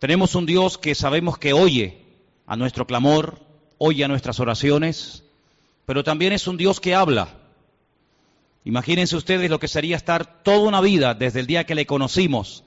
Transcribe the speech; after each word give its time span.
Tenemos 0.00 0.34
un 0.34 0.46
Dios 0.46 0.78
que 0.78 0.94
sabemos 0.94 1.38
que 1.38 1.52
oye 1.52 1.98
a 2.46 2.56
nuestro 2.56 2.86
clamor, 2.86 3.38
oye 3.76 4.02
a 4.02 4.08
nuestras 4.08 4.40
oraciones, 4.40 5.24
pero 5.84 6.02
también 6.02 6.32
es 6.32 6.48
un 6.48 6.56
Dios 6.56 6.80
que 6.80 6.94
habla. 6.94 7.28
Imagínense 8.64 9.14
ustedes 9.14 9.50
lo 9.50 9.60
que 9.60 9.68
sería 9.68 9.96
estar 9.96 10.42
toda 10.42 10.66
una 10.66 10.80
vida 10.80 11.12
desde 11.14 11.40
el 11.40 11.46
día 11.46 11.64
que 11.64 11.74
le 11.74 11.86
conocimos 11.86 12.64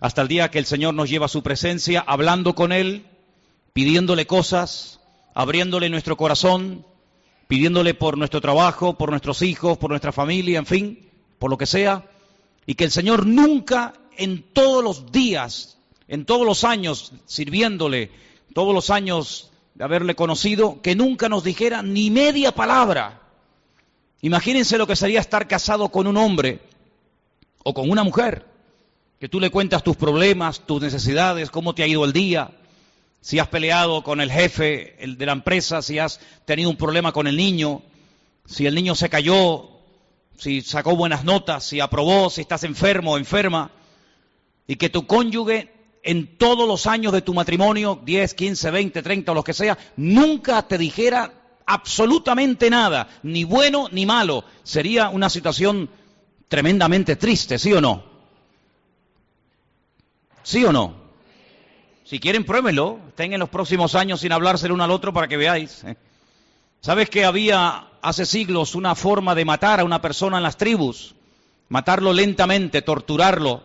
hasta 0.00 0.22
el 0.22 0.28
día 0.28 0.50
que 0.52 0.60
el 0.60 0.66
Señor 0.66 0.94
nos 0.94 1.10
lleva 1.10 1.26
a 1.26 1.28
su 1.28 1.42
presencia, 1.42 2.04
hablando 2.06 2.54
con 2.54 2.70
Él, 2.70 3.06
pidiéndole 3.72 4.28
cosas, 4.28 5.00
abriéndole 5.34 5.88
nuestro 5.90 6.16
corazón, 6.16 6.86
pidiéndole 7.48 7.94
por 7.94 8.16
nuestro 8.16 8.40
trabajo, 8.40 8.96
por 8.96 9.10
nuestros 9.10 9.42
hijos, 9.42 9.78
por 9.78 9.90
nuestra 9.90 10.12
familia, 10.12 10.60
en 10.60 10.66
fin, 10.66 11.08
por 11.40 11.50
lo 11.50 11.58
que 11.58 11.66
sea, 11.66 12.08
y 12.66 12.76
que 12.76 12.84
el 12.84 12.92
Señor 12.92 13.26
nunca 13.26 13.94
en 14.16 14.44
todos 14.52 14.84
los 14.84 15.10
días, 15.10 15.77
en 16.08 16.24
todos 16.24 16.46
los 16.46 16.64
años 16.64 17.12
sirviéndole, 17.26 18.10
todos 18.54 18.74
los 18.74 18.90
años 18.90 19.50
de 19.74 19.84
haberle 19.84 20.14
conocido, 20.16 20.80
que 20.82 20.96
nunca 20.96 21.28
nos 21.28 21.44
dijera 21.44 21.82
ni 21.82 22.10
media 22.10 22.52
palabra. 22.52 23.20
Imagínense 24.22 24.78
lo 24.78 24.86
que 24.86 24.96
sería 24.96 25.20
estar 25.20 25.46
casado 25.46 25.90
con 25.90 26.06
un 26.06 26.16
hombre 26.16 26.60
o 27.62 27.72
con 27.72 27.88
una 27.90 28.02
mujer 28.02 28.46
que 29.20 29.28
tú 29.28 29.38
le 29.38 29.50
cuentas 29.50 29.82
tus 29.82 29.96
problemas, 29.96 30.60
tus 30.60 30.80
necesidades, 30.80 31.50
cómo 31.50 31.74
te 31.74 31.82
ha 31.82 31.86
ido 31.86 32.04
el 32.04 32.12
día, 32.12 32.50
si 33.20 33.38
has 33.38 33.48
peleado 33.48 34.02
con 34.02 34.20
el 34.20 34.30
jefe 34.30 34.96
de 35.00 35.26
la 35.26 35.32
empresa, 35.32 35.82
si 35.82 35.98
has 35.98 36.20
tenido 36.44 36.70
un 36.70 36.76
problema 36.76 37.12
con 37.12 37.26
el 37.26 37.36
niño, 37.36 37.82
si 38.46 38.66
el 38.66 38.74
niño 38.74 38.94
se 38.94 39.08
cayó, 39.08 39.70
si 40.38 40.62
sacó 40.62 40.96
buenas 40.96 41.24
notas, 41.24 41.64
si 41.64 41.80
aprobó, 41.80 42.30
si 42.30 42.42
estás 42.42 42.62
enfermo 42.62 43.12
o 43.12 43.18
enferma, 43.18 43.72
y 44.68 44.76
que 44.76 44.88
tu 44.88 45.06
cónyuge 45.06 45.77
en 46.02 46.38
todos 46.38 46.66
los 46.66 46.86
años 46.86 47.12
de 47.12 47.22
tu 47.22 47.34
matrimonio, 47.34 48.00
10, 48.04 48.34
15, 48.34 48.70
20, 48.70 49.02
30 49.02 49.32
o 49.32 49.34
lo 49.34 49.44
que 49.44 49.52
sea, 49.52 49.76
nunca 49.96 50.66
te 50.66 50.78
dijera 50.78 51.32
absolutamente 51.66 52.70
nada, 52.70 53.08
ni 53.22 53.44
bueno 53.44 53.88
ni 53.92 54.06
malo. 54.06 54.44
Sería 54.62 55.10
una 55.10 55.28
situación 55.28 55.90
tremendamente 56.48 57.16
triste, 57.16 57.58
¿sí 57.58 57.72
o 57.72 57.80
no? 57.80 58.04
¿Sí 60.42 60.64
o 60.64 60.72
no? 60.72 60.94
Si 62.04 62.20
quieren, 62.20 62.44
pruébenlo. 62.44 62.98
Estén 63.08 63.34
en 63.34 63.40
los 63.40 63.50
próximos 63.50 63.94
años 63.94 64.20
sin 64.20 64.32
hablarse 64.32 64.64
el 64.64 64.72
uno 64.72 64.82
al 64.82 64.90
otro 64.90 65.12
para 65.12 65.28
que 65.28 65.36
veáis. 65.36 65.84
¿eh? 65.84 65.96
¿Sabes 66.80 67.10
que 67.10 67.26
había 67.26 67.88
hace 68.00 68.24
siglos 68.24 68.74
una 68.74 68.94
forma 68.94 69.34
de 69.34 69.44
matar 69.44 69.80
a 69.80 69.84
una 69.84 70.00
persona 70.00 70.38
en 70.38 70.42
las 70.42 70.56
tribus? 70.56 71.14
Matarlo 71.68 72.14
lentamente, 72.14 72.80
torturarlo. 72.80 73.62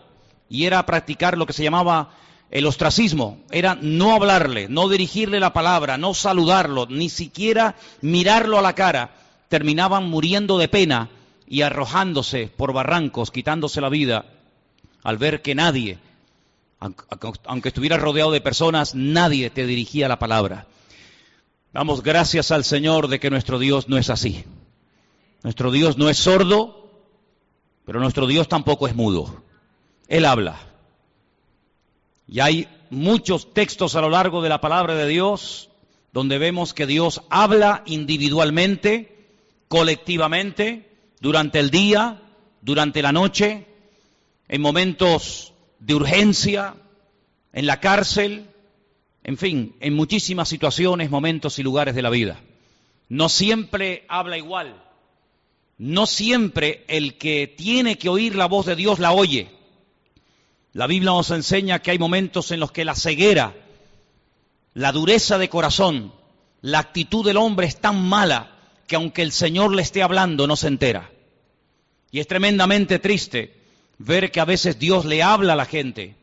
Y 0.54 0.66
era 0.68 0.86
practicar 0.86 1.36
lo 1.36 1.48
que 1.48 1.54
se 1.54 1.64
llamaba 1.64 2.12
el 2.52 2.68
ostracismo. 2.68 3.40
Era 3.50 3.74
no 3.82 4.14
hablarle, 4.14 4.70
no 4.70 4.88
dirigirle 4.88 5.40
la 5.40 5.52
palabra, 5.52 5.98
no 5.98 6.14
saludarlo, 6.14 6.86
ni 6.86 7.10
siquiera 7.10 7.76
mirarlo 8.02 8.60
a 8.60 8.62
la 8.62 8.76
cara. 8.76 9.16
Terminaban 9.50 10.08
muriendo 10.08 10.60
de 10.60 10.68
pena 10.68 11.10
y 11.48 11.64
arrojándose 11.64 12.52
por 12.56 12.72
barrancos, 12.72 13.32
quitándose 13.32 13.82
la 13.82 13.90
vida, 13.90 14.26
al 15.02 15.18
ver 15.18 15.42
que 15.42 15.56
nadie 15.56 15.98
aunque 17.46 17.70
estuvieras 17.70 18.02
rodeado 18.02 18.32
de 18.32 18.42
personas, 18.42 18.94
nadie 18.94 19.50
te 19.50 19.66
dirigía 19.66 20.08
la 20.08 20.20
palabra. 20.20 20.68
Damos 21.72 22.04
gracias 22.04 22.52
al 22.52 22.66
Señor 22.66 23.08
de 23.08 23.20
que 23.20 23.30
nuestro 23.30 23.58
Dios 23.58 23.88
no 23.88 23.98
es 23.98 24.10
así. 24.10 24.44
Nuestro 25.44 25.72
Dios 25.72 25.98
no 25.98 26.10
es 26.10 26.18
sordo, 26.18 26.92
pero 27.86 28.00
nuestro 28.00 28.28
Dios 28.28 28.48
tampoco 28.48 28.88
es 28.88 28.96
mudo. 28.96 29.44
Él 30.08 30.26
habla. 30.26 30.58
Y 32.28 32.40
hay 32.40 32.68
muchos 32.90 33.54
textos 33.54 33.96
a 33.96 34.02
lo 34.02 34.10
largo 34.10 34.42
de 34.42 34.50
la 34.50 34.62
palabra 34.62 34.96
de 34.96 35.08
Dios 35.08 35.70
donde 36.14 36.38
vemos 36.38 36.74
que 36.74 36.86
Dios 36.86 37.24
habla 37.30 37.82
individualmente, 37.88 39.26
colectivamente, 39.68 40.88
durante 41.20 41.60
el 41.60 41.72
día, 41.72 42.22
durante 42.62 43.02
la 43.02 43.12
noche, 43.12 43.66
en 44.48 44.62
momentos 44.62 45.54
de 45.80 45.96
urgencia, 45.96 46.76
en 47.52 47.66
la 47.66 47.80
cárcel, 47.80 48.46
en 49.24 49.38
fin, 49.38 49.76
en 49.80 49.96
muchísimas 49.96 50.48
situaciones, 50.48 51.10
momentos 51.10 51.58
y 51.58 51.64
lugares 51.64 51.96
de 51.96 52.04
la 52.04 52.12
vida. 52.12 52.40
No 53.10 53.28
siempre 53.28 54.06
habla 54.08 54.38
igual. 54.38 54.84
No 55.80 56.06
siempre 56.06 56.84
el 56.88 57.18
que 57.18 57.48
tiene 57.48 57.98
que 57.98 58.10
oír 58.10 58.36
la 58.36 58.46
voz 58.46 58.68
de 58.68 58.76
Dios 58.76 59.00
la 59.00 59.14
oye. 59.14 59.50
La 60.74 60.88
Biblia 60.88 61.12
nos 61.12 61.30
enseña 61.30 61.80
que 61.80 61.92
hay 61.92 62.00
momentos 62.00 62.50
en 62.50 62.60
los 62.60 62.72
que 62.72 62.84
la 62.84 62.96
ceguera, 62.96 63.54
la 64.74 64.92
dureza 64.92 65.38
de 65.38 65.48
corazón, 65.48 66.12
la 66.62 66.80
actitud 66.80 67.24
del 67.24 67.38
hombre 67.38 67.68
es 67.68 67.80
tan 67.80 68.04
mala 68.04 68.58
que 68.88 68.96
aunque 68.96 69.22
el 69.22 69.32
Señor 69.32 69.76
le 69.76 69.84
esté 69.84 70.02
hablando 70.02 70.48
no 70.48 70.56
se 70.56 70.68
entera. 70.68 71.12
Y 72.10 72.20
es 72.20 72.28
tremendamente 72.28 72.98
triste 72.98 73.54
ver 74.00 74.32
que 74.32 74.40
a 74.40 74.46
veces 74.46 74.80
Dios 74.80 75.06
le 75.06 75.22
habla 75.22 75.54
a 75.54 75.58
la 75.58 75.66
gente, 75.66 76.16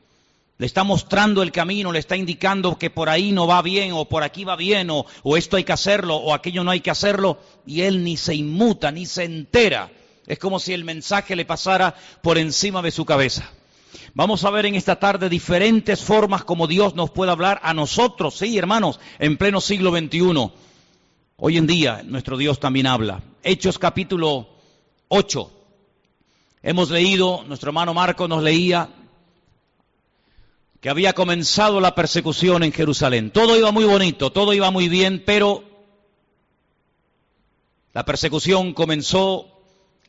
le 0.59 0.67
está 0.67 0.83
mostrando 0.83 1.45
el 1.45 1.53
camino, 1.53 1.93
le 1.93 2.01
está 2.01 2.17
indicando 2.17 2.77
que 2.77 2.91
por 2.91 3.09
ahí 3.09 3.31
no 3.31 3.47
va 3.47 3.63
bien 3.63 3.93
o 3.93 4.07
por 4.07 4.25
aquí 4.25 4.43
va 4.43 4.57
bien 4.57 4.91
o, 4.91 5.07
o, 5.23 5.37
esto 5.37 5.59
hay 5.59 5.65
que 5.65 5.73
hacerlo 5.73 6.17
o 6.17 6.35
aquello 6.35 6.65
no 6.65 6.73
hay 6.73 6.81
que 6.81 6.91
hacerlo 6.91 7.39
y 7.67 7.83
él 7.83 8.03
ni 8.03 8.17
se 8.17 8.35
inmuta 8.35 8.91
ni 8.91 9.07
se 9.07 9.23
entera. 9.23 9.93
Es 10.27 10.41
como 10.41 10.59
si 10.59 10.73
el 10.73 10.83
mensaje 10.83 11.37
le 11.37 11.45
pasara 11.45 11.95
por 12.21 12.37
encima 12.37 12.83
de 12.83 12.91
su 12.91 13.05
cabeza. 13.05 13.49
Vamos 14.15 14.45
a 14.45 14.51
ver 14.51 14.67
en 14.67 14.75
esta 14.75 14.97
tarde 14.97 15.29
diferentes 15.29 16.03
formas 16.03 16.45
como 16.45 16.67
Dios 16.67 16.95
nos 16.95 17.11
puede 17.11 17.31
hablar 17.31 17.61
a 17.63 17.75
nosotros, 17.75 18.35
sí, 18.37 18.59
hermanos, 18.59 19.01
en 19.19 19.37
pleno 19.37 19.61
siglo 19.61 19.91
XXI. 19.91 20.51
Hoy 21.37 21.57
en 21.57 21.67
día 21.67 22.03
nuestro 22.05 22.37
Dios 22.37 22.61
también 22.61 22.87
habla. 22.87 23.23
Hechos 23.43 23.79
capítulo 23.79 24.49
8. 25.09 25.51
Hemos 26.63 26.91
leído, 26.91 27.45
nuestro 27.47 27.71
hermano 27.71 27.95
Marco 27.95 28.29
nos 28.29 28.43
leía 28.43 28.91
que 30.81 30.91
había 30.91 31.13
comenzado 31.13 31.81
la 31.81 31.95
persecución 31.95 32.63
en 32.63 32.73
Jerusalén. 32.73 33.31
Todo 33.31 33.57
iba 33.57 33.71
muy 33.71 33.85
bonito, 33.85 34.33
todo 34.33 34.55
iba 34.55 34.71
muy 34.71 34.89
bien, 34.89 35.23
pero 35.25 35.65
la 37.93 38.05
persecución 38.05 38.73
comenzó, 38.73 39.60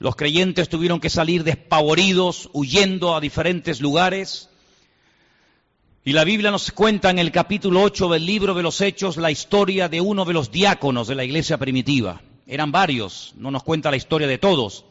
los 0.01 0.17
creyentes 0.17 0.67
tuvieron 0.67 0.99
que 0.99 1.09
salir 1.09 1.45
despavoridos, 1.45 2.49
huyendo 2.51 3.15
a 3.15 3.21
diferentes 3.21 3.79
lugares. 3.79 4.49
Y 6.03 6.11
la 6.11 6.25
Biblia 6.25 6.51
nos 6.51 6.71
cuenta 6.71 7.09
en 7.09 7.19
el 7.19 7.31
capítulo 7.31 7.81
8 7.83 8.09
del 8.09 8.25
libro 8.25 8.53
de 8.53 8.63
los 8.63 8.81
Hechos 8.81 9.15
la 9.15 9.31
historia 9.31 9.87
de 9.87 10.01
uno 10.01 10.25
de 10.25 10.33
los 10.33 10.51
diáconos 10.51 11.07
de 11.07 11.15
la 11.15 11.23
iglesia 11.23 11.57
primitiva. 11.57 12.21
Eran 12.45 12.73
varios, 12.73 13.33
no 13.37 13.49
nos 13.49 13.63
cuenta 13.63 13.91
la 13.91 13.97
historia 13.97 14.27
de 14.27 14.37
todos 14.37 14.83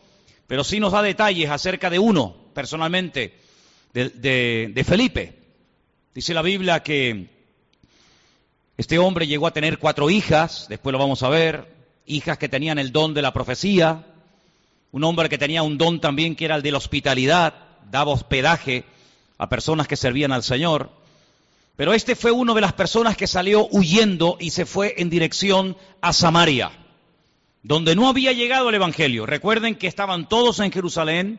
pero 0.50 0.64
sí 0.64 0.80
nos 0.80 0.90
da 0.90 1.00
detalles 1.00 1.48
acerca 1.48 1.90
de 1.90 2.00
uno, 2.00 2.34
personalmente, 2.52 3.38
de, 3.94 4.84
Felipe. 4.84 5.38
Dice 6.12 6.34
la 6.34 6.42
Biblia 6.42 6.82
que 6.82 7.28
este 8.76 8.98
hombre 8.98 9.28
llegó 9.28 9.46
a 9.46 9.52
tener 9.52 9.78
cuatro 9.78 10.10
hijas, 10.10 10.66
después 10.68 10.92
lo 10.92 10.98
vamos 10.98 11.22
a 11.22 11.28
ver, 11.28 11.72
hijas 12.04 12.36
que 12.36 12.48
tenían 12.48 12.80
el 12.80 12.90
don 12.90 13.14
de 13.14 13.22
la 13.22 13.32
profecía, 13.32 14.09
un 14.92 15.04
hombre 15.04 15.28
que 15.28 15.38
tenía 15.38 15.62
un 15.62 15.78
don 15.78 16.00
también 16.00 16.36
que 16.36 16.44
era 16.44 16.56
el 16.56 16.62
de 16.62 16.72
la 16.72 16.78
hospitalidad, 16.78 17.54
daba 17.90 18.12
hospedaje 18.12 18.84
a 19.38 19.48
personas 19.48 19.88
que 19.88 19.96
servían 19.96 20.32
al 20.32 20.42
Señor. 20.42 20.90
Pero 21.76 21.94
este 21.94 22.16
fue 22.16 22.30
uno 22.30 22.54
de 22.54 22.60
las 22.60 22.72
personas 22.72 23.16
que 23.16 23.26
salió 23.26 23.68
huyendo 23.70 24.36
y 24.40 24.50
se 24.50 24.66
fue 24.66 24.94
en 24.98 25.10
dirección 25.10 25.76
a 26.00 26.12
Samaria 26.12 26.72
donde 27.62 27.94
no 27.94 28.08
había 28.08 28.32
llegado 28.32 28.68
el 28.68 28.74
Evangelio. 28.74 29.26
Recuerden 29.26 29.74
que 29.74 29.86
estaban 29.86 30.28
todos 30.28 30.60
en 30.60 30.72
Jerusalén 30.72 31.38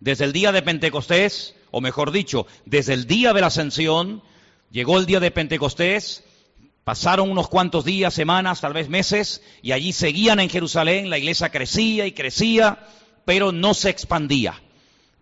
desde 0.00 0.24
el 0.24 0.32
día 0.32 0.52
de 0.52 0.62
Pentecostés, 0.62 1.54
o 1.70 1.80
mejor 1.80 2.10
dicho, 2.10 2.46
desde 2.66 2.94
el 2.94 3.06
día 3.06 3.32
de 3.32 3.40
la 3.40 3.46
ascensión, 3.46 4.22
llegó 4.70 4.98
el 4.98 5.06
día 5.06 5.20
de 5.20 5.30
Pentecostés, 5.30 6.24
pasaron 6.84 7.30
unos 7.30 7.48
cuantos 7.48 7.84
días, 7.84 8.14
semanas, 8.14 8.60
tal 8.60 8.72
vez 8.72 8.88
meses, 8.88 9.42
y 9.62 9.72
allí 9.72 9.92
seguían 9.92 10.40
en 10.40 10.48
Jerusalén, 10.48 11.10
la 11.10 11.18
iglesia 11.18 11.50
crecía 11.50 12.06
y 12.06 12.12
crecía, 12.12 12.86
pero 13.24 13.52
no 13.52 13.74
se 13.74 13.90
expandía. 13.90 14.60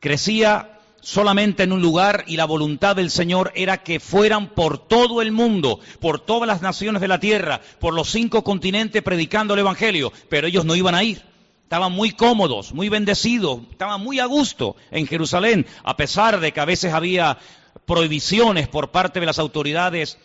Crecía 0.01 0.79
solamente 1.03 1.62
en 1.62 1.73
un 1.73 1.83
lugar 1.83 2.25
y 2.27 2.37
la 2.37 2.45
voluntad 2.45 2.97
del 2.97 3.11
Señor 3.11 3.53
era 3.55 3.83
que 3.83 4.01
fueran 4.01 4.49
por 4.49 4.79
todo 4.79 5.23
el 5.23 5.33
mundo, 5.33 5.81
por 6.01 6.21
todas 6.21 6.47
las 6.47 6.62
naciones 6.62 7.01
de 7.01 7.09
la 7.09 7.21
tierra, 7.21 7.61
por 7.79 7.95
los 7.95 8.11
cinco 8.11 8.45
continentes 8.45 9.03
predicando 9.03 9.55
el 9.55 9.61
Evangelio, 9.61 10.13
pero 10.29 10.47
ellos 10.47 10.65
no 10.65 10.75
iban 10.75 10.95
a 10.95 11.03
ir. 11.03 11.23
Estaban 11.63 11.93
muy 11.93 12.11
cómodos, 12.13 12.73
muy 12.73 12.89
bendecidos, 12.89 13.61
estaban 13.71 14.03
muy 14.03 14.19
a 14.19 14.27
gusto 14.27 14.77
en 14.91 15.06
Jerusalén, 15.06 15.67
a 15.85 15.97
pesar 15.97 16.41
de 16.41 16.53
que 16.53 16.61
a 16.61 16.65
veces 16.65 16.93
había 16.93 17.39
prohibiciones 17.87 18.67
por 18.67 18.91
parte 18.91 19.21
de 19.21 19.27
las 19.27 19.39
autoridades 19.39 20.19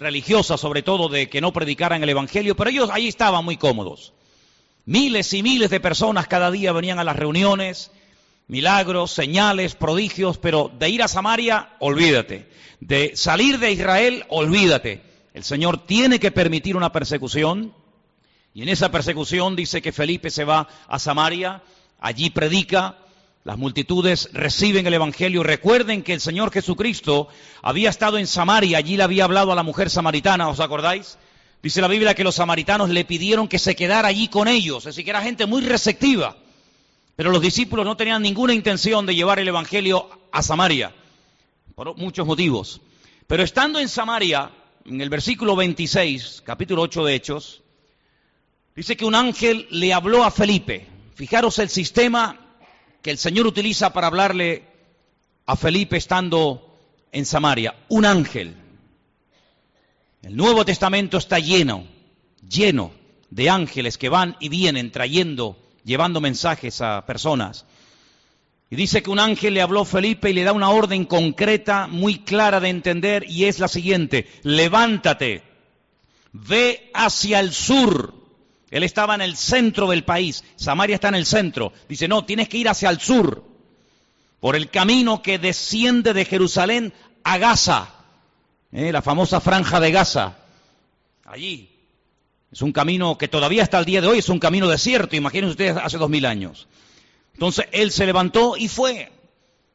religiosas, 0.00 0.60
sobre 0.60 0.82
todo, 0.82 1.08
de 1.08 1.28
que 1.28 1.40
no 1.40 1.52
predicaran 1.52 2.02
el 2.02 2.08
Evangelio, 2.08 2.56
pero 2.56 2.70
ellos 2.70 2.90
ahí 2.92 3.08
estaban 3.08 3.44
muy 3.44 3.56
cómodos. 3.56 4.12
Miles 4.86 5.32
y 5.34 5.42
miles 5.42 5.70
de 5.70 5.78
personas 5.78 6.26
cada 6.26 6.50
día 6.50 6.72
venían 6.72 6.98
a 6.98 7.04
las 7.04 7.16
reuniones, 7.16 7.92
milagros, 8.48 9.12
señales, 9.12 9.76
prodigios, 9.76 10.38
pero 10.38 10.70
de 10.76 10.88
ir 10.88 11.02
a 11.02 11.08
Samaria, 11.08 11.70
olvídate. 11.78 12.48
De 12.80 13.12
salir 13.14 13.58
de 13.58 13.70
Israel, 13.70 14.24
olvídate. 14.28 15.02
El 15.34 15.44
Señor 15.44 15.86
tiene 15.86 16.18
que 16.18 16.32
permitir 16.32 16.76
una 16.76 16.90
persecución. 16.90 17.72
Y 18.52 18.62
en 18.62 18.68
esa 18.68 18.90
persecución 18.90 19.54
dice 19.54 19.80
que 19.80 19.92
Felipe 19.92 20.30
se 20.30 20.44
va 20.44 20.66
a 20.88 20.98
Samaria, 20.98 21.62
allí 22.00 22.30
predica, 22.30 22.96
las 23.50 23.58
multitudes 23.58 24.28
reciben 24.32 24.86
el 24.86 24.94
Evangelio. 24.94 25.42
Recuerden 25.42 26.04
que 26.04 26.12
el 26.12 26.20
Señor 26.20 26.52
Jesucristo 26.52 27.26
había 27.62 27.90
estado 27.90 28.16
en 28.16 28.28
Samaria, 28.28 28.78
allí 28.78 28.96
le 28.96 29.02
había 29.02 29.24
hablado 29.24 29.50
a 29.50 29.56
la 29.56 29.64
mujer 29.64 29.90
samaritana, 29.90 30.48
¿os 30.48 30.60
acordáis? 30.60 31.18
Dice 31.60 31.80
la 31.80 31.88
Biblia 31.88 32.14
que 32.14 32.22
los 32.22 32.36
samaritanos 32.36 32.90
le 32.90 33.04
pidieron 33.04 33.48
que 33.48 33.58
se 33.58 33.74
quedara 33.74 34.06
allí 34.06 34.28
con 34.28 34.46
ellos, 34.46 34.84
decir, 34.84 35.02
que 35.02 35.10
era 35.10 35.20
gente 35.20 35.46
muy 35.46 35.62
receptiva. 35.62 36.36
Pero 37.16 37.32
los 37.32 37.42
discípulos 37.42 37.84
no 37.84 37.96
tenían 37.96 38.22
ninguna 38.22 38.54
intención 38.54 39.04
de 39.04 39.16
llevar 39.16 39.40
el 39.40 39.48
Evangelio 39.48 40.08
a 40.30 40.44
Samaria, 40.44 40.94
por 41.74 41.96
muchos 41.96 42.24
motivos. 42.24 42.80
Pero 43.26 43.42
estando 43.42 43.80
en 43.80 43.88
Samaria, 43.88 44.52
en 44.84 45.00
el 45.00 45.10
versículo 45.10 45.56
26, 45.56 46.44
capítulo 46.46 46.82
8 46.82 47.04
de 47.04 47.14
Hechos, 47.16 47.62
dice 48.76 48.96
que 48.96 49.06
un 49.06 49.16
ángel 49.16 49.66
le 49.72 49.92
habló 49.92 50.22
a 50.22 50.30
Felipe. 50.30 50.86
Fijaros 51.16 51.58
el 51.58 51.68
sistema 51.68 52.39
que 53.02 53.10
el 53.10 53.18
Señor 53.18 53.46
utiliza 53.46 53.92
para 53.92 54.08
hablarle 54.08 54.64
a 55.46 55.56
Felipe 55.56 55.96
estando 55.96 56.78
en 57.12 57.26
Samaria. 57.26 57.74
Un 57.88 58.04
ángel. 58.04 58.56
El 60.22 60.36
Nuevo 60.36 60.64
Testamento 60.64 61.16
está 61.16 61.38
lleno, 61.38 61.84
lleno 62.46 62.92
de 63.30 63.48
ángeles 63.48 63.96
que 63.96 64.08
van 64.08 64.36
y 64.38 64.48
vienen 64.48 64.90
trayendo, 64.90 65.56
llevando 65.84 66.20
mensajes 66.20 66.80
a 66.82 67.06
personas. 67.06 67.64
Y 68.68 68.76
dice 68.76 69.02
que 69.02 69.10
un 69.10 69.18
ángel 69.18 69.54
le 69.54 69.62
habló 69.62 69.80
a 69.80 69.86
Felipe 69.86 70.30
y 70.30 70.32
le 70.32 70.44
da 70.44 70.52
una 70.52 70.70
orden 70.70 71.04
concreta, 71.04 71.88
muy 71.88 72.18
clara 72.18 72.60
de 72.60 72.68
entender, 72.68 73.24
y 73.28 73.46
es 73.46 73.58
la 73.58 73.66
siguiente, 73.66 74.28
levántate, 74.42 75.42
ve 76.32 76.90
hacia 76.94 77.40
el 77.40 77.52
sur. 77.52 78.19
Él 78.70 78.82
estaba 78.82 79.14
en 79.14 79.20
el 79.20 79.36
centro 79.36 79.88
del 79.88 80.04
país, 80.04 80.44
Samaria 80.56 80.94
está 80.94 81.08
en 81.08 81.16
el 81.16 81.26
centro. 81.26 81.72
Dice, 81.88 82.06
no, 82.08 82.24
tienes 82.24 82.48
que 82.48 82.58
ir 82.58 82.68
hacia 82.68 82.90
el 82.90 83.00
sur, 83.00 83.44
por 84.38 84.56
el 84.56 84.70
camino 84.70 85.22
que 85.22 85.38
desciende 85.38 86.14
de 86.14 86.24
Jerusalén 86.24 86.92
a 87.24 87.38
Gaza. 87.38 87.94
¿eh? 88.72 88.92
la 88.92 89.02
famosa 89.02 89.40
franja 89.40 89.80
de 89.80 89.90
Gaza, 89.90 90.36
allí. 91.24 91.68
Es 92.52 92.62
un 92.62 92.72
camino 92.72 93.16
que 93.16 93.28
todavía 93.28 93.62
hasta 93.62 93.78
el 93.78 93.84
día 93.84 94.00
de 94.00 94.08
hoy 94.08 94.18
es 94.18 94.28
un 94.28 94.40
camino 94.40 94.68
desierto, 94.68 95.14
imagínense 95.14 95.52
ustedes 95.52 95.76
hace 95.76 95.98
dos 95.98 96.10
mil 96.10 96.26
años. 96.26 96.66
Entonces 97.34 97.66
él 97.70 97.92
se 97.92 98.06
levantó 98.06 98.56
y 98.56 98.68
fue. 98.68 99.12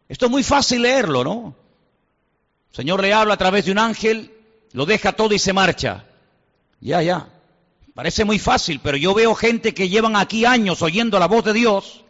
Esto 0.10 0.26
es 0.26 0.32
muy 0.32 0.44
fácil 0.44 0.82
leerlo, 0.82 1.24
¿no? 1.24 1.56
El 2.72 2.76
Señor 2.76 3.02
le 3.02 3.14
habla 3.14 3.36
a 3.36 3.38
través 3.38 3.66
de 3.66 3.72
un 3.72 3.80
ángel, 3.80 4.34
lo 4.74 4.86
deja 4.86 5.14
todo 5.14 5.34
y 5.34 5.40
se 5.40 5.54
marcha. 5.54 6.06
Ya, 6.82 7.02
ya. 7.02 7.30
Parece 7.96 8.26
muy 8.26 8.40
fácil, 8.40 8.82
pero 8.84 8.98
yo 8.98 9.14
veo 9.14 9.34
gente 9.36 9.74
que 9.74 9.88
llevan 9.88 10.18
aquí 10.18 10.44
años 10.44 10.82
oyendo 10.82 11.18
la 11.18 11.28
voz 11.28 11.46
de 11.46 11.54
Dios, 11.54 12.04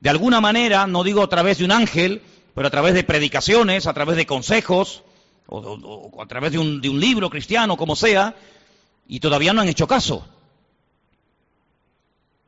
de 0.00 0.08
alguna 0.08 0.40
manera, 0.40 0.86
no 0.86 1.04
digo 1.04 1.22
a 1.22 1.28
través 1.28 1.58
de 1.58 1.66
un 1.66 1.72
ángel, 1.72 2.22
pero 2.54 2.68
a 2.68 2.70
través 2.70 2.94
de 2.94 3.04
predicaciones, 3.04 3.86
a 3.86 3.92
través 3.92 4.16
de 4.16 4.24
consejos, 4.24 5.02
o, 5.46 6.22
a 6.22 6.26
través 6.26 6.52
de 6.52 6.58
un, 6.58 6.80
de 6.80 6.88
un 6.88 6.98
libro 6.98 7.28
cristiano, 7.28 7.76
como 7.76 7.96
sea, 7.96 8.34
y 9.06 9.20
todavía 9.20 9.52
no 9.52 9.60
han 9.60 9.68
hecho 9.68 9.86
caso. 9.86 10.26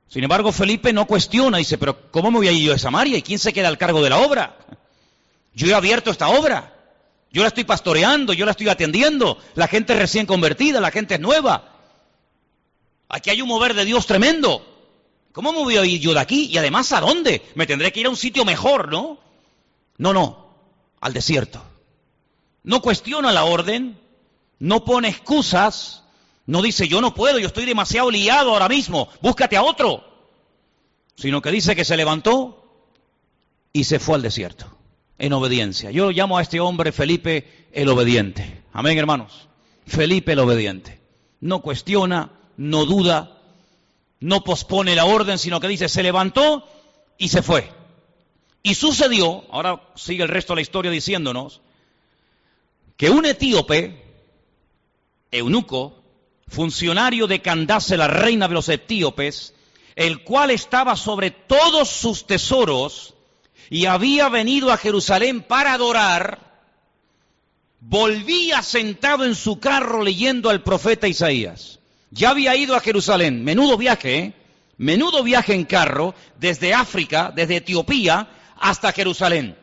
Sin 0.08 0.25
embargo, 0.25 0.50
Felipe 0.50 0.94
no 0.94 1.06
cuestiona, 1.06 1.58
dice, 1.58 1.76
pero 1.76 2.11
¿cómo 2.11 2.31
me 2.31 2.38
voy 2.38 2.49
a 2.49 2.53
ir 2.53 2.69
yo 2.69 2.73
a 2.73 2.79
Samaria? 2.79 3.19
¿Y 3.19 3.23
quién 3.23 3.38
se 3.38 3.53
queda 3.53 3.69
al 3.69 3.76
cargo 3.76 4.03
de 4.03 4.08
la 4.08 4.17
obra? 4.17 4.56
Yo 5.53 5.67
he 5.67 5.75
abierto 5.75 6.11
esta 6.11 6.29
obra, 6.29 6.75
yo 7.31 7.43
la 7.43 7.49
estoy 7.49 7.64
pastoreando, 7.64 8.32
yo 8.32 8.47
la 8.47 8.53
estoy 8.53 8.70
atendiendo, 8.70 9.37
la 9.56 9.69
gente 9.69 9.93
es 9.93 9.99
recién 9.99 10.25
convertida, 10.25 10.81
la 10.81 10.91
gente 10.91 11.17
es 11.17 11.20
nueva. 11.20 11.75
Aquí 13.08 13.31
hay 13.31 13.43
un 13.43 13.49
mover 13.49 13.75
de 13.75 13.85
Dios 13.85 14.06
tremendo. 14.06 14.64
¿Cómo 15.32 15.53
me 15.53 15.58
voy 15.58 15.76
a 15.76 15.85
ir 15.85 16.00
yo 16.00 16.14
de 16.14 16.20
aquí? 16.20 16.47
Y 16.47 16.58
además, 16.58 16.93
¿a 16.93 17.00
dónde? 17.00 17.43
Me 17.55 17.67
tendré 17.67 17.93
que 17.93 18.00
ir 18.00 18.06
a 18.06 18.11
un 18.11 18.17
sitio 18.17 18.44
mejor, 18.44 18.91
¿no? 18.91 19.19
No, 19.99 20.12
no, 20.12 20.49
al 21.00 21.12
desierto 21.12 21.62
no 22.67 22.82
cuestiona 22.82 23.32
la 23.32 23.44
orden, 23.44 23.97
no 24.58 24.85
pone 24.85 25.08
excusas, 25.08 26.03
no 26.47 26.61
dice 26.61 26.88
yo 26.88 27.00
no 27.00 27.14
puedo, 27.14 27.38
yo 27.38 27.47
estoy 27.47 27.64
demasiado 27.64 28.11
liado 28.11 28.50
ahora 28.50 28.69
mismo, 28.69 29.08
búscate 29.23 29.56
a 29.56 29.62
otro, 29.62 30.05
sino 31.14 31.41
que 31.41 31.53
dice 31.53 31.76
que 31.76 31.85
se 31.85 31.97
levantó 31.97 32.91
y 33.73 33.85
se 33.85 34.00
fue 34.00 34.17
al 34.17 34.23
desierto, 34.23 34.67
en 35.17 35.32
obediencia. 35.32 35.93
Yo 35.93 36.11
llamo 36.11 36.38
a 36.38 36.43
este 36.43 36.58
hombre 36.58 36.91
Felipe 36.91 37.69
el 37.73 37.88
obediente. 37.88 38.64
Amén, 38.73 38.99
hermanos. 38.99 39.49
Felipe 39.87 40.32
el 40.32 40.41
obediente. 40.41 41.00
No 41.41 41.62
cuestiona, 41.62 42.32
no 42.56 42.87
duda, 42.87 43.38
no 44.20 44.44
pospone 44.44 44.94
la 44.94 45.05
orden, 45.05 45.38
sino 45.38 45.61
que 45.61 45.69
dice 45.69 45.88
se 45.88 46.03
levantó 46.03 46.67
y 47.19 47.29
se 47.29 47.43
fue. 47.43 47.70
Y 48.62 48.75
sucedió, 48.75 49.44
ahora 49.50 49.81
sigue 49.94 50.23
el 50.23 50.29
resto 50.29 50.53
de 50.53 50.56
la 50.56 50.62
historia 50.62 50.91
diciéndonos, 50.91 51.61
que 52.97 53.11
un 53.11 53.26
etíope, 53.26 54.03
eunuco, 55.31 56.03
funcionario 56.49 57.26
de 57.26 57.43
Candace, 57.43 57.97
la 57.97 58.08
reina 58.08 58.49
de 58.49 58.55
los 58.55 58.69
etíopes, 58.69 59.55
el 59.94 60.25
cual 60.25 60.50
estaba 60.50 60.97
sobre 60.97 61.31
todos 61.31 61.88
sus 61.88 62.26
tesoros 62.26 63.14
y 63.70 63.87
había 63.87 64.29
venido 64.29 64.73
a 64.73 64.76
Jerusalén 64.76 65.43
para 65.43 65.73
adorar, 65.73 66.61
volvía 67.81 68.62
sentado 68.62 69.25
en 69.25 69.35
su 69.35 69.58
carro 69.58 70.03
leyendo 70.03 70.50
al 70.50 70.62
profeta 70.62 71.08
Isaías. 71.08 71.81
Ya 72.11 72.31
había 72.31 72.55
ido 72.56 72.76
a 72.76 72.81
Jerusalén, 72.81 73.44
menudo 73.44 73.76
viaje, 73.76 74.19
¿eh? 74.19 74.32
menudo 74.79 75.23
viaje 75.23 75.55
en 75.55 75.64
carro, 75.64 76.14
desde 76.38 76.75
África, 76.75 77.32
desde 77.35 77.56
Etiopía 77.56 78.29
hasta 78.58 78.93
Jerusalén. 78.93 79.56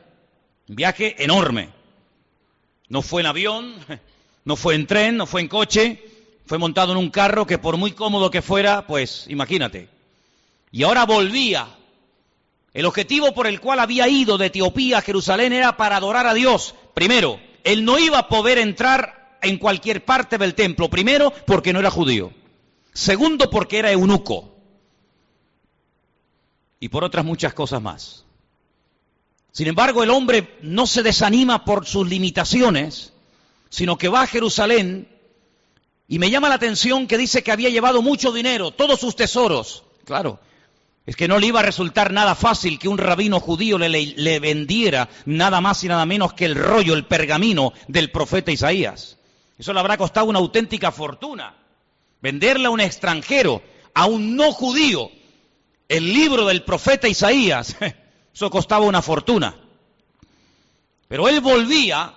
viaje 0.67 1.23
enorme. 1.23 1.69
No 2.89 3.01
fue 3.01 3.21
en 3.21 3.27
avión, 3.27 3.75
no 4.45 4.55
fue 4.55 4.75
en 4.75 4.87
tren, 4.87 5.17
no 5.17 5.25
fue 5.25 5.41
en 5.41 5.47
coche, 5.47 6.03
fue 6.45 6.57
montado 6.57 6.91
en 6.91 6.97
un 6.97 7.09
carro 7.09 7.47
que 7.47 7.57
por 7.57 7.77
muy 7.77 7.91
cómodo 7.91 8.29
que 8.29 8.41
fuera, 8.41 8.85
pues 8.85 9.25
imagínate. 9.29 9.89
Y 10.71 10.83
ahora 10.83 11.05
volvía. 11.05 11.67
El 12.73 12.85
objetivo 12.85 13.33
por 13.33 13.45
el 13.45 13.61
cual 13.61 13.79
había 13.79 14.07
ido 14.07 14.37
de 14.37 14.47
Etiopía 14.47 14.97
a 14.97 15.01
Jerusalén 15.01 15.53
era 15.53 15.77
para 15.77 15.97
adorar 15.97 16.25
a 16.25 16.33
Dios. 16.33 16.73
Primero, 16.95 17.39
él 17.63 17.85
no 17.85 17.99
iba 17.99 18.17
a 18.17 18.27
poder 18.27 18.57
entrar 18.57 19.22
en 19.43 19.57
cualquier 19.57 20.03
parte 20.05 20.37
del 20.37 20.55
templo. 20.55 20.89
Primero, 20.89 21.31
porque 21.45 21.73
no 21.73 21.79
era 21.79 21.91
judío. 21.91 22.31
Segundo, 22.93 23.49
porque 23.49 23.79
era 23.79 23.91
eunuco. 23.91 24.55
Y 26.79 26.89
por 26.89 27.03
otras 27.03 27.23
muchas 27.23 27.53
cosas 27.53 27.81
más. 27.81 28.25
Sin 29.51 29.67
embargo, 29.67 30.03
el 30.03 30.09
hombre 30.09 30.57
no 30.61 30.87
se 30.87 31.03
desanima 31.03 31.63
por 31.63 31.85
sus 31.85 32.07
limitaciones, 32.07 33.13
sino 33.69 33.97
que 33.97 34.09
va 34.09 34.23
a 34.23 34.27
Jerusalén 34.27 35.07
y 36.07 36.19
me 36.19 36.29
llama 36.29 36.49
la 36.49 36.55
atención 36.55 37.07
que 37.07 37.17
dice 37.17 37.43
que 37.43 37.51
había 37.51 37.69
llevado 37.69 38.01
mucho 38.01 38.31
dinero, 38.31 38.71
todos 38.71 38.99
sus 38.99 39.15
tesoros. 39.15 39.83
Claro, 40.05 40.39
es 41.05 41.15
que 41.15 41.27
no 41.27 41.39
le 41.39 41.47
iba 41.47 41.59
a 41.59 41.63
resultar 41.63 42.11
nada 42.13 42.35
fácil 42.35 42.77
que 42.77 42.87
un 42.87 42.97
rabino 42.97 43.39
judío 43.39 43.77
le, 43.77 44.39
vendiera 44.39 45.09
nada 45.25 45.61
más 45.61 45.83
y 45.83 45.87
nada 45.87 46.05
menos 46.05 46.33
que 46.33 46.45
el 46.45 46.55
rollo, 46.55 46.93
el 46.93 47.05
pergamino 47.05 47.73
del 47.87 48.11
profeta 48.11 48.51
Isaías. 48.51 49.17
Eso 49.57 49.73
le 49.73 49.79
habrá 49.79 49.97
costado 49.97 50.27
una 50.27 50.39
auténtica 50.39 50.91
fortuna. 50.91 51.55
Venderle 52.21 52.67
a 52.67 52.71
un 52.71 52.81
extranjero, 52.81 53.61
a 53.93 54.05
un 54.05 54.35
no 54.35 54.51
judío, 54.51 55.11
el 55.87 56.13
libro 56.13 56.45
del 56.45 56.63
profeta 56.63 57.07
Isaías. 57.07 57.75
Eso 58.33 58.49
costaba 58.49 58.85
una 58.85 59.01
fortuna. 59.01 59.55
Pero 61.07 61.27
él 61.27 61.41
volvía 61.41 62.15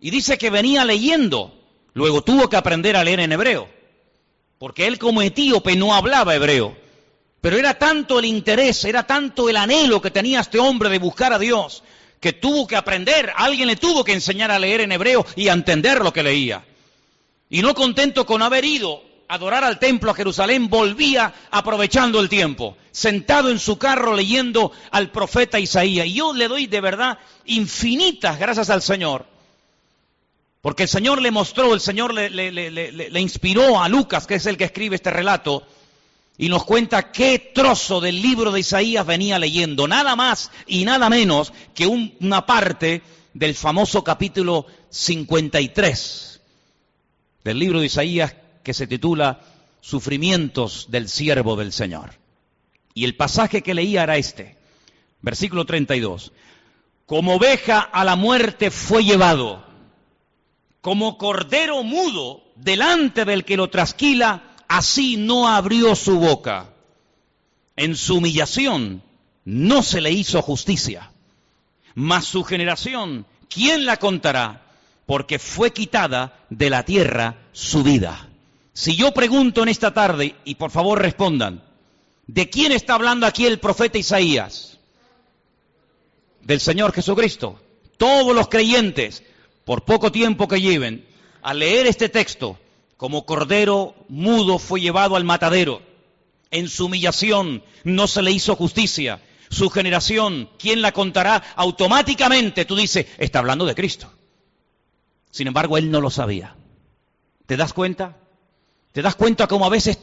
y 0.00 0.10
dice 0.10 0.38
que 0.38 0.50
venía 0.50 0.84
leyendo. 0.84 1.54
Luego 1.92 2.22
tuvo 2.22 2.48
que 2.48 2.56
aprender 2.56 2.96
a 2.96 3.04
leer 3.04 3.20
en 3.20 3.32
hebreo. 3.32 3.68
Porque 4.58 4.86
él 4.86 4.98
como 4.98 5.20
etíope 5.20 5.76
no 5.76 5.94
hablaba 5.94 6.34
hebreo. 6.34 6.76
Pero 7.40 7.56
era 7.56 7.74
tanto 7.74 8.18
el 8.18 8.24
interés, 8.24 8.84
era 8.84 9.06
tanto 9.06 9.48
el 9.48 9.56
anhelo 9.56 10.02
que 10.02 10.10
tenía 10.10 10.40
este 10.40 10.58
hombre 10.58 10.88
de 10.88 10.98
buscar 10.98 11.32
a 11.32 11.38
Dios, 11.38 11.84
que 12.20 12.32
tuvo 12.32 12.66
que 12.66 12.74
aprender, 12.74 13.32
alguien 13.36 13.68
le 13.68 13.76
tuvo 13.76 14.02
que 14.02 14.12
enseñar 14.12 14.50
a 14.50 14.58
leer 14.58 14.80
en 14.80 14.90
hebreo 14.90 15.24
y 15.36 15.48
a 15.48 15.52
entender 15.52 16.02
lo 16.02 16.12
que 16.12 16.24
leía. 16.24 16.64
Y 17.50 17.62
no 17.62 17.74
contento 17.74 18.26
con 18.26 18.42
haber 18.42 18.64
ido 18.64 19.02
adorar 19.28 19.62
al 19.62 19.78
templo 19.78 20.10
a 20.10 20.14
Jerusalén, 20.14 20.68
volvía 20.68 21.32
aprovechando 21.50 22.18
el 22.18 22.28
tiempo, 22.28 22.76
sentado 22.90 23.50
en 23.50 23.58
su 23.58 23.78
carro 23.78 24.14
leyendo 24.14 24.72
al 24.90 25.10
profeta 25.10 25.60
Isaías. 25.60 26.06
Y 26.06 26.14
yo 26.14 26.32
le 26.32 26.48
doy 26.48 26.66
de 26.66 26.80
verdad 26.80 27.18
infinitas 27.44 28.38
gracias 28.38 28.70
al 28.70 28.82
Señor, 28.82 29.26
porque 30.62 30.84
el 30.84 30.88
Señor 30.88 31.20
le 31.20 31.30
mostró, 31.30 31.74
el 31.74 31.80
Señor 31.80 32.14
le, 32.14 32.30
le, 32.30 33.20
inspiró 33.20 33.80
a 33.80 33.88
Lucas, 33.88 34.26
que 34.26 34.36
es 34.36 34.46
el 34.46 34.56
que 34.56 34.64
escribe 34.64 34.96
este 34.96 35.10
relato, 35.10 35.62
y 36.38 36.48
nos 36.48 36.64
cuenta 36.64 37.12
qué 37.12 37.50
trozo 37.54 38.00
del 38.00 38.22
libro 38.22 38.50
de 38.50 38.60
Isaías 38.60 39.04
venía 39.04 39.38
leyendo, 39.38 39.86
nada 39.88 40.16
más 40.16 40.50
y 40.66 40.84
nada 40.84 41.10
menos 41.10 41.52
que 41.74 41.86
una 41.86 42.46
parte 42.46 43.02
del 43.34 43.54
famoso 43.54 44.02
capítulo 44.02 44.66
53 44.88 46.27
del 47.44 47.58
libro 47.58 47.80
de 47.80 47.86
Isaías 47.86 48.34
que 48.62 48.74
se 48.74 48.86
titula 48.86 49.40
Sufrimientos 49.80 50.86
del 50.90 51.08
siervo 51.08 51.56
del 51.56 51.72
Señor. 51.72 52.14
Y 52.94 53.04
el 53.04 53.16
pasaje 53.16 53.62
que 53.62 53.74
leía 53.74 54.02
era 54.02 54.16
este, 54.16 54.56
versículo 55.22 55.64
32. 55.64 56.32
Como 57.06 57.36
oveja 57.36 57.80
a 57.80 58.04
la 58.04 58.16
muerte 58.16 58.70
fue 58.70 59.04
llevado, 59.04 59.64
como 60.80 61.16
cordero 61.16 61.82
mudo 61.82 62.42
delante 62.56 63.24
del 63.24 63.44
que 63.44 63.56
lo 63.56 63.70
trasquila, 63.70 64.56
así 64.68 65.16
no 65.16 65.48
abrió 65.48 65.94
su 65.94 66.18
boca. 66.18 66.74
En 67.76 67.96
su 67.96 68.16
humillación 68.16 69.02
no 69.44 69.82
se 69.82 70.00
le 70.00 70.10
hizo 70.10 70.42
justicia. 70.42 71.12
Mas 71.94 72.26
su 72.26 72.44
generación, 72.44 73.26
¿quién 73.48 73.86
la 73.86 73.96
contará? 73.96 74.67
Porque 75.08 75.38
fue 75.38 75.72
quitada 75.72 76.44
de 76.50 76.68
la 76.68 76.84
tierra 76.84 77.38
su 77.52 77.82
vida. 77.82 78.28
Si 78.74 78.94
yo 78.94 79.14
pregunto 79.14 79.62
en 79.62 79.70
esta 79.70 79.94
tarde, 79.94 80.36
y 80.44 80.56
por 80.56 80.70
favor 80.70 81.00
respondan, 81.00 81.64
¿de 82.26 82.50
quién 82.50 82.72
está 82.72 82.92
hablando 82.92 83.24
aquí 83.24 83.46
el 83.46 83.58
profeta 83.58 83.96
Isaías? 83.96 84.78
Del 86.42 86.60
Señor 86.60 86.92
Jesucristo. 86.92 87.58
Todos 87.96 88.36
los 88.36 88.48
creyentes, 88.48 89.22
por 89.64 89.86
poco 89.86 90.12
tiempo 90.12 90.46
que 90.46 90.60
lleven, 90.60 91.08
a 91.40 91.54
leer 91.54 91.86
este 91.86 92.10
texto, 92.10 92.58
como 92.98 93.24
cordero 93.24 93.94
mudo 94.10 94.58
fue 94.58 94.82
llevado 94.82 95.16
al 95.16 95.24
matadero. 95.24 95.80
En 96.50 96.68
su 96.68 96.84
humillación 96.84 97.62
no 97.82 98.08
se 98.08 98.20
le 98.20 98.30
hizo 98.30 98.56
justicia. 98.56 99.22
Su 99.48 99.70
generación, 99.70 100.50
¿quién 100.58 100.82
la 100.82 100.92
contará? 100.92 101.42
Automáticamente 101.56 102.66
tú 102.66 102.76
dices, 102.76 103.06
está 103.16 103.38
hablando 103.38 103.64
de 103.64 103.74
Cristo. 103.74 104.12
Sin 105.30 105.46
embargo, 105.46 105.76
él 105.78 105.90
no 105.90 106.00
lo 106.00 106.10
sabía. 106.10 106.56
¿Te 107.46 107.56
das 107.56 107.72
cuenta? 107.72 108.16
¿Te 108.92 109.02
das 109.02 109.14
cuenta 109.14 109.46
cómo 109.46 109.66
a 109.66 109.70
veces 109.70 109.98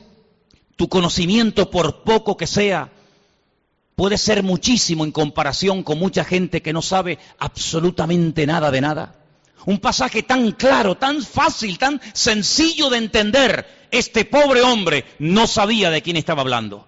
tu 0.75 0.89
conocimiento, 0.89 1.69
por 1.69 2.03
poco 2.03 2.37
que 2.37 2.47
sea, 2.47 2.91
puede 3.95 4.17
ser 4.17 4.43
muchísimo 4.43 5.03
en 5.03 5.11
comparación 5.11 5.83
con 5.83 5.99
mucha 5.99 6.23
gente 6.23 6.61
que 6.61 6.73
no 6.73 6.81
sabe 6.81 7.17
absolutamente 7.39 8.45
nada 8.45 8.71
de 8.71 8.81
nada? 8.81 9.15
Un 9.65 9.79
pasaje 9.79 10.21
tan 10.21 10.51
claro, 10.51 10.95
tan 10.95 11.23
fácil, 11.23 11.79
tan 11.79 11.99
sencillo 12.13 12.89
de 12.89 12.97
entender. 12.97 13.87
Este 13.89 14.25
pobre 14.25 14.61
hombre 14.61 15.05
no 15.17 15.47
sabía 15.47 15.89
de 15.89 16.01
quién 16.01 16.17
estaba 16.17 16.41
hablando. 16.41 16.87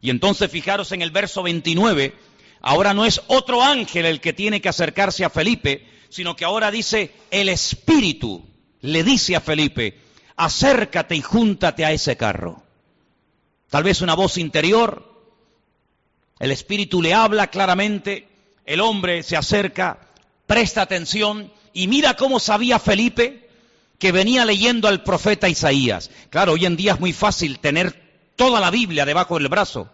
Y 0.00 0.10
entonces 0.10 0.50
fijaros 0.50 0.92
en 0.92 1.02
el 1.02 1.10
verso 1.10 1.42
29, 1.42 2.14
ahora 2.62 2.94
no 2.94 3.04
es 3.04 3.20
otro 3.28 3.62
ángel 3.62 4.06
el 4.06 4.20
que 4.20 4.32
tiene 4.32 4.60
que 4.60 4.68
acercarse 4.68 5.24
a 5.24 5.30
Felipe, 5.30 5.86
sino 6.10 6.36
que 6.36 6.44
ahora 6.44 6.70
dice 6.70 7.14
el 7.30 7.48
Espíritu, 7.48 8.44
le 8.82 9.02
dice 9.04 9.36
a 9.36 9.40
Felipe, 9.40 9.98
acércate 10.36 11.14
y 11.14 11.22
júntate 11.22 11.84
a 11.84 11.92
ese 11.92 12.16
carro. 12.16 12.62
Tal 13.70 13.84
vez 13.84 14.02
una 14.02 14.14
voz 14.14 14.36
interior, 14.36 15.08
el 16.40 16.50
Espíritu 16.50 17.00
le 17.00 17.14
habla 17.14 17.46
claramente, 17.46 18.28
el 18.66 18.80
hombre 18.80 19.22
se 19.22 19.36
acerca, 19.36 20.08
presta 20.46 20.82
atención 20.82 21.52
y 21.72 21.86
mira 21.86 22.16
cómo 22.16 22.40
sabía 22.40 22.80
Felipe 22.80 23.48
que 24.00 24.12
venía 24.12 24.44
leyendo 24.44 24.88
al 24.88 25.04
profeta 25.04 25.48
Isaías. 25.48 26.10
Claro, 26.30 26.52
hoy 26.52 26.66
en 26.66 26.76
día 26.76 26.94
es 26.94 27.00
muy 27.00 27.12
fácil 27.12 27.60
tener 27.60 28.32
toda 28.34 28.58
la 28.58 28.70
Biblia 28.70 29.04
debajo 29.04 29.38
del 29.38 29.48
brazo, 29.48 29.90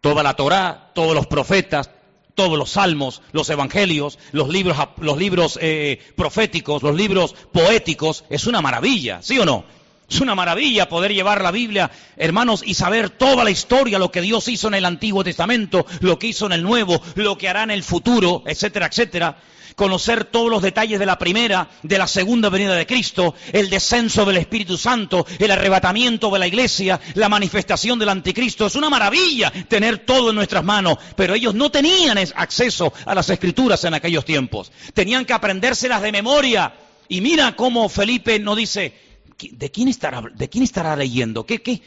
toda 0.00 0.22
la 0.22 0.34
Torá, 0.34 0.90
todos 0.94 1.14
los 1.14 1.26
profetas, 1.26 1.90
todos 2.38 2.56
los 2.56 2.70
salmos, 2.70 3.20
los 3.32 3.50
evangelios, 3.50 4.16
los 4.30 4.48
libros, 4.48 4.76
los 4.98 5.18
libros 5.18 5.58
eh, 5.60 6.00
proféticos, 6.14 6.84
los 6.84 6.94
libros 6.94 7.34
poéticos. 7.50 8.24
Es 8.30 8.46
una 8.46 8.60
maravilla, 8.60 9.20
¿sí 9.22 9.40
o 9.40 9.44
no? 9.44 9.64
Es 10.08 10.20
una 10.20 10.36
maravilla 10.36 10.88
poder 10.88 11.12
llevar 11.12 11.42
la 11.42 11.50
Biblia, 11.50 11.90
hermanos, 12.16 12.62
y 12.64 12.74
saber 12.74 13.10
toda 13.10 13.42
la 13.42 13.50
historia, 13.50 13.98
lo 13.98 14.12
que 14.12 14.20
Dios 14.20 14.46
hizo 14.46 14.68
en 14.68 14.74
el 14.74 14.84
Antiguo 14.84 15.24
Testamento, 15.24 15.84
lo 15.98 16.16
que 16.20 16.28
hizo 16.28 16.46
en 16.46 16.52
el 16.52 16.62
Nuevo, 16.62 17.02
lo 17.16 17.36
que 17.36 17.48
hará 17.48 17.64
en 17.64 17.72
el 17.72 17.82
futuro, 17.82 18.44
etcétera, 18.46 18.86
etcétera 18.86 19.36
conocer 19.78 20.24
todos 20.24 20.50
los 20.50 20.60
detalles 20.60 20.98
de 20.98 21.06
la 21.06 21.16
primera, 21.16 21.70
de 21.84 21.98
la 21.98 22.08
segunda 22.08 22.48
venida 22.48 22.74
de 22.74 22.84
Cristo, 22.84 23.36
el 23.52 23.70
descenso 23.70 24.24
del 24.24 24.38
Espíritu 24.38 24.76
Santo, 24.76 25.24
el 25.38 25.52
arrebatamiento 25.52 26.30
de 26.30 26.38
la 26.40 26.48
iglesia, 26.48 27.00
la 27.14 27.28
manifestación 27.28 27.96
del 27.96 28.08
anticristo. 28.08 28.66
Es 28.66 28.74
una 28.74 28.90
maravilla 28.90 29.52
tener 29.68 29.98
todo 29.98 30.30
en 30.30 30.34
nuestras 30.34 30.64
manos, 30.64 30.98
pero 31.14 31.32
ellos 31.32 31.54
no 31.54 31.70
tenían 31.70 32.18
acceso 32.34 32.92
a 33.06 33.14
las 33.14 33.30
escrituras 33.30 33.84
en 33.84 33.94
aquellos 33.94 34.24
tiempos. 34.24 34.72
Tenían 34.94 35.24
que 35.24 35.32
aprendérselas 35.32 36.02
de 36.02 36.10
memoria. 36.10 36.74
Y 37.06 37.20
mira 37.20 37.54
cómo 37.54 37.88
Felipe 37.88 38.40
no 38.40 38.56
dice, 38.56 38.92
¿de 39.38 39.70
quién 39.70 39.86
estará, 39.86 40.24
de 40.34 40.48
quién 40.48 40.64
estará 40.64 40.96
leyendo? 40.96 41.46
¿Qué, 41.46 41.62
qué? 41.62 41.80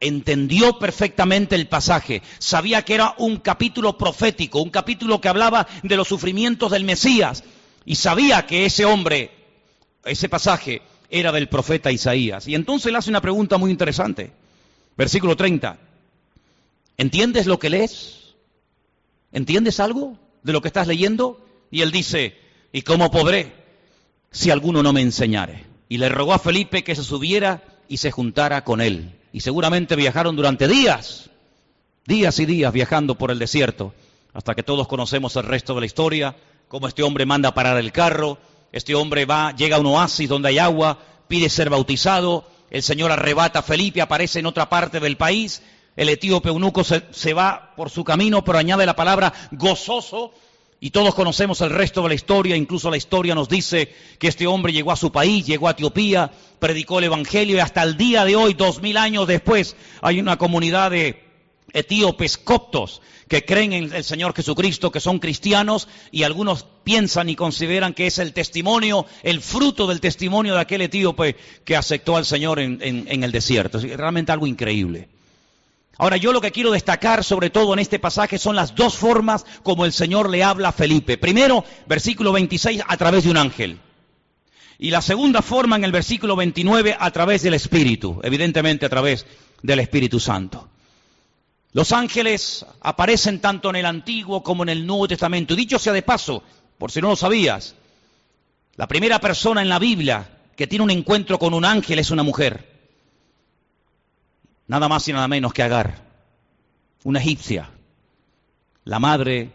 Entendió 0.00 0.78
perfectamente 0.78 1.54
el 1.54 1.68
pasaje, 1.68 2.22
sabía 2.38 2.84
que 2.84 2.94
era 2.94 3.14
un 3.18 3.38
capítulo 3.38 3.98
profético, 3.98 4.62
un 4.62 4.70
capítulo 4.70 5.20
que 5.20 5.28
hablaba 5.28 5.66
de 5.82 5.96
los 5.96 6.08
sufrimientos 6.08 6.70
del 6.70 6.84
Mesías, 6.84 7.44
y 7.84 7.96
sabía 7.96 8.46
que 8.46 8.66
ese 8.66 8.84
hombre, 8.84 9.30
ese 10.04 10.28
pasaje, 10.28 10.82
era 11.10 11.32
del 11.32 11.48
profeta 11.48 11.90
Isaías. 11.90 12.46
Y 12.46 12.54
entonces 12.54 12.92
le 12.92 12.98
hace 12.98 13.10
una 13.10 13.22
pregunta 13.22 13.56
muy 13.56 13.70
interesante. 13.70 14.30
Versículo 14.96 15.36
30. 15.36 15.78
¿Entiendes 16.98 17.46
lo 17.46 17.58
que 17.58 17.70
lees? 17.70 18.34
¿Entiendes 19.32 19.80
algo 19.80 20.18
de 20.42 20.52
lo 20.52 20.60
que 20.60 20.68
estás 20.68 20.86
leyendo? 20.86 21.44
Y 21.70 21.80
él 21.80 21.90
dice, 21.90 22.36
¿y 22.72 22.82
cómo 22.82 23.10
podré 23.10 23.54
si 24.30 24.50
alguno 24.50 24.82
no 24.82 24.92
me 24.92 25.00
enseñare? 25.00 25.64
Y 25.88 25.96
le 25.96 26.10
rogó 26.10 26.34
a 26.34 26.38
Felipe 26.38 26.84
que 26.84 26.94
se 26.94 27.04
subiera 27.04 27.62
y 27.88 27.96
se 27.96 28.10
juntara 28.10 28.64
con 28.64 28.82
él 28.82 29.17
y 29.32 29.40
seguramente 29.40 29.96
viajaron 29.96 30.36
durante 30.36 30.68
días, 30.68 31.30
días 32.06 32.38
y 32.38 32.46
días 32.46 32.72
viajando 32.72 33.16
por 33.16 33.30
el 33.30 33.38
desierto, 33.38 33.94
hasta 34.32 34.54
que 34.54 34.62
todos 34.62 34.88
conocemos 34.88 35.36
el 35.36 35.44
resto 35.44 35.74
de 35.74 35.80
la 35.80 35.86
historia, 35.86 36.36
cómo 36.68 36.88
este 36.88 37.02
hombre 37.02 37.26
manda 37.26 37.54
parar 37.54 37.78
el 37.78 37.92
carro, 37.92 38.38
este 38.72 38.94
hombre 38.94 39.24
va, 39.24 39.54
llega 39.56 39.76
a 39.76 39.80
un 39.80 39.86
oasis 39.86 40.28
donde 40.28 40.48
hay 40.48 40.58
agua, 40.58 40.98
pide 41.28 41.48
ser 41.48 41.70
bautizado, 41.70 42.46
el 42.70 42.82
Señor 42.82 43.10
arrebata 43.12 43.60
a 43.60 43.62
Felipe, 43.62 44.00
aparece 44.00 44.40
en 44.40 44.46
otra 44.46 44.68
parte 44.68 45.00
del 45.00 45.16
país, 45.16 45.62
el 45.96 46.08
etíope 46.08 46.48
eunuco 46.48 46.84
se, 46.84 47.02
se 47.10 47.34
va 47.34 47.72
por 47.76 47.90
su 47.90 48.04
camino, 48.04 48.44
pero 48.44 48.58
añade 48.58 48.86
la 48.86 48.96
palabra 48.96 49.32
gozoso, 49.50 50.32
y 50.80 50.90
todos 50.90 51.14
conocemos 51.14 51.60
el 51.60 51.70
resto 51.70 52.02
de 52.02 52.08
la 52.08 52.14
historia, 52.14 52.56
incluso 52.56 52.90
la 52.90 52.96
historia 52.96 53.34
nos 53.34 53.48
dice 53.48 53.92
que 54.18 54.28
este 54.28 54.46
hombre 54.46 54.72
llegó 54.72 54.92
a 54.92 54.96
su 54.96 55.10
país, 55.10 55.44
llegó 55.44 55.66
a 55.66 55.72
Etiopía, 55.72 56.30
predicó 56.60 56.98
el 56.98 57.06
Evangelio 57.06 57.56
y 57.56 57.60
hasta 57.60 57.82
el 57.82 57.96
día 57.96 58.24
de 58.24 58.36
hoy, 58.36 58.54
dos 58.54 58.80
mil 58.80 58.96
años 58.96 59.26
después, 59.26 59.76
hay 60.02 60.20
una 60.20 60.38
comunidad 60.38 60.92
de 60.92 61.24
etíopes 61.72 62.38
coptos 62.38 63.02
que 63.28 63.44
creen 63.44 63.72
en 63.72 63.92
el 63.92 64.04
Señor 64.04 64.34
Jesucristo, 64.34 64.90
que 64.90 65.00
son 65.00 65.18
cristianos 65.18 65.88
y 66.10 66.22
algunos 66.22 66.64
piensan 66.84 67.28
y 67.28 67.36
consideran 67.36 67.92
que 67.92 68.06
es 68.06 68.18
el 68.18 68.32
testimonio, 68.32 69.04
el 69.22 69.40
fruto 69.40 69.86
del 69.86 70.00
testimonio 70.00 70.54
de 70.54 70.60
aquel 70.60 70.82
etíope 70.82 71.36
que 71.64 71.76
aceptó 71.76 72.16
al 72.16 72.24
Señor 72.24 72.58
en, 72.58 72.80
el 72.80 73.32
desierto. 73.32 73.78
Es 73.78 73.96
realmente 73.96 74.32
algo 74.32 74.46
increíble. 74.46 75.08
Ahora 76.00 76.16
yo 76.16 76.32
lo 76.32 76.40
que 76.40 76.52
quiero 76.52 76.70
destacar 76.70 77.24
sobre 77.24 77.50
todo 77.50 77.72
en 77.72 77.80
este 77.80 77.98
pasaje 77.98 78.38
son 78.38 78.54
las 78.54 78.76
dos 78.76 78.96
formas 78.96 79.44
como 79.64 79.84
el 79.84 79.92
Señor 79.92 80.30
le 80.30 80.44
habla 80.44 80.68
a 80.68 80.72
Felipe. 80.72 81.18
Primero, 81.18 81.64
versículo 81.86 82.32
26, 82.32 82.82
a 82.86 82.96
través 82.96 83.24
de 83.24 83.30
un 83.30 83.36
ángel. 83.36 83.80
Y 84.78 84.92
la 84.92 85.02
segunda 85.02 85.42
forma 85.42 85.74
en 85.74 85.82
el 85.82 85.90
versículo 85.90 86.36
29, 86.36 86.96
a 86.98 87.10
través 87.10 87.42
del 87.42 87.54
Espíritu, 87.54 88.20
evidentemente 88.22 88.86
a 88.86 88.88
través 88.88 89.26
del 89.60 89.80
Espíritu 89.80 90.20
Santo. 90.20 90.68
Los 91.72 91.90
ángeles 91.90 92.64
aparecen 92.80 93.40
tanto 93.40 93.68
en 93.68 93.76
el 93.76 93.86
Antiguo 93.86 94.44
como 94.44 94.62
en 94.62 94.68
el 94.68 94.86
Nuevo 94.86 95.08
Testamento. 95.08 95.54
Y 95.54 95.56
dicho 95.56 95.80
sea 95.80 95.92
de 95.92 96.02
paso, 96.02 96.44
por 96.78 96.92
si 96.92 97.00
no 97.00 97.08
lo 97.08 97.16
sabías, 97.16 97.74
la 98.76 98.86
primera 98.86 99.18
persona 99.18 99.62
en 99.62 99.68
la 99.68 99.80
Biblia 99.80 100.30
que 100.54 100.68
tiene 100.68 100.84
un 100.84 100.92
encuentro 100.92 101.40
con 101.40 101.54
un 101.54 101.64
ángel 101.64 101.98
es 101.98 102.12
una 102.12 102.22
mujer 102.22 102.77
nada 104.68 104.88
más 104.88 105.08
y 105.08 105.12
nada 105.12 105.26
menos 105.26 105.52
que 105.52 105.62
Agar, 105.62 105.96
una 107.02 107.18
egipcia, 107.18 107.70
la 108.84 108.98
madre 109.00 109.50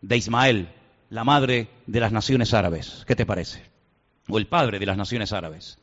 de 0.00 0.16
Ismael, 0.16 0.68
la 1.10 1.24
madre 1.24 1.68
de 1.86 2.00
las 2.00 2.12
naciones 2.12 2.54
árabes. 2.54 3.04
¿Qué 3.06 3.16
te 3.16 3.26
parece? 3.26 3.64
O 4.28 4.38
el 4.38 4.46
padre 4.46 4.78
de 4.78 4.86
las 4.86 4.96
naciones 4.96 5.32
árabes. 5.32 5.78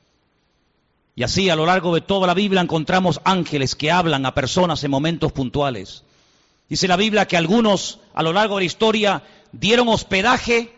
Y 1.15 1.23
así 1.23 1.49
a 1.49 1.55
lo 1.55 1.65
largo 1.65 1.95
de 1.95 2.01
toda 2.01 2.27
la 2.27 2.33
Biblia 2.33 2.61
encontramos 2.61 3.21
ángeles 3.23 3.75
que 3.75 3.91
hablan 3.91 4.25
a 4.25 4.33
personas 4.33 4.83
en 4.83 4.91
momentos 4.91 5.31
puntuales. 5.31 6.03
Dice 6.69 6.87
la 6.87 6.97
Biblia 6.97 7.27
que 7.27 7.37
algunos 7.37 7.99
a 8.13 8.21
lo 8.21 8.33
largo 8.33 8.55
de 8.55 8.61
la 8.61 8.65
historia 8.65 9.23
dieron 9.51 9.87
hospedaje 9.87 10.73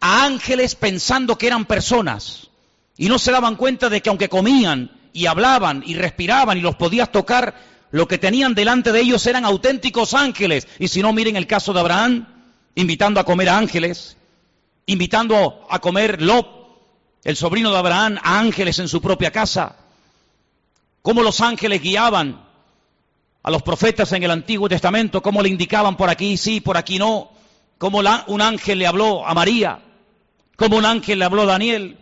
a 0.00 0.24
ángeles 0.24 0.74
pensando 0.74 1.38
que 1.38 1.46
eran 1.46 1.64
personas 1.64 2.50
y 2.96 3.08
no 3.08 3.18
se 3.18 3.32
daban 3.32 3.56
cuenta 3.56 3.88
de 3.88 4.02
que 4.02 4.10
aunque 4.10 4.28
comían 4.28 4.90
y 5.16 5.26
hablaban 5.26 5.82
y 5.86 5.94
respiraban 5.94 6.58
y 6.58 6.60
los 6.60 6.76
podías 6.76 7.10
tocar, 7.10 7.54
lo 7.90 8.06
que 8.06 8.18
tenían 8.18 8.54
delante 8.54 8.92
de 8.92 9.00
ellos 9.00 9.26
eran 9.26 9.46
auténticos 9.46 10.12
ángeles. 10.12 10.68
Y 10.78 10.88
si 10.88 11.00
no, 11.00 11.14
miren 11.14 11.36
el 11.36 11.46
caso 11.46 11.72
de 11.72 11.80
Abraham, 11.80 12.26
invitando 12.74 13.18
a 13.18 13.24
comer 13.24 13.48
a 13.48 13.56
ángeles, 13.56 14.18
invitando 14.84 15.66
a 15.70 15.78
comer 15.78 16.20
Lot, 16.20 16.46
el 17.24 17.34
sobrino 17.34 17.72
de 17.72 17.78
Abraham, 17.78 18.18
a 18.22 18.38
ángeles 18.38 18.78
en 18.78 18.88
su 18.88 19.00
propia 19.00 19.30
casa. 19.30 19.76
Cómo 21.00 21.22
los 21.22 21.40
ángeles 21.40 21.80
guiaban 21.80 22.44
a 23.42 23.50
los 23.50 23.62
profetas 23.62 24.12
en 24.12 24.22
el 24.22 24.30
Antiguo 24.30 24.68
Testamento, 24.68 25.22
cómo 25.22 25.40
le 25.40 25.48
indicaban 25.48 25.96
por 25.96 26.10
aquí 26.10 26.36
sí, 26.36 26.60
por 26.60 26.76
aquí 26.76 26.98
no, 26.98 27.30
cómo 27.78 28.02
un 28.26 28.42
ángel 28.42 28.78
le 28.80 28.86
habló 28.86 29.26
a 29.26 29.32
María, 29.32 29.80
cómo 30.56 30.76
un 30.76 30.84
ángel 30.84 31.20
le 31.20 31.24
habló 31.24 31.42
a 31.42 31.46
Daniel, 31.46 31.96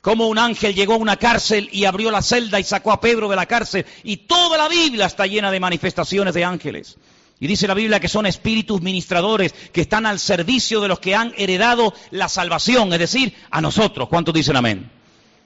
cómo 0.00 0.28
un 0.28 0.38
ángel 0.38 0.74
llegó 0.74 0.94
a 0.94 0.98
una 0.98 1.16
cárcel 1.16 1.68
y 1.72 1.84
abrió 1.84 2.10
la 2.10 2.22
celda 2.22 2.60
y 2.60 2.64
sacó 2.64 2.92
a 2.92 3.00
Pedro 3.00 3.28
de 3.28 3.36
la 3.36 3.46
cárcel. 3.46 3.86
Y 4.04 4.18
toda 4.18 4.58
la 4.58 4.68
Biblia 4.68 5.06
está 5.06 5.26
llena 5.26 5.50
de 5.50 5.60
manifestaciones 5.60 6.34
de 6.34 6.44
ángeles. 6.44 6.96
Y 7.40 7.46
dice 7.46 7.68
la 7.68 7.74
Biblia 7.74 8.00
que 8.00 8.08
son 8.08 8.26
espíritus 8.26 8.82
ministradores 8.82 9.54
que 9.72 9.82
están 9.82 10.06
al 10.06 10.18
servicio 10.18 10.80
de 10.80 10.88
los 10.88 10.98
que 10.98 11.14
han 11.14 11.32
heredado 11.36 11.94
la 12.10 12.28
salvación, 12.28 12.92
es 12.92 12.98
decir, 12.98 13.34
a 13.50 13.60
nosotros. 13.60 14.08
¿Cuántos 14.08 14.34
dicen 14.34 14.56
amén? 14.56 14.90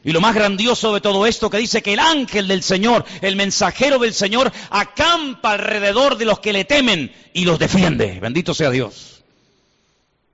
Y 0.05 0.13
lo 0.13 0.21
más 0.21 0.35
grandioso 0.35 0.93
de 0.95 1.01
todo 1.01 1.27
esto 1.27 1.49
que 1.49 1.59
dice 1.59 1.83
que 1.83 1.93
el 1.93 2.01
ángel 2.01 2.49
del 2.49 2.63
Señor, 2.63 3.05
el 3.21 3.37
mensajero 3.37 3.99
del 3.99 4.15
Señor, 4.15 4.53
acampa 4.71 5.53
alrededor 5.53 6.17
de 6.17 6.25
los 6.25 6.41
que 6.41 6.53
le 6.53 6.65
temen 6.65 7.13
y 7.33 7.45
los 7.45 7.59
defiende. 7.59 8.19
Bendito 8.21 8.53
sea 8.53 8.71
Dios. 8.71 9.23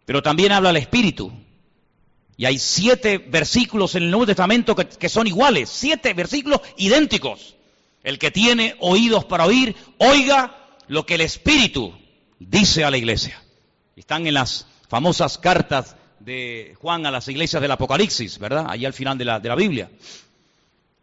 Pero 0.06 0.22
también 0.22 0.52
habla 0.52 0.70
el 0.70 0.78
Espíritu. 0.78 1.32
Y 2.38 2.46
hay 2.46 2.60
siete 2.60 3.18
versículos 3.18 3.96
en 3.96 4.04
el 4.04 4.10
Nuevo 4.12 4.24
Testamento 4.24 4.76
que, 4.76 5.08
son 5.08 5.26
iguales, 5.26 5.68
siete 5.68 6.14
versículos 6.14 6.60
idénticos. 6.76 7.56
El 8.04 8.20
que 8.20 8.30
tiene 8.30 8.76
oídos 8.78 9.24
para 9.24 9.44
oír, 9.44 9.74
oiga 9.98 10.56
lo 10.86 11.04
que 11.04 11.16
el 11.16 11.22
Espíritu 11.22 11.92
dice 12.38 12.84
a 12.84 12.92
la 12.92 12.96
iglesia. 12.96 13.42
Están 13.96 14.28
en 14.28 14.34
las 14.34 14.68
famosas 14.88 15.36
cartas 15.36 15.96
de 16.20 16.76
Juan 16.80 17.06
a 17.06 17.10
las 17.10 17.26
iglesias 17.26 17.60
del 17.60 17.72
Apocalipsis, 17.72 18.38
¿verdad? 18.38 18.66
Allí 18.68 18.86
al 18.86 18.92
final 18.92 19.18
de 19.18 19.24
la, 19.24 19.40
de 19.40 19.48
la 19.48 19.56
Biblia. 19.56 19.90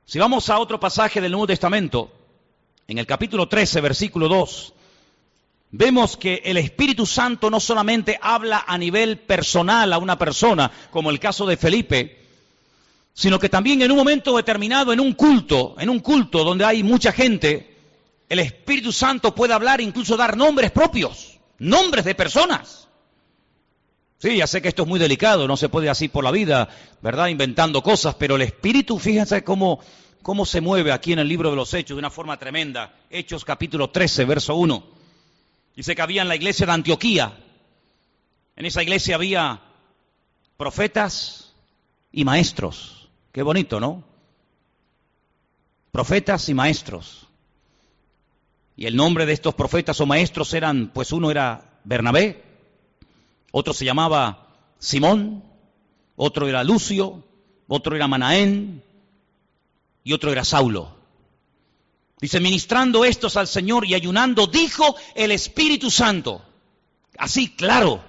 Si 0.05 0.17
vamos 0.17 0.49
a 0.49 0.57
otro 0.57 0.79
pasaje 0.79 1.19
del 1.19 1.33
Nuevo 1.33 1.47
Testamento, 1.47 2.13
en 2.87 2.97
el 2.97 3.05
capítulo 3.05 3.49
13, 3.49 3.81
versículo 3.81 4.29
2, 4.29 4.73
vemos 5.77 6.15
que 6.15 6.41
el 6.45 6.55
Espíritu 6.57 7.05
Santo 7.05 7.49
no 7.49 7.59
solamente 7.59 8.17
habla 8.21 8.63
a 8.65 8.77
nivel 8.77 9.19
personal 9.19 9.91
a 9.91 9.97
una 9.97 10.17
persona, 10.17 10.71
como 10.89 11.09
el 11.09 11.19
caso 11.19 11.45
de 11.45 11.57
Felipe, 11.57 12.25
sino 13.13 13.39
que 13.39 13.49
también 13.49 13.81
en 13.81 13.91
un 13.91 13.97
momento 13.97 14.37
determinado, 14.37 14.93
en 14.93 15.01
un 15.01 15.13
culto, 15.13 15.75
en 15.77 15.89
un 15.89 15.99
culto 15.99 16.43
donde 16.45 16.63
hay 16.63 16.81
mucha 16.81 17.11
gente, 17.11 17.75
el 18.29 18.39
Espíritu 18.39 18.93
Santo 18.93 19.35
puede 19.35 19.53
hablar, 19.53 19.81
incluso 19.81 20.15
dar 20.15 20.37
nombres 20.37 20.71
propios, 20.71 21.39
nombres 21.59 22.05
de 22.05 22.15
personas. 22.15 22.87
Sí, 24.17 24.37
ya 24.37 24.47
sé 24.47 24.61
que 24.61 24.69
esto 24.69 24.83
es 24.83 24.87
muy 24.87 24.99
delicado, 24.99 25.45
no 25.45 25.57
se 25.57 25.67
puede 25.67 25.89
así 25.89 26.07
por 26.07 26.23
la 26.23 26.31
vida, 26.31 26.69
¿verdad? 27.01 27.27
Inventando 27.27 27.83
cosas, 27.83 28.15
pero 28.15 28.37
el 28.37 28.43
Espíritu, 28.43 28.97
fíjense 28.97 29.43
cómo, 29.43 29.81
cómo 30.21 30.45
se 30.45 30.61
mueve 30.61 30.93
aquí 30.93 31.11
en 31.11 31.19
el 31.19 31.27
libro 31.27 31.49
de 31.49 31.57
los 31.57 31.73
Hechos 31.73 31.97
de 31.97 31.99
una 31.99 32.09
forma 32.09 32.39
tremenda. 32.39 32.95
Hechos 33.09 33.43
capítulo 33.43 33.89
13, 33.89 34.23
verso 34.23 34.55
1. 34.55 34.94
Dice 35.75 35.95
que 35.95 36.01
había 36.01 36.21
en 36.21 36.27
la 36.29 36.35
iglesia 36.35 36.65
de 36.65 36.71
Antioquía, 36.71 37.37
en 38.55 38.65
esa 38.65 38.81
iglesia 38.81 39.15
había 39.15 39.61
profetas 40.57 41.53
y 42.11 42.23
maestros. 42.23 43.09
Qué 43.33 43.43
bonito, 43.43 43.79
¿no? 43.79 44.03
Profetas 45.91 46.47
y 46.47 46.53
maestros. 46.53 47.27
Y 48.77 48.85
el 48.85 48.95
nombre 48.95 49.25
de 49.25 49.33
estos 49.33 49.55
profetas 49.55 49.99
o 49.99 50.05
maestros 50.05 50.53
eran, 50.53 50.91
pues 50.93 51.11
uno 51.11 51.31
era 51.31 51.79
Bernabé, 51.83 52.43
otro 53.51 53.73
se 53.73 53.85
llamaba 53.85 54.47
Simón, 54.79 55.43
otro 56.15 56.47
era 56.47 56.63
Lucio, 56.63 57.23
otro 57.67 57.95
era 57.95 58.07
Manaén 58.07 58.83
y 60.03 60.13
otro 60.13 60.31
era 60.31 60.43
Saulo. 60.43 60.94
Dice, 62.19 62.39
ministrando 62.39 63.03
estos 63.03 63.35
al 63.35 63.47
Señor 63.47 63.85
y 63.85 63.93
ayunando, 63.93 64.47
dijo 64.47 64.95
el 65.15 65.31
Espíritu 65.31 65.91
Santo, 65.91 66.41
así 67.17 67.49
claro, 67.49 68.03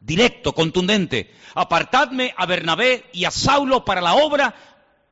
directo, 0.00 0.54
contundente, 0.54 1.32
apartadme 1.54 2.32
a 2.36 2.46
Bernabé 2.46 3.04
y 3.12 3.24
a 3.24 3.30
Saulo 3.30 3.84
para 3.84 4.00
la 4.00 4.14
obra 4.14 4.54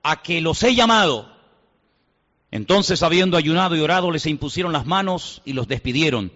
a 0.02 0.22
que 0.22 0.40
los 0.40 0.62
he 0.62 0.74
llamado. 0.74 1.34
Entonces, 2.50 3.02
habiendo 3.02 3.36
ayunado 3.36 3.76
y 3.76 3.80
orado, 3.80 4.10
les 4.10 4.26
impusieron 4.26 4.72
las 4.72 4.86
manos 4.86 5.42
y 5.44 5.52
los 5.52 5.66
despidieron. 5.68 6.32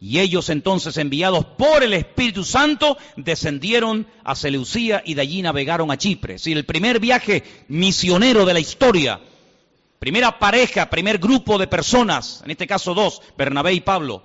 Y 0.00 0.18
ellos 0.18 0.48
entonces, 0.48 0.96
enviados 0.96 1.44
por 1.44 1.82
el 1.82 1.92
Espíritu 1.92 2.42
Santo, 2.42 2.98
descendieron 3.16 4.06
a 4.24 4.34
Seleucía 4.34 5.02
y 5.04 5.14
de 5.14 5.22
allí 5.22 5.42
navegaron 5.42 5.90
a 5.90 5.98
Chipre. 5.98 6.34
Es 6.34 6.46
el 6.46 6.64
primer 6.64 7.00
viaje 7.00 7.44
misionero 7.68 8.44
de 8.46 8.54
la 8.54 8.60
historia. 8.60 9.20
Primera 10.00 10.38
pareja, 10.38 10.88
primer 10.88 11.18
grupo 11.18 11.58
de 11.58 11.66
personas, 11.66 12.40
en 12.42 12.50
este 12.50 12.66
caso 12.66 12.94
dos, 12.94 13.20
Bernabé 13.36 13.74
y 13.74 13.82
Pablo, 13.82 14.24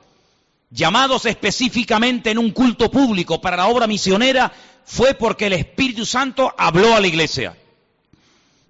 llamados 0.70 1.26
específicamente 1.26 2.32
en 2.32 2.38
un 2.38 2.52
culto 2.52 2.90
público 2.90 3.42
para 3.42 3.58
la 3.58 3.68
obra 3.68 3.86
misionera, 3.86 4.54
fue 4.86 5.16
porque 5.16 5.48
el 5.48 5.54
Espíritu 5.54 6.06
Santo 6.06 6.56
habló 6.58 6.96
a 6.96 7.02
la 7.02 7.08
iglesia. 7.08 7.58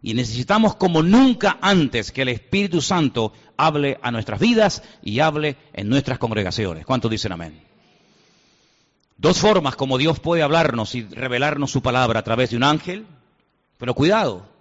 Y 0.02 0.15
necesitamos 0.15 0.78
como 0.78 1.04
nunca 1.04 1.60
antes 1.62 2.12
que 2.12 2.24
el 2.24 2.30
Espíritu 2.30 2.82
Santo 2.82 3.34
hable 3.56 4.00
a 4.02 4.10
nuestras 4.10 4.39
vidas 4.39 4.82
y 5.04 5.20
hable 5.20 5.58
en 5.74 5.88
nuestras 5.89 6.18
congregaciones. 6.18 6.88
¿Cuántos 6.88 7.12
dicen 7.12 7.32
amén? 7.32 7.62
Dos 9.15 9.38
formas 9.38 9.76
como 9.76 10.00
Dios 10.00 10.20
puede 10.20 10.41
hablarnos 10.41 10.96
y 10.96 11.04
revelarnos 11.04 11.70
su 11.70 11.84
palabra 11.84 12.22
a 12.22 12.24
través 12.24 12.50
de 12.50 12.58
un 12.58 12.63
ángel. 12.63 13.06
Pero 13.78 13.94
cuidado, 13.94 14.55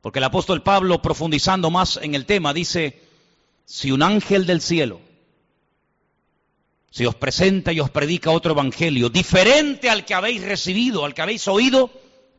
porque 0.00 0.18
el 0.18 0.24
apóstol 0.24 0.62
Pablo, 0.62 1.02
profundizando 1.02 1.70
más 1.70 1.98
en 2.02 2.14
el 2.14 2.26
tema, 2.26 2.54
dice, 2.54 3.02
si 3.64 3.92
un 3.92 4.02
ángel 4.02 4.46
del 4.46 4.60
cielo 4.60 5.00
se 6.90 7.06
os 7.06 7.14
presenta 7.14 7.72
y 7.72 7.80
os 7.80 7.90
predica 7.90 8.30
otro 8.30 8.52
evangelio 8.52 9.10
diferente 9.10 9.88
al 9.88 10.04
que 10.04 10.14
habéis 10.14 10.42
recibido, 10.42 11.04
al 11.04 11.14
que 11.14 11.22
habéis 11.22 11.46
oído, 11.46 11.90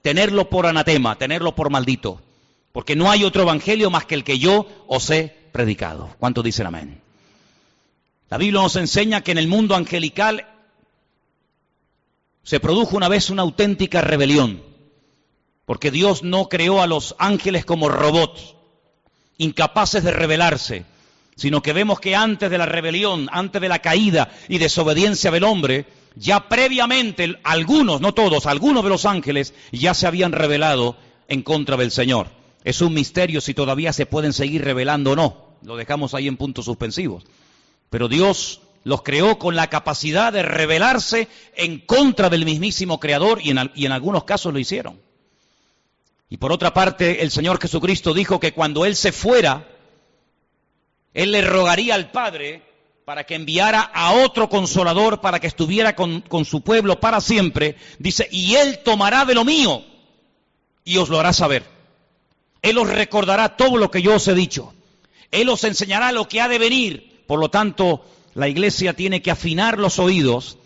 tenerlo 0.02 0.50
por 0.50 0.66
anatema, 0.66 1.18
tenerlo 1.18 1.56
por 1.56 1.70
maldito. 1.70 2.22
Porque 2.74 2.96
no 2.96 3.12
hay 3.12 3.24
otro 3.24 3.44
evangelio 3.44 3.90
más 3.90 4.06
que 4.06 4.16
el 4.16 4.24
que 4.24 4.40
yo 4.40 4.66
os 4.88 5.10
he 5.10 5.36
predicado. 5.52 6.16
¿Cuántos 6.20 6.44
dicen 6.44 6.68
amén? 6.68 7.02
La 8.30 8.38
Biblia 8.38 8.62
nos 8.62 8.76
enseña 8.76 9.22
que 9.22 9.32
en 9.32 9.38
el 9.38 9.48
mundo 9.48 9.76
angelical 9.76 10.48
se 12.44 12.60
produjo 12.60 12.98
una 12.98 13.10
vez 13.10 13.30
una 13.30 13.44
auténtica 13.44 14.02
rebelión. 14.02 14.71
Porque 15.66 15.92
Dios 15.92 16.24
no 16.24 16.50
creó 16.50 16.82
a 16.82 16.88
los 16.88 17.16
ángeles 17.20 17.66
como 17.66 17.90
robots, 17.90 18.56
incapaces 19.38 20.04
de 20.04 20.12
rebelarse, 20.12 20.86
sino 21.36 21.62
que 21.62 21.74
vemos 21.74 22.00
que 22.00 22.16
antes 22.16 22.50
de 22.50 22.58
la 22.58 22.66
rebelión, 22.66 23.28
antes 23.32 23.62
de 23.62 23.70
la 23.70 23.80
caída 23.80 24.32
y 24.48 24.58
desobediencia 24.58 25.32
del 25.32 25.44
hombre, 25.44 25.86
ya 26.16 26.50
previamente 26.50 27.40
algunos, 27.44 28.02
no 28.02 28.14
todos, 28.14 28.46
algunos 28.46 28.84
de 28.84 28.90
los 28.90 29.06
ángeles 29.06 29.54
ya 29.72 29.94
se 29.94 30.08
habían 30.08 30.32
rebelado 30.34 30.98
en 31.28 31.42
contra 31.42 31.78
del 31.78 31.92
Señor. 31.92 32.28
Es 32.64 32.82
un 32.82 32.94
misterio 32.94 33.42
si 33.42 33.54
todavía 33.54 33.94
se 33.94 34.06
pueden 34.06 34.34
seguir 34.34 34.64
revelando 34.64 35.12
o 35.12 35.16
no. 35.16 35.56
Lo 35.64 35.78
dejamos 35.78 36.14
ahí 36.14 36.28
en 36.28 36.38
puntos 36.38 36.66
suspensivos. 36.66 37.24
Pero 37.90 38.08
Dios 38.08 38.62
los 38.84 39.02
creó 39.04 39.38
con 39.40 39.56
la 39.56 39.68
capacidad 39.68 40.34
de 40.34 40.44
rebelarse 40.44 41.28
en 41.56 41.80
contra 41.80 42.30
del 42.30 42.46
mismísimo 42.46 43.00
Creador 43.00 43.40
y 43.44 43.52
en 43.52 43.92
algunos 43.92 44.24
casos 44.26 44.54
lo 44.54 44.60
hicieron. 44.60 45.00
Y 46.32 46.38
por 46.38 46.54
otra 46.54 46.74
parte, 46.74 47.24
el 47.24 47.30
Señor 47.30 47.60
Jesucristo 47.62 48.14
dijo 48.14 48.40
que 48.40 48.54
cuando 48.54 48.86
Él 48.86 48.96
se 48.96 49.12
fuera, 49.12 49.68
Él 51.14 51.34
le 51.34 51.42
rogaría 51.42 51.94
al 51.94 52.10
Padre 52.10 52.64
para 53.04 53.26
que 53.26 53.36
enviara 53.36 53.82
a 53.82 54.14
otro 54.14 54.48
consolador 54.48 55.20
para 55.20 55.42
que 55.42 55.48
estuviera 55.48 55.94
con, 55.94 56.24
su 56.46 56.62
pueblo 56.62 57.02
para 57.02 57.20
siempre. 57.20 57.76
Dice, 58.00 58.30
y 58.32 58.56
Él 58.56 58.80
tomará 58.80 59.26
de 59.26 59.36
lo 59.36 59.44
mío 59.44 59.84
y 60.86 60.96
os 61.00 61.10
lo 61.10 61.20
hará 61.20 61.34
saber. 61.34 61.66
Él 62.62 62.78
os 62.78 62.90
recordará 62.90 63.58
todo 63.58 63.76
lo 63.76 63.92
que 63.92 64.02
yo 64.02 64.16
os 64.16 64.28
he 64.30 64.34
dicho. 64.34 64.74
Él 65.32 65.50
os 65.50 65.66
enseñará 65.66 66.14
lo 66.14 66.30
que 66.30 66.40
ha 66.40 66.48
de 66.48 66.60
venir. 66.60 67.24
Por 67.28 67.42
lo 67.42 67.50
tanto, 67.50 68.06
la 68.36 68.48
iglesia 68.48 68.94
tiene 68.94 69.22
que 69.22 69.32
afinar 69.32 69.78
los 69.78 70.00
oídos 70.00 70.58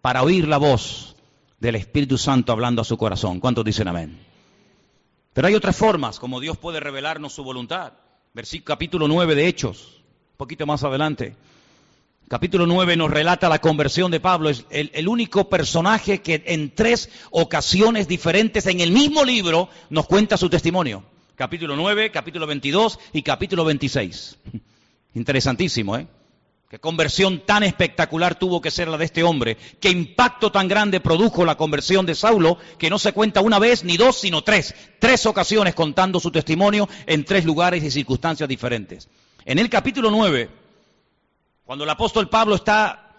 para 0.00 0.22
oír 0.22 0.48
la 0.48 0.56
voz 0.56 1.14
del 1.58 1.74
Espíritu 1.74 2.16
Santo 2.16 2.52
hablando 2.52 2.80
a 2.80 2.86
su 2.86 2.96
corazón. 2.96 3.38
¿Cuántos 3.38 3.66
dicen 3.66 3.86
amén? 3.86 4.29
Pero 5.32 5.48
hay 5.48 5.54
otras 5.54 5.76
formas 5.76 6.18
como 6.18 6.40
Dios 6.40 6.56
puede 6.58 6.80
revelarnos 6.80 7.32
su 7.32 7.44
voluntad. 7.44 7.92
Versículo 8.32 8.66
capítulo 8.66 9.08
9 9.08 9.34
de 9.34 9.46
Hechos, 9.48 10.02
un 10.32 10.36
poquito 10.36 10.66
más 10.66 10.84
adelante. 10.84 11.34
Capítulo 12.28 12.66
9 12.66 12.96
nos 12.96 13.10
relata 13.10 13.48
la 13.48 13.60
conversión 13.60 14.10
de 14.10 14.20
Pablo. 14.20 14.50
Es 14.50 14.64
el, 14.70 14.90
el, 14.94 15.08
único 15.08 15.48
personaje 15.48 16.22
que 16.22 16.44
en 16.46 16.74
tres 16.74 17.10
ocasiones 17.30 18.06
diferentes 18.06 18.66
en 18.66 18.80
el 18.80 18.92
mismo 18.92 19.24
libro 19.24 19.68
nos 19.88 20.06
cuenta 20.06 20.36
su 20.36 20.48
testimonio 20.48 21.04
capítulo 21.40 21.74
9, 21.74 22.10
capítulo 22.10 22.46
22 22.46 22.98
y 23.14 23.22
capítulo 23.22 23.64
26. 23.64 24.36
Interesantísimo, 25.14 25.96
¿eh? 25.96 26.06
Qué 26.70 26.78
conversión 26.78 27.40
tan 27.44 27.64
espectacular 27.64 28.36
tuvo 28.36 28.60
que 28.60 28.70
ser 28.70 28.86
la 28.86 28.96
de 28.96 29.04
este 29.04 29.24
hombre. 29.24 29.56
Qué 29.80 29.90
impacto 29.90 30.52
tan 30.52 30.68
grande 30.68 31.00
produjo 31.00 31.44
la 31.44 31.56
conversión 31.56 32.06
de 32.06 32.14
Saulo, 32.14 32.58
que 32.78 32.88
no 32.88 32.96
se 32.96 33.12
cuenta 33.12 33.40
una 33.40 33.58
vez 33.58 33.82
ni 33.82 33.96
dos, 33.96 34.20
sino 34.20 34.44
tres. 34.44 34.72
Tres 35.00 35.26
ocasiones 35.26 35.74
contando 35.74 36.20
su 36.20 36.30
testimonio 36.30 36.88
en 37.06 37.24
tres 37.24 37.44
lugares 37.44 37.82
y 37.82 37.90
circunstancias 37.90 38.48
diferentes. 38.48 39.08
En 39.44 39.58
el 39.58 39.68
capítulo 39.68 40.12
9, 40.12 40.48
cuando 41.64 41.82
el 41.82 41.90
apóstol 41.90 42.28
Pablo 42.28 42.54
está 42.54 43.16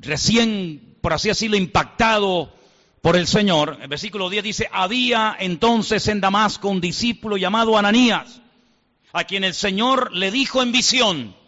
recién, 0.00 0.96
por 1.00 1.12
así 1.12 1.28
decirlo, 1.28 1.56
impactado 1.56 2.52
por 3.02 3.14
el 3.14 3.28
Señor, 3.28 3.78
el 3.80 3.86
versículo 3.86 4.28
10 4.28 4.42
dice, 4.42 4.68
había 4.72 5.36
entonces 5.38 6.08
en 6.08 6.20
Damasco 6.20 6.68
un 6.68 6.80
discípulo 6.80 7.36
llamado 7.36 7.78
Ananías, 7.78 8.42
a 9.12 9.22
quien 9.22 9.44
el 9.44 9.54
Señor 9.54 10.12
le 10.12 10.32
dijo 10.32 10.60
en 10.60 10.72
visión, 10.72 11.39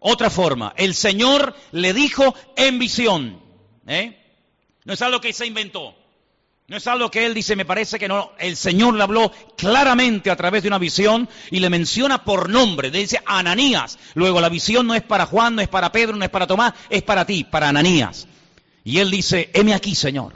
otra 0.00 0.30
forma, 0.30 0.74
el 0.76 0.94
Señor 0.94 1.56
le 1.72 1.92
dijo 1.92 2.34
en 2.56 2.78
visión. 2.78 3.40
¿eh? 3.86 4.16
No 4.84 4.94
es 4.94 5.02
algo 5.02 5.20
que 5.20 5.32
se 5.32 5.46
inventó. 5.46 5.94
No 6.68 6.76
es 6.76 6.86
algo 6.86 7.10
que 7.10 7.24
él 7.24 7.32
dice, 7.32 7.56
me 7.56 7.64
parece 7.64 7.98
que 7.98 8.08
no. 8.08 8.32
El 8.38 8.54
Señor 8.54 8.94
le 8.94 9.02
habló 9.02 9.32
claramente 9.56 10.30
a 10.30 10.36
través 10.36 10.62
de 10.62 10.68
una 10.68 10.78
visión 10.78 11.28
y 11.50 11.60
le 11.60 11.70
menciona 11.70 12.24
por 12.24 12.50
nombre. 12.50 12.90
Le 12.90 12.98
dice 12.98 13.22
Ananías. 13.24 13.98
Luego 14.14 14.40
la 14.40 14.50
visión 14.50 14.86
no 14.86 14.94
es 14.94 15.02
para 15.02 15.24
Juan, 15.26 15.56
no 15.56 15.62
es 15.62 15.68
para 15.68 15.90
Pedro, 15.90 16.14
no 16.14 16.24
es 16.24 16.30
para 16.30 16.46
Tomás, 16.46 16.74
es 16.90 17.02
para 17.02 17.24
ti, 17.24 17.44
para 17.44 17.70
Ananías. 17.70 18.28
Y 18.84 18.98
él 18.98 19.10
dice, 19.10 19.50
heme 19.54 19.72
aquí, 19.72 19.94
Señor. 19.94 20.34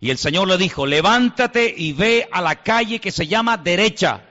Y 0.00 0.10
el 0.10 0.18
Señor 0.18 0.46
le 0.46 0.56
dijo, 0.56 0.86
levántate 0.86 1.74
y 1.76 1.92
ve 1.92 2.28
a 2.30 2.40
la 2.40 2.62
calle 2.62 3.00
que 3.00 3.10
se 3.10 3.26
llama 3.26 3.56
derecha. 3.56 4.22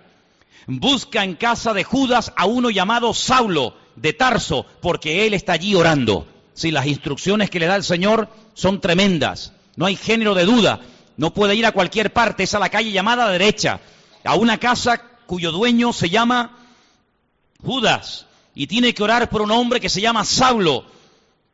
Busca 0.68 1.24
en 1.24 1.36
casa 1.36 1.74
de 1.74 1.84
Judas 1.84 2.32
a 2.38 2.46
uno 2.46 2.70
llamado 2.70 3.14
Saulo 3.14 3.76
de 3.98 4.14
Tarso, 4.14 4.66
porque 4.82 5.26
él 5.28 5.34
está 5.34 5.54
allí 5.54 5.76
orando. 5.76 6.28
Si 6.54 6.72
las 6.72 6.88
instrucciones 6.88 7.50
que 7.50 7.60
le 7.60 7.66
da 7.66 7.76
el 7.76 7.84
Señor 7.84 8.30
son 8.54 8.80
tremendas, 8.80 9.52
no 9.76 9.86
hay 9.86 9.96
género 9.96 10.34
de 10.34 10.46
duda. 10.46 10.80
No 11.18 11.34
puede 11.34 11.56
ir 11.56 11.66
a 11.66 11.72
cualquier 11.72 12.14
parte, 12.14 12.44
es 12.44 12.54
a 12.54 12.60
la 12.60 12.70
calle 12.70 12.92
llamada 12.92 13.30
derecha, 13.30 13.80
a 14.24 14.36
una 14.36 14.60
casa 14.60 15.02
cuyo 15.26 15.52
dueño 15.52 15.92
se 15.92 16.10
llama 16.10 16.58
Judas, 17.64 18.28
y 18.54 18.68
tiene 18.68 18.94
que 18.94 19.04
orar 19.04 19.30
por 19.30 19.42
un 19.42 19.52
hombre 19.52 19.80
que 19.80 19.90
se 19.90 20.00
llama 20.00 20.24
Saulo, 20.26 20.86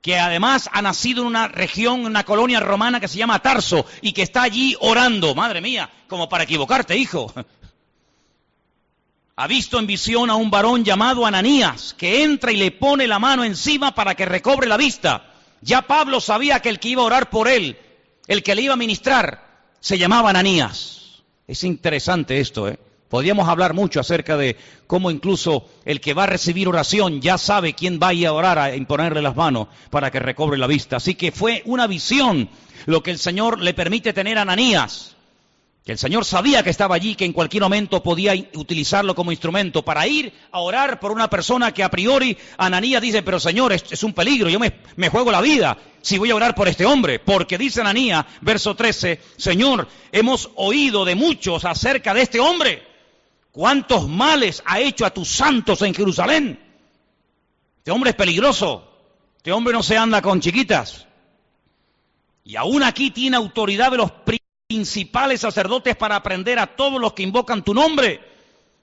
que 0.02 0.20
además 0.20 0.70
ha 0.74 0.82
nacido 0.82 1.22
en 1.22 1.28
una 1.28 1.48
región, 1.48 2.02
en 2.02 2.08
una 2.08 2.26
colonia 2.26 2.60
romana 2.60 3.00
que 3.00 3.08
se 3.08 3.18
llama 3.18 3.42
Tarso, 3.42 3.86
y 4.02 4.12
que 4.12 4.22
está 4.22 4.44
allí 4.44 4.76
orando. 4.82 5.34
Madre 5.34 5.62
mía, 5.62 5.90
como 6.10 6.28
para 6.28 6.44
equivocarte, 6.44 6.98
hijo 6.98 7.34
ha 9.36 9.48
visto 9.48 9.80
en 9.80 9.88
visión 9.88 10.30
a 10.30 10.36
un 10.36 10.52
varón 10.52 10.84
llamado 10.84 11.26
Ananías, 11.26 11.96
que 11.98 12.24
entra 12.24 12.52
y 12.52 12.58
le 12.58 12.72
pone 12.72 13.08
la 13.08 13.18
mano 13.18 13.44
encima 13.44 13.96
para 13.96 14.16
que 14.16 14.26
recobre 14.26 14.68
la 14.68 14.78
vista. 14.78 15.32
Ya 15.62 15.82
Pablo 15.82 16.22
sabía 16.22 16.60
que 16.60 16.70
el 16.70 16.80
que 16.80 16.90
iba 16.90 17.02
a 17.02 17.06
orar 17.06 17.30
por 17.30 17.48
él, 17.48 17.78
el 18.28 18.44
que 18.44 18.54
le 18.54 18.62
iba 18.62 18.74
a 18.74 18.78
ministrar, 18.78 19.72
se 19.80 19.98
llamaba 19.98 20.30
Ananías. 20.30 21.24
Es 21.48 21.64
interesante 21.64 22.40
esto, 22.40 22.68
¿eh? 22.68 22.78
Podríamos 23.10 23.48
hablar 23.48 23.76
mucho 23.76 24.00
acerca 24.00 24.38
de 24.38 24.58
cómo 24.88 25.12
incluso 25.12 25.70
el 25.86 26.02
que 26.02 26.16
va 26.16 26.24
a 26.24 26.28
recibir 26.28 26.68
oración 26.68 27.22
ya 27.22 27.38
sabe 27.38 27.74
quién 27.74 28.00
va 28.02 28.08
a 28.08 28.14
ir 28.14 28.26
a 28.26 28.34
orar 28.34 28.58
a 28.58 28.76
imponerle 28.76 29.22
las 29.22 29.36
manos 29.36 29.68
para 29.92 30.10
que 30.10 30.20
recobre 30.20 30.58
la 30.58 30.66
vista. 30.66 30.98
Así 30.98 31.14
que 31.14 31.32
fue 31.32 31.62
una 31.66 31.86
visión 31.86 32.50
lo 32.88 33.04
que 33.04 33.12
el 33.12 33.20
Señor 33.20 33.60
le 33.60 33.76
permite 33.76 34.14
tener 34.14 34.40
a 34.40 34.42
Ananías 34.42 35.13
que 35.86 35.92
el 35.92 35.98
Señor 35.98 36.24
sabía 36.24 36.64
que 36.64 36.70
estaba 36.70 36.96
allí, 36.96 37.16
que 37.16 37.26
en 37.26 37.34
cualquier 37.34 37.64
momento 37.64 38.02
podía 38.02 38.34
utilizarlo 38.54 39.16
como 39.16 39.34
instrumento 39.34 39.84
para 39.84 40.08
ir 40.08 40.32
a 40.52 40.60
orar 40.60 41.00
por 41.00 41.12
una 41.12 41.30
persona 41.30 41.74
que 41.74 41.84
a 41.84 41.92
priori 41.92 42.38
Ananías 42.58 43.02
dice, 43.02 43.22
pero 43.22 43.38
Señor, 43.38 43.74
es, 43.74 44.04
un 44.04 44.14
peligro, 44.14 44.50
yo 44.50 44.60
me, 44.60 44.74
me, 44.96 45.10
juego 45.10 45.30
la 45.30 45.42
vida 45.42 45.78
si 46.02 46.18
voy 46.18 46.32
a 46.32 46.36
orar 46.36 46.56
por 46.56 46.70
este 46.70 46.86
hombre. 46.86 47.20
Porque 47.20 47.58
dice 47.58 47.82
Ananías, 47.82 48.26
verso 48.40 48.76
13, 48.76 49.20
Señor, 49.36 49.90
hemos 50.14 50.52
oído 50.56 51.04
de 51.04 51.16
muchos 51.16 51.66
acerca 51.66 52.14
de 52.14 52.22
este 52.22 52.40
hombre. 52.40 52.84
¿Cuántos 53.52 54.08
males 54.08 54.64
ha 54.66 54.80
hecho 54.80 55.06
a 55.06 55.10
tus 55.10 55.28
santos 55.28 55.82
en 55.82 55.94
Jerusalén? 55.94 56.60
Este 57.80 57.92
hombre 57.92 58.12
es 58.12 58.16
peligroso. 58.16 58.90
Este 59.36 59.52
hombre 59.52 59.74
no 59.74 59.84
se 59.84 59.98
anda 59.98 60.22
con 60.22 60.40
chiquitas. 60.40 61.08
Y 62.46 62.56
aún 62.56 62.84
aquí 62.84 63.12
tiene 63.12 63.36
autoridad 63.36 63.92
de 63.92 63.98
los 63.98 64.12
principales 64.74 65.42
sacerdotes 65.42 65.96
para 65.96 66.16
aprender 66.16 66.58
a 66.58 66.66
todos 66.66 67.00
los 67.00 67.14
que 67.14 67.22
invocan 67.22 67.64
tu 67.64 67.76
nombre. 67.76 68.20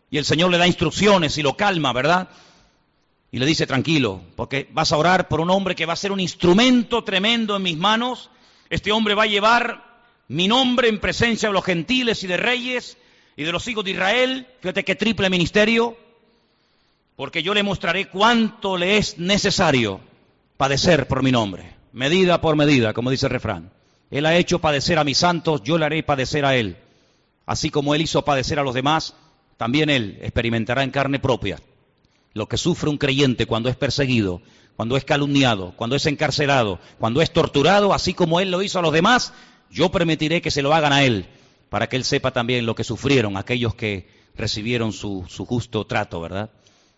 Y 0.09 0.19
el 0.19 0.25
Señor 0.25 0.49
le 0.51 0.59
da 0.59 0.69
instrucciones 0.69 1.37
y 1.37 1.43
lo 1.43 1.57
calma, 1.57 1.93
¿verdad? 1.93 2.29
Y 3.33 3.41
le 3.41 3.47
dice, 3.47 3.67
tranquilo, 3.67 4.21
porque 4.37 4.69
vas 4.71 4.93
a 4.93 4.97
orar 4.97 5.27
por 5.27 5.41
un 5.41 5.51
hombre 5.51 5.75
que 5.75 5.87
va 5.87 5.95
a 5.95 5.97
ser 5.97 6.13
un 6.13 6.21
instrumento 6.21 7.03
tremendo 7.03 7.57
en 7.57 7.63
mis 7.63 7.77
manos. 7.77 8.31
Este 8.69 8.93
hombre 8.93 9.17
va 9.17 9.25
a 9.25 9.27
llevar 9.27 9.85
mi 10.29 10.47
nombre 10.47 10.89
en 10.89 11.01
presencia 11.01 11.49
de 11.49 11.55
los 11.55 11.65
gentiles 11.65 12.23
y 12.23 12.29
de 12.29 12.37
reyes 12.37 12.97
y 13.37 13.43
de 13.43 13.51
los 13.51 13.67
hijos 13.67 13.85
de 13.85 13.91
Israel. 13.91 14.47
Fíjate 14.61 14.85
qué 14.85 14.95
triple 14.95 15.29
ministerio. 15.29 15.97
Porque 17.17 17.43
yo 17.43 17.53
le 17.53 17.65
mostraré 17.65 18.09
cuánto 18.09 18.77
le 18.77 18.97
es 18.97 19.19
necesario 19.19 20.01
padecer 20.57 21.09
por 21.09 21.25
mi 21.25 21.33
nombre. 21.33 21.75
Medida 21.93 22.41
por 22.41 22.55
medida, 22.55 22.93
como 22.93 23.11
dice 23.11 23.27
el 23.27 23.33
refrán. 23.33 23.80
Él 24.11 24.27
ha 24.27 24.37
hecho 24.37 24.59
padecer 24.59 24.99
a 24.99 25.05
mis 25.05 25.19
santos, 25.19 25.63
yo 25.63 25.79
le 25.79 25.87
haré 25.87 26.03
padecer 26.03 26.45
a 26.45 26.57
Él. 26.57 26.77
Así 27.47 27.71
como 27.71 27.95
Él 27.95 28.03
hizo 28.03 28.25
padecer 28.25 28.59
a 28.59 28.63
los 28.63 28.75
demás, 28.75 29.15
también 29.57 29.91
Él 29.91 30.19
experimentará 30.23 30.83
en 30.83 30.91
carne 30.91 31.19
propia 31.19 31.59
lo 32.33 32.49
que 32.49 32.57
sufre 32.57 32.91
un 32.91 32.99
creyente 32.99 33.47
cuando 33.47 33.69
es 33.69 33.77
perseguido, 33.77 34.41
cuando 34.77 34.97
es 34.97 35.05
calumniado, 35.05 35.75
cuando 35.77 35.97
es 35.97 36.07
encarcelado, 36.07 36.79
cuando 36.99 37.23
es 37.23 37.33
torturado, 37.33 37.93
así 37.93 38.15
como 38.15 38.41
Él 38.41 38.51
lo 38.51 38.63
hizo 38.63 38.79
a 38.79 38.83
los 38.83 38.93
demás, 38.93 39.33
yo 39.71 39.91
permitiré 39.91 40.41
que 40.41 40.51
se 40.51 40.63
lo 40.63 40.73
hagan 40.73 40.93
a 40.93 41.05
Él, 41.05 41.27
para 41.69 41.89
que 41.89 41.97
Él 41.97 42.05
sepa 42.05 42.31
también 42.31 42.67
lo 42.67 42.75
que 42.75 42.85
sufrieron 42.85 43.37
aquellos 43.37 43.75
que 43.75 44.09
recibieron 44.37 44.93
su, 44.93 45.25
su 45.29 45.45
justo 45.45 45.87
trato, 45.87 46.21
¿verdad? 46.21 46.51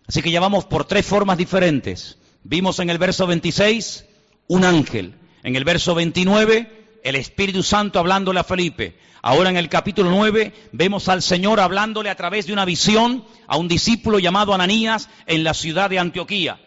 Así 0.06 0.22
que 0.22 0.30
ya 0.30 0.40
vamos 0.40 0.64
por 0.66 0.84
tres 0.84 1.06
formas 1.06 1.38
diferentes. 1.38 2.18
Vimos 2.44 2.78
en 2.78 2.90
el 2.90 2.98
verso 2.98 3.26
26 3.26 4.04
un 4.48 4.64
ángel, 4.64 5.14
en 5.42 5.56
el 5.56 5.64
verso 5.64 5.94
29 5.94 6.81
el 7.02 7.16
Espíritu 7.16 7.62
Santo 7.62 7.98
hablándole 7.98 8.40
a 8.40 8.44
Felipe. 8.44 8.96
Ahora 9.22 9.50
en 9.50 9.56
el 9.56 9.68
capítulo 9.68 10.10
9 10.10 10.52
vemos 10.72 11.08
al 11.08 11.22
Señor 11.22 11.60
hablándole 11.60 12.10
a 12.10 12.16
través 12.16 12.46
de 12.46 12.52
una 12.52 12.64
visión 12.64 13.24
a 13.46 13.56
un 13.56 13.68
discípulo 13.68 14.18
llamado 14.18 14.52
Ananías 14.52 15.08
en 15.26 15.44
la 15.44 15.54
ciudad 15.54 15.90
de 15.90 15.98
Antioquía. 15.98 16.60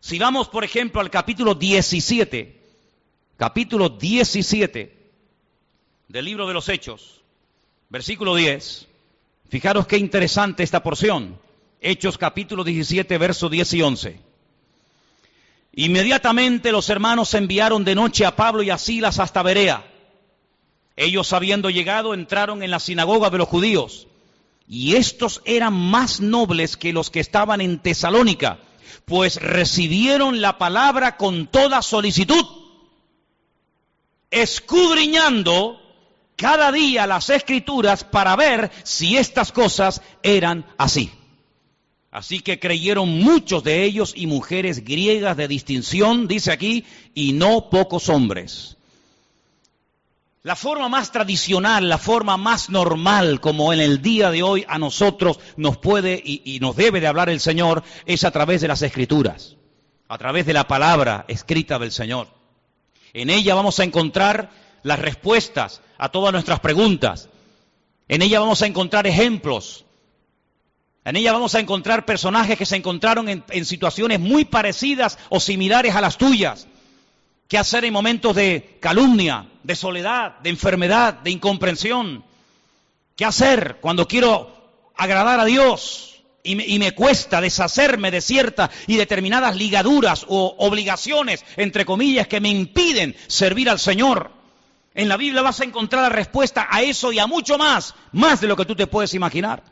Si 0.00 0.18
vamos, 0.18 0.48
por 0.48 0.64
ejemplo, 0.64 1.00
al 1.00 1.10
capítulo 1.10 1.54
17, 1.54 2.60
capítulo 3.36 3.88
17 3.88 4.98
del 6.08 6.24
libro 6.24 6.48
de 6.48 6.54
los 6.54 6.68
Hechos, 6.68 7.22
versículo 7.88 8.34
10, 8.34 8.88
fijaros 9.48 9.86
qué 9.86 9.98
interesante 9.98 10.64
esta 10.64 10.82
porción. 10.82 11.38
Hechos 11.80 12.18
capítulo 12.18 12.64
17, 12.64 13.18
versos 13.18 13.50
10 13.50 13.74
y 13.74 13.82
11. 13.82 14.31
Inmediatamente 15.74 16.70
los 16.70 16.90
hermanos 16.90 17.32
enviaron 17.34 17.84
de 17.84 17.94
noche 17.94 18.26
a 18.26 18.36
Pablo 18.36 18.62
y 18.62 18.70
a 18.70 18.78
Silas 18.78 19.18
hasta 19.18 19.42
Berea. 19.42 19.84
Ellos 20.96 21.32
habiendo 21.32 21.70
llegado 21.70 22.12
entraron 22.12 22.62
en 22.62 22.70
la 22.70 22.78
sinagoga 22.78 23.30
de 23.30 23.38
los 23.38 23.48
judíos. 23.48 24.06
Y 24.68 24.96
estos 24.96 25.40
eran 25.44 25.72
más 25.72 26.20
nobles 26.20 26.76
que 26.76 26.92
los 26.92 27.10
que 27.10 27.20
estaban 27.20 27.60
en 27.60 27.78
Tesalónica, 27.78 28.58
pues 29.06 29.36
recibieron 29.36 30.40
la 30.40 30.58
palabra 30.58 31.16
con 31.16 31.46
toda 31.46 31.82
solicitud, 31.82 32.44
escudriñando 34.30 35.80
cada 36.36 36.70
día 36.70 37.06
las 37.06 37.30
escrituras 37.30 38.04
para 38.04 38.36
ver 38.36 38.70
si 38.84 39.16
estas 39.16 39.52
cosas 39.52 40.02
eran 40.22 40.66
así. 40.78 41.12
Así 42.12 42.40
que 42.40 42.60
creyeron 42.60 43.08
muchos 43.08 43.64
de 43.64 43.84
ellos 43.84 44.12
y 44.14 44.26
mujeres 44.26 44.84
griegas 44.84 45.34
de 45.34 45.48
distinción, 45.48 46.28
dice 46.28 46.52
aquí, 46.52 46.84
y 47.14 47.32
no 47.32 47.70
pocos 47.70 48.10
hombres. 48.10 48.76
La 50.42 50.54
forma 50.54 50.90
más 50.90 51.10
tradicional, 51.10 51.88
la 51.88 51.96
forma 51.96 52.36
más 52.36 52.68
normal, 52.68 53.40
como 53.40 53.72
en 53.72 53.80
el 53.80 54.02
día 54.02 54.30
de 54.30 54.42
hoy 54.42 54.66
a 54.68 54.78
nosotros 54.78 55.40
nos 55.56 55.78
puede 55.78 56.20
y, 56.22 56.42
y, 56.44 56.60
nos 56.60 56.76
debe 56.76 57.00
de 57.00 57.06
hablar 57.06 57.30
el 57.30 57.40
Señor, 57.40 57.82
es 58.04 58.24
a 58.24 58.30
través 58.30 58.60
de 58.60 58.68
las 58.68 58.82
escrituras, 58.82 59.56
a 60.06 60.18
través 60.18 60.44
de 60.44 60.52
la 60.52 60.68
palabra 60.68 61.24
escrita 61.28 61.78
del 61.78 61.92
Señor. 61.92 62.28
En 63.14 63.30
ella 63.30 63.54
vamos 63.54 63.80
a 63.80 63.84
encontrar 63.84 64.50
las 64.82 64.98
respuestas 64.98 65.80
a 65.96 66.10
todas 66.10 66.32
nuestras 66.34 66.60
preguntas. 66.60 67.30
En 68.06 68.20
ella 68.20 68.40
vamos 68.40 68.60
a 68.60 68.66
encontrar 68.66 69.06
ejemplos 69.06 69.86
en 71.04 71.16
ella 71.16 71.32
vamos 71.32 71.54
a 71.54 71.60
encontrar 71.60 72.04
personajes 72.04 72.56
que 72.56 72.66
se 72.66 72.76
encontraron 72.76 73.28
en, 73.28 73.64
situaciones 73.64 74.20
muy 74.20 74.44
parecidas 74.44 75.18
o 75.30 75.40
similares 75.40 75.94
a 75.96 76.00
las 76.00 76.16
tuyas. 76.16 76.68
¿Qué 77.48 77.58
hacer 77.58 77.84
en 77.84 77.92
momentos 77.92 78.36
de 78.36 78.78
calumnia, 78.80 79.46
de 79.62 79.76
soledad, 79.76 80.38
de 80.38 80.50
enfermedad, 80.50 81.14
de 81.14 81.30
incomprensión? 81.30 82.24
¿Qué 83.16 83.24
hacer 83.24 83.78
cuando 83.80 84.06
quiero 84.06 84.54
agradar 84.96 85.40
a 85.40 85.44
Dios? 85.44 86.08
y 86.44 86.56
me, 86.56 86.66
y 86.66 86.80
me, 86.80 86.90
cuesta 86.90 87.40
deshacerme 87.40 88.10
de 88.10 88.20
ciertas 88.20 88.70
y 88.88 88.96
determinadas 88.96 89.54
ligaduras 89.54 90.26
o 90.28 90.56
obligaciones, 90.58 91.44
entre 91.56 91.84
comillas, 91.84 92.26
que 92.26 92.40
me 92.40 92.48
impiden 92.48 93.14
servir 93.28 93.70
al 93.70 93.78
Señor. 93.78 94.32
En 94.92 95.08
la 95.08 95.16
Biblia 95.16 95.40
vas 95.40 95.60
a 95.60 95.64
encontrar 95.64 96.02
la 96.02 96.08
respuesta 96.08 96.66
a 96.68 96.82
eso 96.82 97.12
y 97.12 97.20
a 97.20 97.28
mucho 97.28 97.58
más, 97.58 97.94
más 98.10 98.40
de 98.40 98.48
lo 98.48 98.56
que 98.56 98.64
tú 98.64 98.74
te 98.74 98.88
puedes 98.88 99.14
imaginar. 99.14 99.62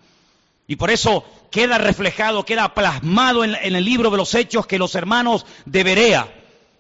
Y 0.71 0.77
por 0.77 0.93
eso 0.93 1.25
queda 1.51 1.79
reflejado, 1.79 2.45
queda 2.45 2.75
plasmado 2.75 3.43
en, 3.43 3.57
el 3.57 3.85
libro 3.85 4.09
de 4.09 4.17
los 4.17 4.37
Hechos 4.37 4.69
que 4.69 4.79
los 4.79 4.95
hermanos 4.95 5.45
de 5.65 5.83
Berea 5.83 6.33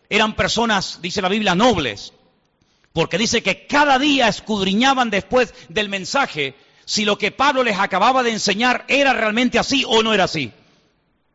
eran 0.09 0.37
personas, 0.37 1.01
dice 1.03 1.21
la 1.21 1.29
Biblia, 1.29 1.57
nobles, 1.57 2.13
porque 2.93 3.19
dice 3.19 3.43
que 3.43 3.67
cada 3.67 3.99
día 3.99 4.29
escudriñaban 4.29 5.11
después 5.11 5.53
del 5.69 5.89
mensaje 5.89 6.55
si 6.85 7.05
lo 7.05 7.19
que 7.19 7.33
Pablo 7.33 7.65
les 7.65 7.81
acababa 7.81 8.23
de 8.23 8.31
enseñar 8.31 8.85
era 8.87 9.13
realmente 9.13 9.59
así 9.59 9.83
o 9.85 10.05
no 10.05 10.15
era 10.15 10.23
así. 10.23 10.53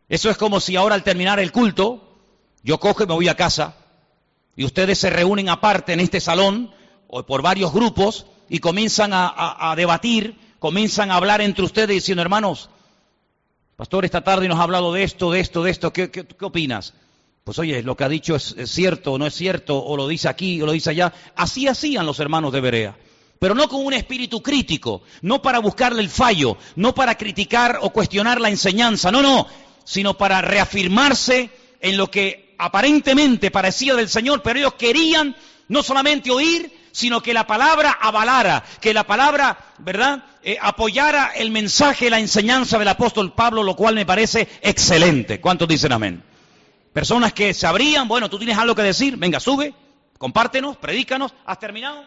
Eso 0.08 0.30
es 0.30 0.38
como 0.38 0.62
si 0.62 0.78
ahora 0.78 0.96
al 0.96 1.04
terminar 1.04 1.42
el 1.42 1.52
culto, 1.52 2.18
yo 2.64 2.80
cojo 2.80 3.04
y 3.04 3.08
me 3.08 3.16
voy 3.16 3.28
a 3.28 3.36
casa, 3.36 3.76
y 4.56 4.64
ustedes 4.64 4.98
se 4.98 5.10
reúnen 5.10 5.50
aparte 5.50 5.92
en 5.92 6.00
este 6.00 6.22
salón, 6.22 6.74
o 7.10 7.26
por 7.26 7.42
varios 7.42 7.74
grupos, 7.74 8.28
y 8.48 8.60
comienzan 8.60 9.12
a 9.14 9.74
debatir, 9.76 10.45
comienzan 10.66 11.12
a 11.12 11.18
hablar 11.18 11.42
entre 11.42 11.64
ustedes 11.64 11.90
diciendo, 11.90 12.24
hermanos, 12.24 12.72
pastor, 13.76 14.04
esta 14.04 14.24
tarde 14.24 14.48
nos 14.48 14.58
ha 14.58 14.64
hablado 14.64 14.92
de 14.92 15.04
esto, 15.04 15.32
de 15.32 15.40
esto, 15.40 15.62
de 15.62 15.70
esto, 15.70 15.94
¿qué, 15.94 16.26
opinas? 16.42 16.96
Pues 17.44 17.60
oye, 17.60 17.84
lo 17.84 17.96
que 17.96 18.04
ha 18.04 18.10
dicho 18.10 18.36
es, 18.36 18.56
es, 18.58 18.72
cierto 18.72 19.14
o 19.14 19.20
no 19.20 19.28
es 19.28 19.36
cierto, 19.36 19.78
o 19.78 19.96
lo 19.96 20.08
dice 20.08 20.28
aquí 20.28 20.60
o 20.60 20.66
lo 20.66 20.72
dice 20.72 20.90
allá. 20.90 21.14
Así 21.36 21.68
hacían 21.68 22.08
los 22.08 22.20
hermanos 22.20 22.52
de 22.52 22.62
Berea. 22.62 22.98
Pero 23.38 23.54
no 23.54 23.70
con 23.70 23.86
un 23.86 23.94
espíritu 23.94 24.42
crítico, 24.42 25.04
no 25.22 25.40
para 25.40 25.60
buscarle 25.60 26.02
el 26.02 26.10
fallo, 26.10 26.58
no 26.78 26.96
para 26.96 27.16
criticar 27.16 27.78
o 27.84 27.92
cuestionar 27.92 28.42
la 28.42 28.50
enseñanza, 28.50 29.12
no, 29.12 29.22
no, 29.22 29.46
sino 29.84 30.18
para 30.18 30.42
reafirmarse 30.42 31.52
en 31.80 31.96
lo 31.96 32.10
que 32.10 32.56
aparentemente 32.58 33.52
parecía 33.52 33.94
del 33.94 34.10
Señor, 34.10 34.42
pero 34.42 34.58
ellos 34.58 34.74
querían 34.74 35.36
no 35.68 35.84
solamente 35.84 36.32
oír, 36.32 36.76
sino 36.92 37.22
que 37.22 37.34
la 37.36 37.46
palabra 37.46 37.92
avalara, 38.02 38.64
que 38.82 38.96
la 38.96 39.06
palabra, 39.06 39.60
¿verdad?, 39.78 40.24
eh, 40.48 40.60
apoyara 40.62 41.32
el 41.36 41.50
mensaje, 41.50 42.08
la 42.08 42.20
enseñanza 42.20 42.78
del 42.78 42.88
apóstol 42.88 43.34
Pablo, 43.34 43.64
lo 43.64 43.76
cual 43.76 43.96
me 43.96 44.06
parece 44.06 44.48
excelente. 44.62 45.42
¿Cuántos 45.42 45.68
dicen 45.68 45.92
amén? 45.92 46.22
Personas 46.94 47.34
que 47.34 47.52
sabrían, 47.52 48.08
bueno, 48.08 48.30
tú 48.30 48.38
tienes 48.38 48.56
algo 48.56 48.76
que 48.76 48.84
decir, 48.84 49.18
venga, 49.18 49.40
sube, 49.40 49.74
compártenos, 50.20 50.78
predícanos, 50.78 51.34
¿has 51.48 51.58
terminado? 51.58 52.06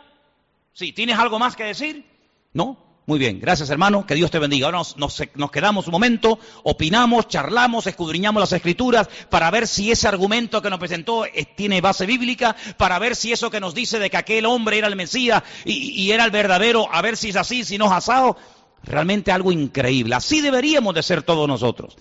Sí, 0.72 0.92
¿tienes 0.92 1.18
algo 1.18 1.40
más 1.40 1.56
que 1.56 1.64
decir? 1.64 2.06
¿No? 2.52 2.87
Muy 3.08 3.18
bien, 3.18 3.40
gracias 3.40 3.70
hermano, 3.70 4.04
que 4.04 4.14
Dios 4.14 4.30
te 4.30 4.38
bendiga. 4.38 4.66
Ahora 4.66 4.82
nos, 4.96 5.50
quedamos 5.50 5.86
un 5.86 5.92
momento, 5.92 6.38
opinamos, 6.62 7.26
charlamos, 7.26 7.86
escudriñamos 7.86 8.38
las 8.38 8.52
escrituras 8.52 9.08
para 9.30 9.50
ver 9.50 9.66
si 9.66 9.90
ese 9.90 10.06
argumento 10.06 10.60
que 10.60 10.68
nos 10.68 10.78
presentó 10.78 11.24
tiene 11.56 11.80
base 11.80 12.04
bíblica, 12.04 12.54
para 12.76 12.98
ver 12.98 13.16
si 13.16 13.32
eso 13.32 13.50
que 13.50 13.60
nos 13.60 13.74
dice 13.74 13.98
de 13.98 14.10
que 14.10 14.18
aquel 14.18 14.44
hombre 14.44 14.76
era 14.76 14.88
el 14.88 14.94
Mesías 14.94 15.42
y, 15.64 16.10
era 16.10 16.26
el 16.26 16.30
verdadero, 16.30 16.86
a 16.92 17.00
ver 17.00 17.16
si 17.16 17.30
es 17.30 17.36
así, 17.36 17.64
si 17.64 17.78
no 17.78 17.86
es 17.86 17.92
asado. 17.92 18.36
Realmente 18.82 19.32
algo 19.32 19.52
increíble. 19.52 20.14
Así 20.14 20.42
deberíamos 20.42 20.94
de 20.94 21.02
ser 21.02 21.22
todos 21.22 21.48
nosotros. 21.48 21.96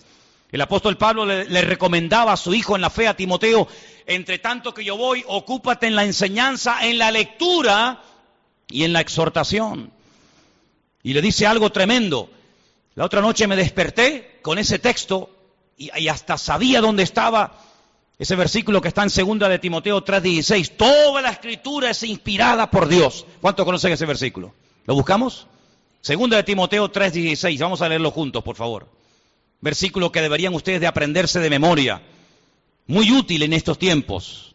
El 0.52 0.60
apóstol 0.60 0.98
Pablo 0.98 1.24
le, 1.24 1.62
recomendaba 1.62 2.34
a 2.34 2.36
su 2.36 2.52
hijo 2.52 2.76
en 2.76 2.82
la 2.82 2.90
fe, 2.90 3.08
a 3.08 3.16
Timoteo, 3.16 3.66
entre 4.04 4.40
tanto 4.40 4.74
que 4.74 4.84
yo 4.84 4.98
voy, 4.98 5.24
ocúpate 5.26 5.86
en 5.86 5.96
la 5.96 6.04
enseñanza, 6.04 6.86
en 6.86 6.98
la 6.98 7.10
lectura 7.10 8.02
y 8.68 8.84
en 8.84 8.92
la 8.92 9.00
exhortación. 9.00 9.96
Y 11.08 11.14
le 11.14 11.22
dice 11.22 11.46
algo 11.46 11.72
tremendo. 11.72 12.28
La 12.94 13.06
otra 13.06 13.22
noche 13.22 13.46
me 13.46 13.56
desperté 13.56 14.40
con 14.42 14.58
ese 14.58 14.78
texto 14.78 15.30
y, 15.78 16.06
hasta 16.06 16.36
sabía 16.36 16.82
dónde 16.82 17.02
estaba 17.02 17.58
ese 18.18 18.36
versículo 18.36 18.82
que 18.82 18.88
está 18.88 19.04
en 19.04 19.08
segunda 19.08 19.48
de 19.48 19.58
Timoteo 19.58 20.04
3:16. 20.04 20.76
Toda 20.76 21.22
la 21.22 21.30
escritura 21.30 21.88
es 21.88 22.02
inspirada 22.02 22.70
por 22.70 22.88
Dios. 22.88 23.24
¿Cuántos 23.40 23.64
conocen 23.64 23.92
ese 23.92 24.04
versículo? 24.04 24.52
¿Lo 24.84 24.94
buscamos? 24.94 25.46
Segunda 26.02 26.36
de 26.36 26.42
Timoteo 26.42 26.92
3:16. 26.92 27.58
Vamos 27.58 27.80
a 27.80 27.88
leerlo 27.88 28.10
juntos, 28.10 28.44
por 28.44 28.56
favor 28.56 28.86
versículo 29.62 30.12
que 30.12 30.20
deberían 30.20 30.52
ustedes 30.54 30.78
de 30.78 30.86
aprenderse 30.86 31.40
de 31.40 31.48
memoria, 31.48 32.02
muy 32.86 33.12
útil 33.12 33.42
en 33.44 33.54
estos 33.54 33.78
tiempos. 33.78 34.54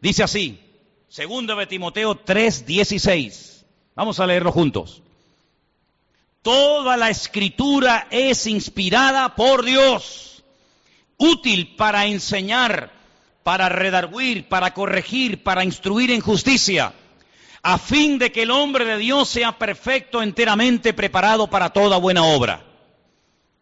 Dice 0.00 0.22
así, 0.22 0.60
segundo 1.08 1.56
de 1.56 1.66
Timoteo 1.66 2.14
3:16. 2.14 3.64
Vamos 3.96 4.20
a 4.20 4.26
leerlo 4.28 4.52
juntos. 4.52 5.02
Toda 6.42 6.96
la 6.96 7.10
escritura 7.10 8.06
es 8.10 8.46
inspirada 8.46 9.34
por 9.34 9.62
Dios, 9.62 10.42
útil 11.18 11.76
para 11.76 12.06
enseñar, 12.06 12.90
para 13.42 13.68
redarguir, 13.68 14.48
para 14.48 14.72
corregir, 14.72 15.42
para 15.42 15.64
instruir 15.64 16.10
en 16.10 16.22
justicia, 16.22 16.94
a 17.62 17.76
fin 17.76 18.18
de 18.18 18.32
que 18.32 18.44
el 18.44 18.50
hombre 18.52 18.86
de 18.86 18.96
Dios 18.96 19.28
sea 19.28 19.58
perfecto, 19.58 20.22
enteramente 20.22 20.94
preparado 20.94 21.50
para 21.50 21.70
toda 21.70 21.98
buena 21.98 22.24
obra. 22.24 22.64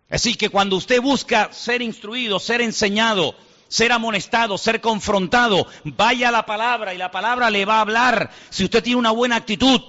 Así 0.09 0.37
que 0.37 0.49
cuando 0.49 0.77
usted 0.77 1.03
busca 1.03 1.53
ser 1.53 1.83
instruido, 1.83 2.38
ser 2.38 2.61
enseñado, 2.61 3.35
ser 3.67 3.91
amonestado, 3.91 4.57
ser 4.57 4.81
confrontado, 4.81 5.67
vaya 5.83 6.29
a 6.29 6.33
la 6.33 6.47
palabra 6.47 6.95
y 6.95 6.99
la 6.99 7.11
palabra 7.11 7.51
le 7.51 7.64
va 7.64 7.79
a 7.79 7.81
hablar. 7.81 8.31
Si 8.51 8.62
usted 8.62 8.85
tiene 8.85 9.01
una 9.01 9.11
buena 9.11 9.35
actitud, 9.35 9.81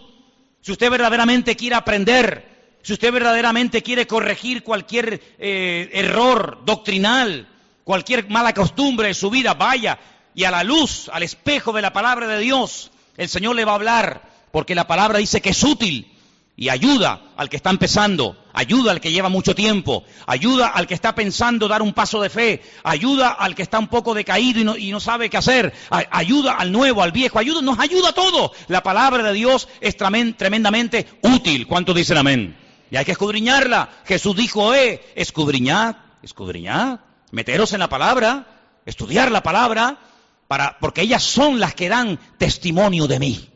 si 0.62 0.71
usted 0.71 0.89
verdaderamente 0.89 1.56
quiere 1.56 1.75
aprender, 1.75 2.48
si 2.81 2.93
usted 2.93 3.11
verdaderamente 3.11 3.83
quiere 3.83 4.07
corregir 4.07 4.63
cualquier 4.63 5.21
eh, 5.37 5.89
error 5.93 6.61
doctrinal, 6.65 7.47
cualquier 7.83 8.29
mala 8.29 8.53
costumbre 8.53 9.07
de 9.07 9.13
su 9.13 9.29
vida, 9.29 9.53
vaya 9.53 9.99
y 10.33 10.43
a 10.43 10.51
la 10.51 10.63
luz, 10.63 11.09
al 11.11 11.23
espejo 11.23 11.73
de 11.73 11.81
la 11.81 11.91
palabra 11.91 12.27
de 12.27 12.39
Dios, 12.39 12.91
el 13.17 13.27
Señor 13.27 13.55
le 13.55 13.65
va 13.65 13.73
a 13.73 13.75
hablar, 13.75 14.21
porque 14.51 14.75
la 14.75 14.87
palabra 14.87 15.19
dice 15.19 15.41
que 15.41 15.49
es 15.49 15.63
útil 15.63 16.11
y 16.55 16.69
ayuda 16.69 17.21
al 17.35 17.49
que 17.49 17.57
está 17.57 17.69
empezando, 17.69 18.37
ayuda 18.53 18.91
al 18.91 19.01
que 19.01 19.11
lleva 19.11 19.29
mucho 19.29 19.55
tiempo, 19.55 20.03
ayuda 20.27 20.67
al 20.67 20.87
que 20.87 20.93
está 20.93 21.15
pensando 21.15 21.67
dar 21.67 21.81
un 21.81 21.93
paso 21.93 22.21
de 22.21 22.29
fe, 22.29 22.61
ayuda 22.83 23.29
al 23.29 23.55
que 23.55 23.63
está 23.63 23.79
un 23.79 23.87
poco 23.87 24.13
decaído 24.13 24.59
y 24.59 24.63
no, 24.63 24.77
y 24.77 24.91
no 24.91 24.99
sabe 24.99 25.29
qué 25.29 25.37
hacer, 25.37 25.73
ayuda 25.89 26.53
al 26.53 26.71
nuevo, 26.71 27.01
al 27.01 27.11
viejo, 27.11 27.39
ayuda, 27.39 27.61
nos 27.61 27.79
ayuda 27.79 28.09
a 28.09 28.13
todo. 28.13 28.51
La 28.67 28.83
palabra 28.83 29.23
de 29.23 29.33
Dios 29.33 29.67
es 29.81 29.95
tremendamente 29.97 31.07
útil. 31.21 31.65
¿Cuántos 31.65 31.95
dicen 31.95 32.17
amén? 32.17 32.68
Y 32.91 32.97
hay 32.97 33.06
que 33.06 33.12
escudriñarla. 33.12 33.89
Jesús 34.06 34.36
dijo, 34.36 34.73
eh, 34.73 35.02
escudriñad, 35.15 35.95
escudriñad, 36.21 36.99
meteros 37.32 37.73
en 37.73 37.80
la 37.80 37.89
palabra, 37.89 38.82
estudiar 38.86 39.32
la 39.32 39.43
palabra, 39.43 39.99
para, 40.47 40.78
porque 40.80 41.02
ellas 41.02 41.23
son 41.23 41.60
las 41.60 41.75
que 41.75 41.89
dan 41.89 42.19
testimonio 42.38 43.08
de 43.08 43.19
mí. 43.19 43.49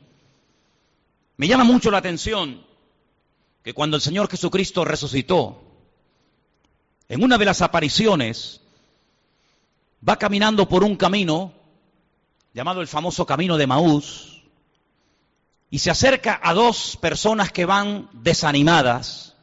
Me 1.38 1.48
llama 1.48 1.64
mucho 1.64 1.90
la 1.90 1.98
atención 1.98 2.66
que 3.64 3.74
cuando 3.74 3.98
el 3.98 4.02
Señor 4.02 4.30
Jesucristo 4.30 4.86
resucitó, 4.86 5.64
en 7.08 7.24
una 7.24 7.38
de 7.38 7.46
las 7.46 7.62
apariciones, 7.62 8.62
va 10.08 10.18
caminando 10.18 10.68
por 10.68 10.84
un 10.84 10.96
camino 10.96 11.54
llamado 12.54 12.82
el 12.82 12.88
famoso 12.88 13.26
camino 13.26 13.58
de 13.58 13.68
Maús, 13.68 14.33
y 15.74 15.80
se 15.80 15.90
acerca 15.90 16.40
a 16.44 16.54
dos 16.54 17.00
personas 17.02 17.52
que 17.52 17.66
van 17.66 18.08
desanimadas, 18.14 19.34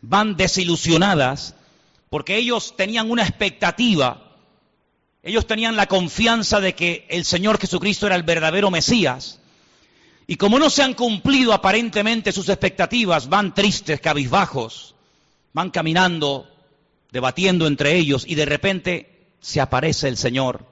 van 0.00 0.36
desilusionadas, 0.36 1.54
porque 2.10 2.36
ellos 2.38 2.74
tenían 2.76 3.08
una 3.08 3.22
expectativa, 3.22 4.32
ellos 5.22 5.46
tenían 5.46 5.76
la 5.76 5.86
confianza 5.86 6.60
de 6.60 6.74
que 6.74 7.06
el 7.08 7.24
Señor 7.24 7.60
Jesucristo 7.60 8.08
era 8.08 8.16
el 8.16 8.24
verdadero 8.24 8.72
Mesías, 8.72 9.38
y 10.26 10.34
como 10.34 10.58
no 10.58 10.70
se 10.70 10.82
han 10.82 10.94
cumplido 10.94 11.52
aparentemente 11.52 12.32
sus 12.32 12.48
expectativas, 12.48 13.28
van 13.28 13.54
tristes, 13.54 14.00
cabizbajos, 14.00 14.96
van 15.52 15.70
caminando, 15.70 16.48
debatiendo 17.12 17.68
entre 17.68 17.94
ellos 17.94 18.24
y 18.26 18.34
de 18.34 18.46
repente 18.46 19.28
se 19.40 19.60
aparece 19.60 20.08
el 20.08 20.16
Señor 20.16 20.66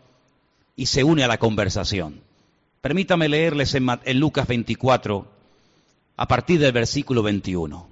y 0.75 0.87
se 0.87 1.05
une 1.05 1.23
a 1.23 1.29
la 1.29 1.39
conversación. 1.39 2.32
Permítame 2.83 3.29
leerles 3.29 3.77
en, 3.77 3.87
en 4.05 4.19
Lucas 4.19 4.49
24, 4.49 5.33
a 6.17 6.27
partir 6.27 6.59
del 6.59 6.73
versículo 6.73 7.23
21. 7.23 7.89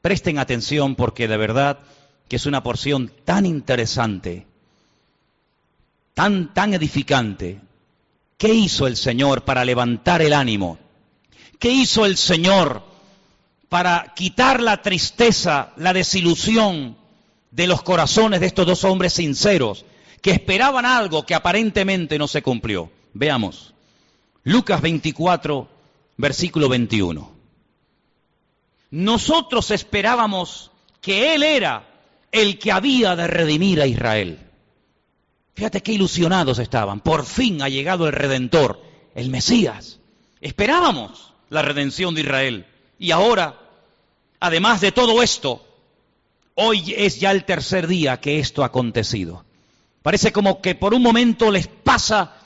Presten 0.00 0.38
atención 0.38 0.94
porque 0.94 1.28
de 1.28 1.36
verdad 1.36 1.80
que 2.28 2.36
es 2.36 2.46
una 2.46 2.62
porción 2.62 3.12
tan 3.26 3.44
interesante, 3.44 4.46
tan, 6.14 6.54
tan 6.54 6.72
edificante. 6.72 7.60
¿Qué 8.38 8.54
hizo 8.54 8.86
el 8.86 8.96
Señor 8.96 9.44
para 9.44 9.66
levantar 9.66 10.22
el 10.22 10.32
ánimo? 10.32 10.78
¿Qué 11.58 11.68
hizo 11.68 12.06
el 12.06 12.16
Señor 12.16 12.82
para 13.68 14.14
quitar 14.16 14.62
la 14.62 14.80
tristeza, 14.80 15.74
la 15.76 15.92
desilusión 15.92 16.96
de 17.50 17.66
los 17.66 17.82
corazones 17.82 18.40
de 18.40 18.46
estos 18.46 18.66
dos 18.66 18.84
hombres 18.84 19.12
sinceros 19.12 19.84
que 20.22 20.30
esperaban 20.30 20.86
algo 20.86 21.26
que 21.26 21.34
aparentemente 21.34 22.16
no 22.16 22.26
se 22.28 22.40
cumplió? 22.40 22.90
Veamos. 23.12 23.72
Lucas 24.44 24.80
24, 24.80 25.68
versículo 26.16 26.68
21. 26.68 27.32
Nosotros 28.90 29.70
esperábamos 29.70 30.70
que 31.00 31.34
Él 31.34 31.42
era 31.42 31.88
el 32.32 32.58
que 32.58 32.72
había 32.72 33.14
de 33.14 33.26
redimir 33.26 33.80
a 33.80 33.86
Israel. 33.86 34.38
Fíjate 35.54 35.82
qué 35.82 35.92
ilusionados 35.92 36.58
estaban. 36.58 37.00
Por 37.00 37.24
fin 37.24 37.62
ha 37.62 37.68
llegado 37.68 38.06
el 38.06 38.12
Redentor, 38.12 38.82
el 39.14 39.30
Mesías. 39.30 40.00
Esperábamos 40.40 41.32
la 41.50 41.62
redención 41.62 42.14
de 42.14 42.22
Israel. 42.22 42.66
Y 42.98 43.12
ahora, 43.12 43.60
además 44.40 44.80
de 44.80 44.92
todo 44.92 45.22
esto, 45.22 45.64
hoy 46.54 46.94
es 46.96 47.20
ya 47.20 47.30
el 47.30 47.44
tercer 47.44 47.86
día 47.86 48.20
que 48.20 48.40
esto 48.40 48.62
ha 48.62 48.66
acontecido. 48.66 49.44
Parece 50.02 50.32
como 50.32 50.60
que 50.60 50.74
por 50.74 50.94
un 50.94 51.02
momento 51.02 51.50
les 51.50 51.68
pasa 51.68 52.41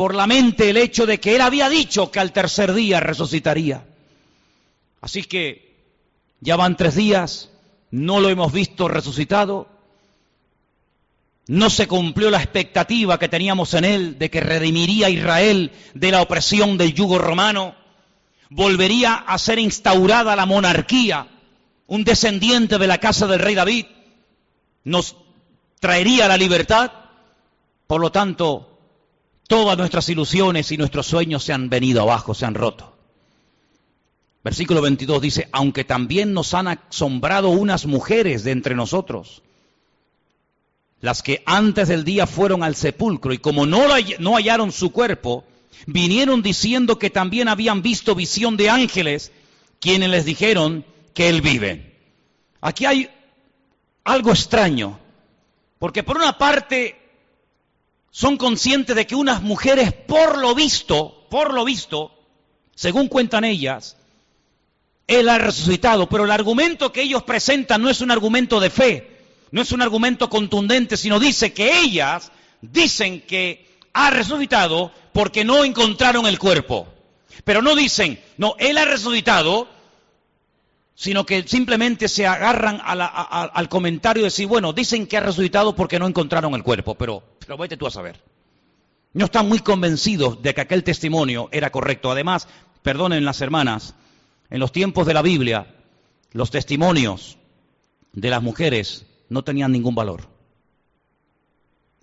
por 0.00 0.14
la 0.14 0.26
mente 0.26 0.70
el 0.70 0.78
hecho 0.78 1.04
de 1.04 1.20
que 1.20 1.34
él 1.34 1.42
había 1.42 1.68
dicho 1.68 2.10
que 2.10 2.20
al 2.20 2.32
tercer 2.32 2.72
día 2.72 3.00
resucitaría. 3.00 3.84
Así 5.02 5.24
que 5.24 5.76
ya 6.40 6.56
van 6.56 6.78
tres 6.78 6.94
días, 6.94 7.50
no 7.90 8.18
lo 8.18 8.30
hemos 8.30 8.50
visto 8.50 8.88
resucitado, 8.88 9.68
no 11.48 11.68
se 11.68 11.86
cumplió 11.86 12.30
la 12.30 12.38
expectativa 12.38 13.18
que 13.18 13.28
teníamos 13.28 13.74
en 13.74 13.84
él 13.84 14.18
de 14.18 14.30
que 14.30 14.40
redimiría 14.40 15.08
a 15.08 15.10
Israel 15.10 15.70
de 15.92 16.10
la 16.10 16.22
opresión 16.22 16.78
del 16.78 16.94
yugo 16.94 17.18
romano, 17.18 17.74
volvería 18.48 19.16
a 19.16 19.36
ser 19.36 19.58
instaurada 19.58 20.34
la 20.34 20.46
monarquía, 20.46 21.26
un 21.88 22.04
descendiente 22.04 22.78
de 22.78 22.86
la 22.86 22.96
casa 22.96 23.26
del 23.26 23.40
rey 23.40 23.54
David, 23.54 23.84
nos 24.82 25.14
traería 25.78 26.26
la 26.26 26.38
libertad. 26.38 26.90
Por 27.86 28.00
lo 28.00 28.10
tanto, 28.10 28.69
todas 29.50 29.76
nuestras 29.76 30.08
ilusiones 30.08 30.70
y 30.70 30.76
nuestros 30.76 31.08
sueños 31.08 31.42
se 31.42 31.52
han 31.52 31.68
venido 31.68 32.02
abajo, 32.02 32.34
se 32.34 32.46
han 32.46 32.54
roto. 32.54 32.96
Versículo 34.44 34.80
22 34.80 35.20
dice, 35.20 35.48
aunque 35.50 35.82
también 35.82 36.32
nos 36.32 36.54
han 36.54 36.68
asombrado 36.68 37.48
unas 37.48 37.84
mujeres 37.84 38.44
de 38.44 38.52
entre 38.52 38.76
nosotros, 38.76 39.42
las 41.00 41.24
que 41.24 41.42
antes 41.46 41.88
del 41.88 42.04
día 42.04 42.28
fueron 42.28 42.62
al 42.62 42.76
sepulcro 42.76 43.32
y 43.32 43.38
como 43.38 43.66
no, 43.66 43.88
no 44.20 44.36
hallaron 44.36 44.70
su 44.70 44.92
cuerpo, 44.92 45.44
vinieron 45.84 46.42
diciendo 46.42 47.00
que 47.00 47.10
también 47.10 47.48
habían 47.48 47.82
visto 47.82 48.14
visión 48.14 48.56
de 48.56 48.70
ángeles, 48.70 49.32
quienes 49.80 50.10
les 50.10 50.24
dijeron 50.24 50.84
que 51.12 51.28
él 51.28 51.40
vive. 51.42 51.96
Aquí 52.60 52.86
hay 52.86 53.10
algo 54.04 54.30
extraño, 54.30 55.00
porque 55.80 56.04
por 56.04 56.18
una 56.18 56.38
parte 56.38 56.99
son 58.10 58.36
conscientes 58.36 58.96
de 58.96 59.06
que 59.06 59.14
unas 59.14 59.42
mujeres, 59.42 59.92
por 59.92 60.38
lo 60.38 60.54
visto, 60.54 61.26
por 61.30 61.54
lo 61.54 61.64
visto, 61.64 62.12
según 62.74 63.08
cuentan 63.08 63.44
ellas, 63.44 63.96
él 65.06 65.28
ha 65.28 65.38
resucitado, 65.38 66.08
pero 66.08 66.24
el 66.24 66.30
argumento 66.30 66.92
que 66.92 67.02
ellos 67.02 67.22
presentan 67.24 67.82
no 67.82 67.90
es 67.90 68.00
un 68.00 68.10
argumento 68.10 68.60
de 68.60 68.70
fe, 68.70 69.18
no 69.50 69.60
es 69.60 69.72
un 69.72 69.82
argumento 69.82 70.30
contundente, 70.30 70.96
sino 70.96 71.18
dice 71.18 71.52
que 71.52 71.80
ellas 71.80 72.30
dicen 72.60 73.20
que 73.22 73.78
ha 73.92 74.10
resucitado 74.10 74.92
porque 75.12 75.44
no 75.44 75.64
encontraron 75.64 76.26
el 76.26 76.38
cuerpo. 76.38 76.86
Pero 77.44 77.62
no 77.62 77.74
dicen, 77.74 78.20
no, 78.36 78.54
él 78.58 78.78
ha 78.78 78.84
resucitado, 78.84 79.68
sino 80.94 81.24
que 81.24 81.42
simplemente 81.48 82.08
se 82.08 82.26
agarran 82.26 82.80
al 82.84 83.68
comentario 83.68 84.22
de 84.22 84.26
decir, 84.26 84.46
bueno, 84.46 84.72
dicen 84.72 85.06
que 85.06 85.16
ha 85.16 85.20
resucitado 85.20 85.74
porque 85.74 85.98
no 85.98 86.06
encontraron 86.06 86.54
el 86.54 86.62
cuerpo, 86.62 86.94
pero, 86.94 87.22
pero 87.50 87.58
vete 87.58 87.76
tú 87.76 87.88
a 87.88 87.90
saber. 87.90 88.22
No 89.12 89.24
están 89.24 89.48
muy 89.48 89.58
convencidos 89.58 90.40
de 90.40 90.54
que 90.54 90.60
aquel 90.60 90.84
testimonio 90.84 91.48
era 91.50 91.70
correcto. 91.70 92.08
Además, 92.12 92.46
perdonen 92.82 93.24
las 93.24 93.40
hermanas, 93.40 93.96
en 94.50 94.60
los 94.60 94.70
tiempos 94.70 95.04
de 95.04 95.14
la 95.14 95.22
Biblia, 95.22 95.66
los 96.30 96.52
testimonios 96.52 97.38
de 98.12 98.30
las 98.30 98.40
mujeres 98.40 99.04
no 99.28 99.42
tenían 99.42 99.72
ningún 99.72 99.96
valor. 99.96 100.28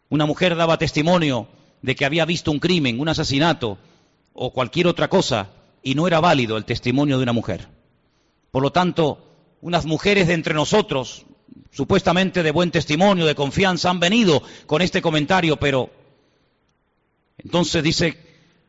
Una 0.09 0.25
mujer 0.25 0.57
daba 0.57 0.77
testimonio 0.77 1.47
de 1.81 1.95
que 1.95 2.03
había 2.03 2.25
visto 2.25 2.51
un 2.51 2.59
crimen, 2.59 2.99
un 2.99 3.07
asesinato 3.07 3.77
o 4.33 4.51
cualquier 4.51 4.87
otra 4.87 5.07
cosa 5.07 5.51
y 5.81 5.95
no 5.95 6.07
era 6.07 6.19
válido 6.19 6.57
el 6.57 6.65
testimonio 6.65 7.15
de 7.15 7.23
una 7.23 7.31
mujer. 7.31 7.69
Por 8.51 8.63
lo 8.63 8.73
tanto, 8.73 9.25
unas 9.61 9.85
mujeres 9.85 10.27
de 10.27 10.33
entre 10.33 10.53
nosotros, 10.53 11.25
supuestamente 11.71 12.43
de 12.43 12.51
buen 12.51 12.71
testimonio, 12.71 13.25
de 13.25 13.35
confianza, 13.35 13.89
han 13.89 13.99
venido 13.99 14.41
con 14.65 14.81
este 14.81 15.01
comentario, 15.01 15.57
pero 15.57 15.89
entonces 17.37 17.83
dice 17.83 18.17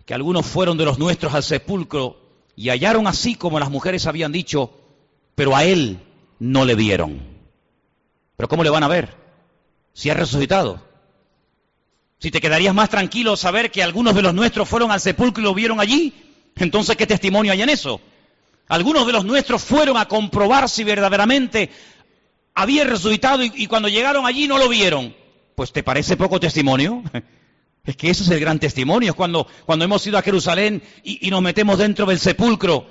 que 0.04 0.14
algunos 0.14 0.46
fueron 0.46 0.76
de 0.78 0.84
los 0.84 0.98
nuestros 0.98 1.34
al 1.34 1.42
sepulcro 1.42 2.20
y 2.56 2.70
hallaron 2.70 3.06
así 3.06 3.34
como 3.34 3.60
las 3.60 3.70
mujeres 3.70 4.06
habían 4.06 4.32
dicho, 4.32 4.72
pero 5.34 5.54
a 5.54 5.64
él 5.64 6.00
no 6.38 6.64
le 6.64 6.74
vieron. 6.74 7.20
Pero 8.36 8.48
¿cómo 8.48 8.64
le 8.64 8.70
van 8.70 8.82
a 8.82 8.88
ver? 8.88 9.14
Si 9.92 10.10
ha 10.10 10.14
resucitado. 10.14 10.82
Si 12.18 12.30
te 12.30 12.40
quedarías 12.40 12.74
más 12.74 12.90
tranquilo 12.90 13.36
saber 13.36 13.70
que 13.70 13.82
algunos 13.82 14.14
de 14.14 14.22
los 14.22 14.34
nuestros 14.34 14.68
fueron 14.68 14.90
al 14.90 15.00
sepulcro 15.00 15.40
y 15.40 15.44
lo 15.44 15.54
vieron 15.54 15.80
allí, 15.80 16.12
entonces 16.56 16.96
¿qué 16.96 17.06
testimonio 17.06 17.52
hay 17.52 17.62
en 17.62 17.68
eso? 17.68 18.00
Algunos 18.68 19.06
de 19.06 19.12
los 19.12 19.24
nuestros 19.24 19.62
fueron 19.62 19.96
a 19.96 20.06
comprobar 20.08 20.68
si 20.68 20.84
verdaderamente 20.84 21.70
había 22.58 22.82
resucitado 22.82 23.44
y, 23.44 23.66
cuando 23.68 23.88
llegaron 23.88 24.26
allí 24.26 24.48
no 24.48 24.58
lo 24.58 24.68
vieron. 24.68 25.14
Pues 25.54 25.72
¿te 25.72 25.84
parece 25.84 26.16
poco 26.16 26.40
testimonio? 26.40 27.02
Es 27.84 27.96
que 27.96 28.10
ese 28.10 28.22
es 28.22 28.28
el 28.28 28.40
gran 28.40 28.58
testimonio, 28.58 29.12
es 29.12 29.16
cuando, 29.16 29.46
cuando 29.64 29.86
hemos 29.86 30.06
ido 30.06 30.18
a 30.18 30.22
Jerusalén 30.22 30.82
y, 31.02 31.30
nos 31.30 31.40
metemos 31.40 31.78
dentro 31.78 32.04
del 32.04 32.18
sepulcro 32.18 32.84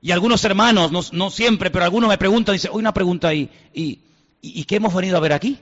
y 0.00 0.12
algunos 0.12 0.44
hermanos, 0.44 0.92
no, 0.92 1.00
no 1.10 1.30
siempre, 1.30 1.70
pero 1.70 1.84
algunos 1.84 2.08
me 2.08 2.18
preguntan, 2.18 2.52
dice, 2.52 2.68
hoy 2.68 2.78
una 2.78 2.94
pregunta 2.94 3.26
ahí, 3.26 3.50
¿y, 3.74 3.98
¿Y, 4.40 4.62
qué 4.62 4.76
hemos 4.76 4.94
venido 4.94 5.16
a 5.16 5.20
ver 5.20 5.32
aquí? 5.32 5.58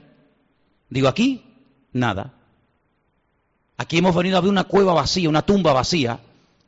Digo, 0.89 1.07
aquí, 1.07 1.43
nada. 1.91 2.35
Aquí 3.77 3.97
hemos 3.97 4.15
venido 4.15 4.37
a 4.37 4.41
ver 4.41 4.51
una 4.51 4.65
cueva 4.65 4.93
vacía, 4.93 5.27
una 5.27 5.41
tumba 5.41 5.73
vacía. 5.73 6.19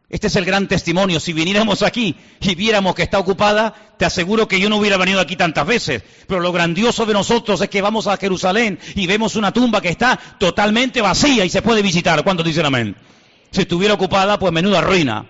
Este 0.09 0.27
es 0.27 0.35
el 0.35 0.45
gran 0.45 0.67
testimonio. 0.67 1.19
Si 1.19 1.33
viniéramos 1.33 1.83
aquí 1.83 2.15
y 2.41 2.55
viéramos 2.55 2.95
que 2.95 3.03
está 3.03 3.19
ocupada, 3.19 3.75
te 3.97 4.05
aseguro 4.05 4.47
que 4.47 4.59
yo 4.59 4.67
no 4.67 4.77
hubiera 4.77 4.97
venido 4.97 5.19
aquí 5.19 5.35
tantas 5.35 5.67
veces. 5.67 6.03
Pero 6.27 6.39
lo 6.39 6.51
grandioso 6.51 7.05
de 7.05 7.13
nosotros 7.13 7.61
es 7.61 7.69
que 7.69 7.81
vamos 7.81 8.07
a 8.07 8.17
Jerusalén 8.17 8.79
y 8.95 9.05
vemos 9.05 9.35
una 9.35 9.53
tumba 9.53 9.81
que 9.81 9.89
está 9.89 10.19
totalmente 10.39 11.01
vacía 11.01 11.45
y 11.45 11.49
se 11.49 11.61
puede 11.61 11.83
visitar. 11.83 12.23
¿Cuántos 12.23 12.45
dicen 12.45 12.65
amén? 12.65 12.95
Si 13.51 13.61
estuviera 13.61 13.93
ocupada, 13.93 14.39
pues 14.39 14.51
menuda 14.51 14.81
ruina. 14.81 15.25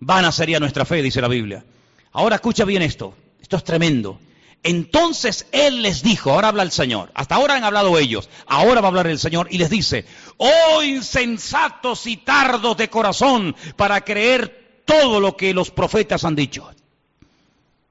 Vana 0.00 0.32
sería 0.32 0.58
nuestra 0.58 0.86
fe, 0.86 1.02
dice 1.02 1.20
la 1.20 1.28
Biblia. 1.28 1.64
Ahora 2.12 2.36
escucha 2.36 2.64
bien 2.64 2.80
esto. 2.80 3.14
Esto 3.42 3.56
es 3.58 3.64
tremendo. 3.64 4.18
Entonces 4.64 5.46
Él 5.52 5.82
les 5.82 6.02
dijo, 6.02 6.32
ahora 6.32 6.48
habla 6.48 6.62
el 6.62 6.72
Señor, 6.72 7.12
hasta 7.14 7.34
ahora 7.34 7.54
han 7.54 7.64
hablado 7.64 7.98
ellos, 7.98 8.30
ahora 8.46 8.80
va 8.80 8.86
a 8.86 8.88
hablar 8.88 9.06
el 9.06 9.18
Señor 9.18 9.46
y 9.50 9.58
les 9.58 9.68
dice, 9.68 10.06
oh 10.38 10.82
insensatos 10.82 12.06
y 12.06 12.16
tardos 12.16 12.74
de 12.78 12.88
corazón 12.88 13.54
para 13.76 14.00
creer 14.00 14.82
todo 14.86 15.20
lo 15.20 15.36
que 15.36 15.52
los 15.52 15.70
profetas 15.70 16.24
han 16.24 16.34
dicho. 16.34 16.72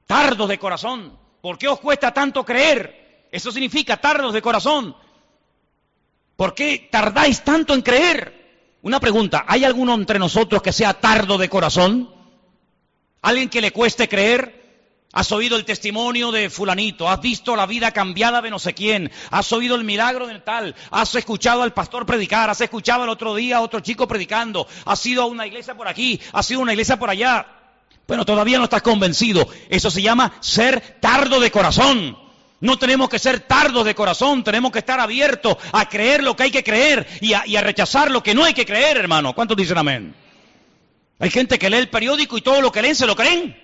Tardos 0.08 0.48
de 0.48 0.58
corazón, 0.58 1.16
¿por 1.40 1.58
qué 1.58 1.68
os 1.68 1.78
cuesta 1.78 2.12
tanto 2.12 2.44
creer? 2.44 3.28
Eso 3.30 3.52
significa 3.52 3.96
tardos 3.96 4.34
de 4.34 4.42
corazón. 4.42 4.96
¿Por 6.34 6.56
qué 6.56 6.88
tardáis 6.90 7.42
tanto 7.44 7.74
en 7.74 7.82
creer? 7.82 8.78
Una 8.82 8.98
pregunta, 8.98 9.44
¿hay 9.46 9.64
alguno 9.64 9.94
entre 9.94 10.18
nosotros 10.18 10.60
que 10.60 10.72
sea 10.72 10.94
tardo 10.94 11.38
de 11.38 11.48
corazón? 11.48 12.12
¿Alguien 13.22 13.48
que 13.48 13.60
le 13.60 13.70
cueste 13.70 14.08
creer? 14.08 14.63
Has 15.14 15.30
oído 15.30 15.56
el 15.56 15.64
testimonio 15.64 16.32
de 16.32 16.50
fulanito, 16.50 17.08
has 17.08 17.20
visto 17.20 17.54
la 17.54 17.66
vida 17.66 17.92
cambiada 17.92 18.42
de 18.42 18.50
no 18.50 18.58
sé 18.58 18.74
quién, 18.74 19.12
has 19.30 19.52
oído 19.52 19.76
el 19.76 19.84
milagro 19.84 20.26
del 20.26 20.42
tal, 20.42 20.74
has 20.90 21.14
escuchado 21.14 21.62
al 21.62 21.72
pastor 21.72 22.04
predicar, 22.04 22.50
has 22.50 22.60
escuchado 22.60 23.04
el 23.04 23.08
otro 23.10 23.32
día 23.36 23.58
a 23.58 23.60
otro 23.60 23.78
chico 23.78 24.08
predicando, 24.08 24.66
has 24.84 25.06
ido 25.06 25.22
a 25.22 25.26
una 25.26 25.46
iglesia 25.46 25.76
por 25.76 25.86
aquí, 25.86 26.20
has 26.32 26.50
ido 26.50 26.58
a 26.58 26.62
una 26.64 26.72
iglesia 26.72 26.98
por 26.98 27.10
allá. 27.10 27.46
Bueno, 28.08 28.24
todavía 28.24 28.58
no 28.58 28.64
estás 28.64 28.82
convencido. 28.82 29.48
Eso 29.68 29.88
se 29.88 30.02
llama 30.02 30.32
ser 30.40 30.98
tardo 31.00 31.38
de 31.38 31.52
corazón. 31.52 32.18
No 32.60 32.76
tenemos 32.76 33.08
que 33.08 33.20
ser 33.20 33.40
tardos 33.40 33.84
de 33.84 33.94
corazón, 33.94 34.42
tenemos 34.42 34.72
que 34.72 34.80
estar 34.80 34.98
abiertos 34.98 35.56
a 35.72 35.88
creer 35.88 36.24
lo 36.24 36.34
que 36.34 36.42
hay 36.42 36.50
que 36.50 36.64
creer 36.64 37.06
y 37.20 37.34
a, 37.34 37.46
y 37.46 37.54
a 37.54 37.60
rechazar 37.60 38.10
lo 38.10 38.22
que 38.22 38.34
no 38.34 38.44
hay 38.44 38.52
que 38.52 38.66
creer, 38.66 38.96
hermano. 38.96 39.32
¿Cuántos 39.32 39.56
dicen 39.56 39.78
amén? 39.78 40.14
Hay 41.20 41.30
gente 41.30 41.58
que 41.58 41.70
lee 41.70 41.76
el 41.76 41.88
periódico 41.88 42.36
y 42.36 42.42
todo 42.42 42.60
lo 42.60 42.72
que 42.72 42.82
leen 42.82 42.96
se 42.96 43.06
lo 43.06 43.14
creen. 43.14 43.63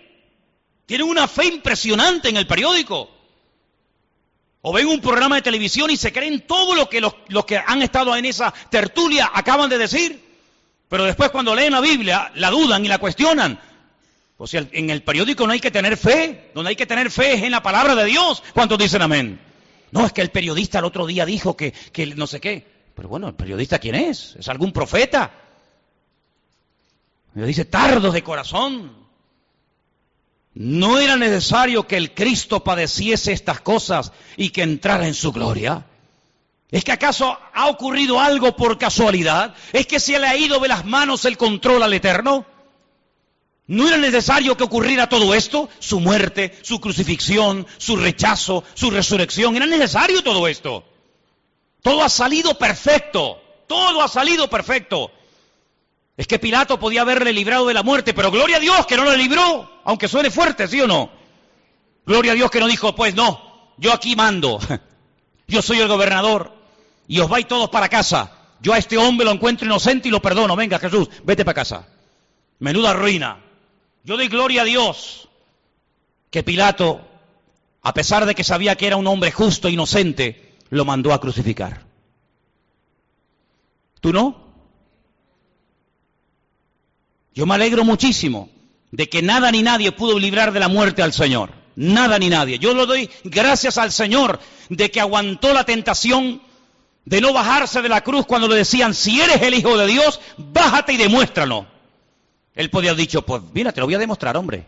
Tienen 0.91 1.07
una 1.07 1.28
fe 1.28 1.47
impresionante 1.47 2.30
en 2.30 2.36
el 2.36 2.49
periódico. 2.49 3.09
O 4.61 4.72
ven 4.72 4.88
un 4.88 5.01
programa 5.01 5.36
de 5.36 5.43
televisión 5.43 5.88
y 5.88 5.97
se 5.97 6.12
creen 6.12 6.41
todo 6.49 6.74
lo 6.74 6.88
que 6.88 7.01
los, 7.01 7.14
que 7.47 7.62
han 7.64 7.80
estado 7.82 8.16
en 8.16 8.24
esa 8.24 8.53
tertulia 8.70 9.30
acaban 9.32 9.70
de 9.70 9.78
decir. 9.78 10.20
Pero 10.88 11.05
después 11.05 11.30
cuando 11.30 11.55
leen 11.55 11.74
la 11.74 11.80
Biblia, 11.80 12.32
la 12.34 12.51
dudan 12.51 12.84
y 12.84 12.88
la 12.88 12.99
cuestionan. 12.99 13.61
O 14.36 14.49
sea, 14.49 14.66
en 14.72 14.91
el 14.91 15.05
periódico 15.05 15.47
no 15.47 15.53
hay 15.53 15.61
que 15.61 15.70
tener 15.70 15.97
fe. 15.97 16.51
Donde 16.57 16.70
hay 16.70 16.76
que 16.76 16.86
tener 16.86 17.09
fe 17.12 17.34
es 17.34 17.45
en 17.45 17.53
la 17.53 17.62
palabra 17.62 17.95
de 17.95 18.07
Dios. 18.07 18.43
¿Cuántos 18.53 18.76
dicen 18.76 19.01
amén? 19.01 19.41
No, 19.93 20.05
es 20.05 20.12
que 20.12 20.22
el 20.22 20.32
periodista 20.32 20.80
el 20.80 20.86
otro 20.86 21.07
día 21.07 21.24
dijo 21.24 21.57
que, 21.57 21.70
que 21.70 22.07
no 22.16 22.26
sé 22.26 22.41
qué. 22.41 22.66
Pero 22.97 23.09
bueno, 23.09 23.28
¿el 23.28 23.34
periodista 23.34 23.78
quién 23.78 23.95
es? 23.95 24.34
¿Es 24.41 24.49
algún 24.49 24.72
profeta? 24.72 25.30
Me 27.34 27.47
dice, 27.47 27.64
tardos 27.64 28.12
de 28.12 28.24
corazón. 28.24 29.00
¿No 30.53 30.99
era 30.99 31.17
necesario 31.17 31.87
que 31.87 31.97
el 31.97 32.13
Cristo 32.13 32.65
padeciese 32.65 33.33
estas 33.33 33.61
cosas 33.61 34.13
y 34.37 34.51
que 34.51 34.63
entrara 34.63 35.07
en 35.07 35.15
su 35.15 35.33
gloria? 35.33 35.87
¿Es 36.71 36.85
que 36.85 36.93
acaso 36.93 37.39
ha 37.53 37.69
ocurrido 37.69 38.21
algo 38.21 38.57
por 38.57 38.79
casualidad? 38.79 39.55
¿Es 39.73 39.87
que 39.87 40.01
se 40.01 40.19
le 40.19 40.27
ha 40.27 40.37
ido 40.37 40.59
de 40.59 40.69
las 40.69 40.85
manos 40.85 41.25
el 41.25 41.37
control 41.37 41.83
al 41.83 41.95
Eterno? 41.95 42.47
¿No 43.67 43.87
era 43.87 43.97
necesario 43.97 44.57
que 44.57 44.65
ocurriera 44.65 45.09
todo 45.09 45.33
esto? 45.35 45.69
Su 45.79 46.01
muerte, 46.01 46.59
su 46.63 46.81
crucifixión, 46.81 47.67
su 47.79 47.97
rechazo, 47.97 48.65
su 48.75 48.91
resurrección. 48.91 49.55
¿Era 49.55 49.67
necesario 49.67 50.23
todo 50.23 50.49
esto? 50.49 50.85
Todo 51.81 52.03
ha 52.03 52.09
salido 52.09 52.59
perfecto. 52.59 53.41
Todo 53.69 54.03
ha 54.03 54.09
salido 54.09 54.51
perfecto. 54.51 55.13
Es 56.21 56.27
que 56.27 56.39
Pilato 56.39 56.79
podía 56.79 57.01
haberle 57.01 57.33
librado 57.33 57.66
de 57.66 57.73
la 57.73 57.83
muerte, 57.83 58.12
pero 58.12 58.31
gloria 58.31 58.59
a 58.59 58.61
Dios 58.61 58.85
que 58.85 58.95
no 58.95 59.05
lo 59.05 59.16
libró, 59.16 59.81
aunque 59.85 60.07
suene 60.07 60.31
fuerte, 60.31 60.68
¿sí 60.68 60.79
o 60.79 60.87
no? 60.87 61.11
Gloria 62.05 62.33
a 62.33 62.35
Dios 62.35 62.51
que 62.51 62.61
no 62.61 62.66
dijo, 62.66 62.95
pues 62.95 63.14
no, 63.14 63.73
yo 63.79 63.91
aquí 63.91 64.14
mando, 64.14 64.59
yo 65.49 65.62
soy 65.62 65.79
el 65.79 65.89
gobernador 65.89 66.53
y 67.09 67.21
os 67.21 67.29
vais 67.31 67.49
todos 67.49 67.71
para 67.71 67.89
casa. 67.89 68.33
Yo 68.61 68.75
a 68.75 68.77
este 68.77 68.99
hombre 68.99 69.25
lo 69.25 69.33
encuentro 69.33 69.64
inocente 69.66 70.09
y 70.09 70.11
lo 70.11 70.21
perdono. 70.21 70.57
Venga 70.57 70.79
Jesús, 70.79 71.09
vete 71.25 71.43
para 71.43 71.55
casa. 71.55 71.89
Menuda 72.59 72.93
ruina. 72.93 73.43
Yo 74.05 74.18
doy 74.18 74.29
gloria 74.29 74.61
a 74.61 74.66
Dios 74.66 75.27
que 76.31 76.43
Pilato, 76.43 77.01
a 77.81 77.95
pesar 77.95 78.27
de 78.27 78.35
que 78.35 78.45
sabía 78.45 78.77
que 78.77 78.87
era 78.87 78.97
un 78.97 79.07
hombre 79.07 79.33
justo 79.33 79.68
e 79.68 79.73
inocente, 79.73 80.59
lo 80.68 80.85
mandó 80.85 81.14
a 81.14 81.21
crucificar. 81.23 81.87
¿Tú 84.03 84.12
no? 84.12 84.50
Yo 87.35 87.47
me 87.47 87.55
alegro 87.55 87.85
muchísimo 87.85 88.49
de 88.91 89.09
que 89.09 89.22
nada 89.22 89.51
ni 89.51 89.62
nadie 89.62 89.93
pudo 89.93 90.18
librar 90.18 90.53
de 90.53 90.61
la 90.61 90.68
muerte 90.68 91.03
al 91.03 91.12
Señor. 91.12 91.51
Nada 91.76 92.18
ni 92.18 92.28
nadie. 92.28 92.59
Yo 92.59 92.74
lo 92.74 92.87
doy 92.87 93.09
gracias 93.24 93.78
al 93.78 93.93
Señor 93.93 94.41
de 94.68 94.91
que 94.91 95.01
aguantó 95.01 95.53
la 95.53 95.64
tentación 95.64 96.43
de 97.05 97.20
no 97.20 97.33
bajarse 97.33 97.83
de 97.83 97.89
la 97.89 98.03
cruz 98.03 98.26
cuando 98.26 98.49
le 98.49 98.57
decían, 98.57 98.95
si 98.95 99.20
eres 99.20 99.41
el 99.43 99.55
Hijo 99.55 99.76
de 99.78 99.87
Dios, 99.87 100.20
bájate 100.37 100.93
y 100.93 100.97
demuéstralo. 100.97 101.66
Él 102.55 102.70
podía 102.70 102.91
haber 102.91 103.01
dicho, 103.01 103.22
pues 103.22 103.43
mira, 103.55 103.72
te 103.72 103.81
lo 103.81 103.87
voy 103.87 103.95
a 103.95 103.99
demostrar, 103.99 104.37
hombre. 104.37 104.66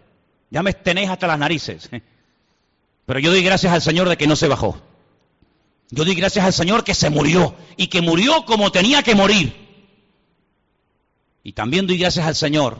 Ya 0.50 0.62
me 0.62 0.72
tenéis 0.72 1.10
hasta 1.10 1.26
las 1.26 1.38
narices. 1.38 1.90
Pero 3.06 3.18
yo 3.18 3.30
doy 3.30 3.42
gracias 3.42 3.72
al 3.72 3.82
Señor 3.82 4.08
de 4.08 4.16
que 4.16 4.26
no 4.26 4.36
se 4.36 4.48
bajó. 4.48 4.80
Yo 5.90 6.04
doy 6.04 6.14
gracias 6.14 6.44
al 6.44 6.52
Señor 6.52 6.84
que 6.84 6.94
se 6.94 7.10
murió 7.10 7.54
y 7.76 7.88
que 7.88 8.00
murió 8.00 8.44
como 8.46 8.72
tenía 8.72 9.02
que 9.02 9.14
morir. 9.14 9.61
Y 11.42 11.52
también 11.52 11.86
doy 11.86 11.98
gracias 11.98 12.26
al 12.26 12.36
Señor, 12.36 12.78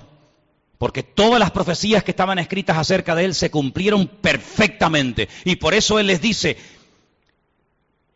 porque 0.78 1.02
todas 1.02 1.40
las 1.40 1.50
profecías 1.50 2.04
que 2.04 2.12
estaban 2.12 2.38
escritas 2.38 2.76
acerca 2.76 3.14
de 3.14 3.24
Él 3.24 3.34
se 3.34 3.50
cumplieron 3.50 4.06
perfectamente. 4.06 5.28
Y 5.44 5.56
por 5.56 5.74
eso 5.74 5.98
Él 5.98 6.06
les 6.06 6.20
dice, 6.20 6.56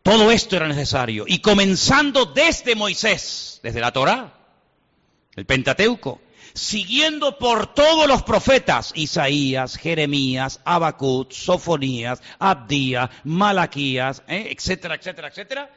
todo 0.03 0.31
esto 0.31 0.55
era 0.55 0.67
necesario. 0.67 1.25
Y 1.27 1.39
comenzando 1.39 2.25
desde 2.25 2.75
Moisés, 2.75 3.59
desde 3.61 3.81
la 3.81 3.91
Torá, 3.91 4.33
el 5.35 5.45
Pentateuco, 5.45 6.21
siguiendo 6.53 7.37
por 7.37 7.73
todos 7.73 8.07
los 8.07 8.23
profetas, 8.23 8.91
Isaías, 8.95 9.77
Jeremías, 9.77 10.59
Abacut, 10.65 11.31
Sofonías, 11.31 12.21
Abdías, 12.39 13.09
Malaquías, 13.23 14.23
¿eh? 14.27 14.47
etcétera, 14.51 14.95
etcétera, 14.95 15.27
etcétera, 15.27 15.71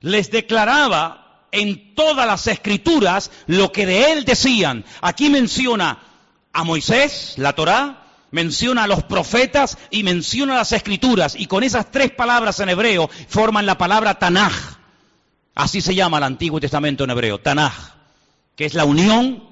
les 0.00 0.30
declaraba 0.30 1.25
en 1.52 1.94
todas 1.94 2.26
las 2.26 2.46
escrituras 2.46 3.30
lo 3.46 3.72
que 3.72 3.86
de 3.86 4.12
él 4.12 4.24
decían. 4.24 4.84
Aquí 5.00 5.30
menciona 5.30 5.98
a 6.52 6.64
Moisés, 6.64 7.34
la 7.36 7.54
Torá, 7.54 8.06
menciona 8.30 8.84
a 8.84 8.86
los 8.86 9.04
profetas 9.04 9.78
y 9.90 10.02
menciona 10.02 10.56
las 10.56 10.72
escrituras. 10.72 11.36
Y 11.38 11.46
con 11.46 11.62
esas 11.62 11.90
tres 11.90 12.10
palabras 12.10 12.60
en 12.60 12.68
hebreo 12.68 13.08
forman 13.28 13.66
la 13.66 13.78
palabra 13.78 14.18
Tanaj. 14.18 14.52
Así 15.54 15.80
se 15.80 15.94
llama 15.94 16.18
el 16.18 16.24
Antiguo 16.24 16.60
Testamento 16.60 17.04
en 17.04 17.10
hebreo, 17.10 17.40
Tanaj, 17.40 17.72
que 18.54 18.66
es 18.66 18.74
la 18.74 18.84
unión 18.84 19.42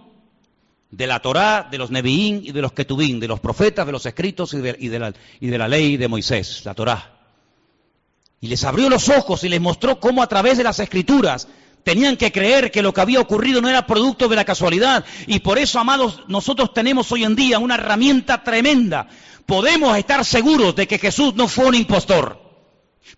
de 0.91 1.07
la 1.07 1.21
Torá, 1.21 1.67
de 1.71 1.79
los 1.79 1.91
Neviín 1.91 2.43
y 2.45 2.53
de 2.53 2.61
los 2.61 2.73
Ketubín, 2.73 3.19
de 3.21 3.29
los 3.29 3.41
profetas, 3.41 3.87
de 3.87 3.93
los 3.93 4.07
escritos 4.07 4.55
y 4.55 4.59
de, 4.61 4.99
la, 4.99 5.13
y 5.41 5.49
de 5.49 5.59
la 5.59 5.67
ley 5.67 5.97
de 5.97 6.09
Moisés, 6.09 6.63
la 6.65 6.75
Torá. 6.75 7.11
Y 8.41 8.49
les 8.49 8.63
abrió 8.65 8.91
los 8.91 9.09
ojos 9.09 9.43
y 9.45 9.49
les 9.49 9.61
mostró 9.61 9.99
cómo 9.99 10.23
a 10.23 10.27
través 10.27 10.59
de 10.59 10.65
las 10.65 10.79
escrituras 10.79 11.49
Tenían 11.85 12.16
que 12.16 12.32
creer 12.32 12.70
que 12.70 12.82
lo 12.82 12.95
que 12.95 13.03
había 13.03 13.20
ocurrido 13.20 13.61
no 13.61 13.68
era 13.68 13.87
producto 13.87 14.26
de 14.26 14.37
la 14.37 14.45
casualidad. 14.47 15.05
Y 15.26 15.41
por 15.41 15.59
eso, 15.59 15.78
amados, 15.78 16.22
nosotros 16.28 16.72
tenemos 16.72 17.12
hoy 17.12 17.24
en 17.24 17.37
día 17.37 17.59
una 17.59 17.74
herramienta 17.74 18.43
tremenda. 18.43 19.07
Podemos 19.45 19.97
estar 19.99 20.24
seguros 20.24 20.74
de 20.74 20.89
que 20.89 20.99
Jesús 20.99 21.35
no 21.35 21.47
fue 21.47 21.66
un 21.66 21.74
impostor. 21.74 22.41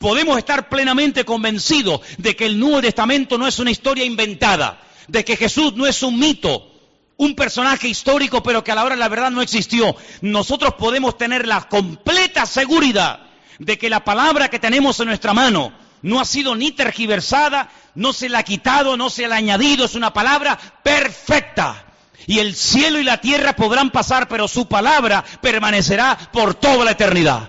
Podemos 0.00 0.36
estar 0.36 0.68
plenamente 0.68 1.24
convencidos 1.24 2.00
de 2.18 2.34
que 2.34 2.46
el 2.46 2.58
Nuevo 2.58 2.82
Testamento 2.82 3.38
no 3.38 3.46
es 3.46 3.60
una 3.60 3.70
historia 3.70 4.04
inventada, 4.04 4.82
de 5.06 5.24
que 5.24 5.36
Jesús 5.36 5.74
no 5.74 5.86
es 5.86 6.02
un 6.02 6.18
mito, 6.18 6.72
un 7.16 7.36
personaje 7.36 7.86
histórico, 7.86 8.42
pero 8.42 8.64
que 8.64 8.72
a 8.72 8.74
la 8.74 8.84
hora 8.84 8.96
de 8.96 9.00
la 9.00 9.08
verdad 9.08 9.30
no 9.30 9.42
existió. 9.42 9.94
Nosotros 10.22 10.74
podemos 10.74 11.16
tener 11.16 11.46
la 11.46 11.68
completa 11.68 12.46
seguridad 12.46 13.20
de 13.60 13.78
que 13.78 13.88
la 13.88 14.04
palabra 14.04 14.48
que 14.48 14.58
tenemos 14.58 14.98
en 14.98 15.06
nuestra 15.06 15.32
mano 15.32 15.85
no 16.06 16.20
ha 16.20 16.24
sido 16.24 16.54
ni 16.54 16.70
tergiversada, 16.70 17.68
no 17.96 18.12
se 18.12 18.28
la 18.28 18.38
ha 18.38 18.42
quitado, 18.44 18.96
no 18.96 19.10
se 19.10 19.26
la 19.26 19.34
ha 19.34 19.38
añadido, 19.38 19.84
es 19.84 19.96
una 19.96 20.12
palabra 20.12 20.56
perfecta. 20.84 21.84
Y 22.28 22.38
el 22.38 22.54
cielo 22.54 23.00
y 23.00 23.04
la 23.04 23.20
tierra 23.20 23.56
podrán 23.56 23.90
pasar, 23.90 24.28
pero 24.28 24.46
su 24.46 24.68
palabra 24.68 25.24
permanecerá 25.40 26.16
por 26.32 26.54
toda 26.54 26.84
la 26.84 26.92
eternidad. 26.92 27.48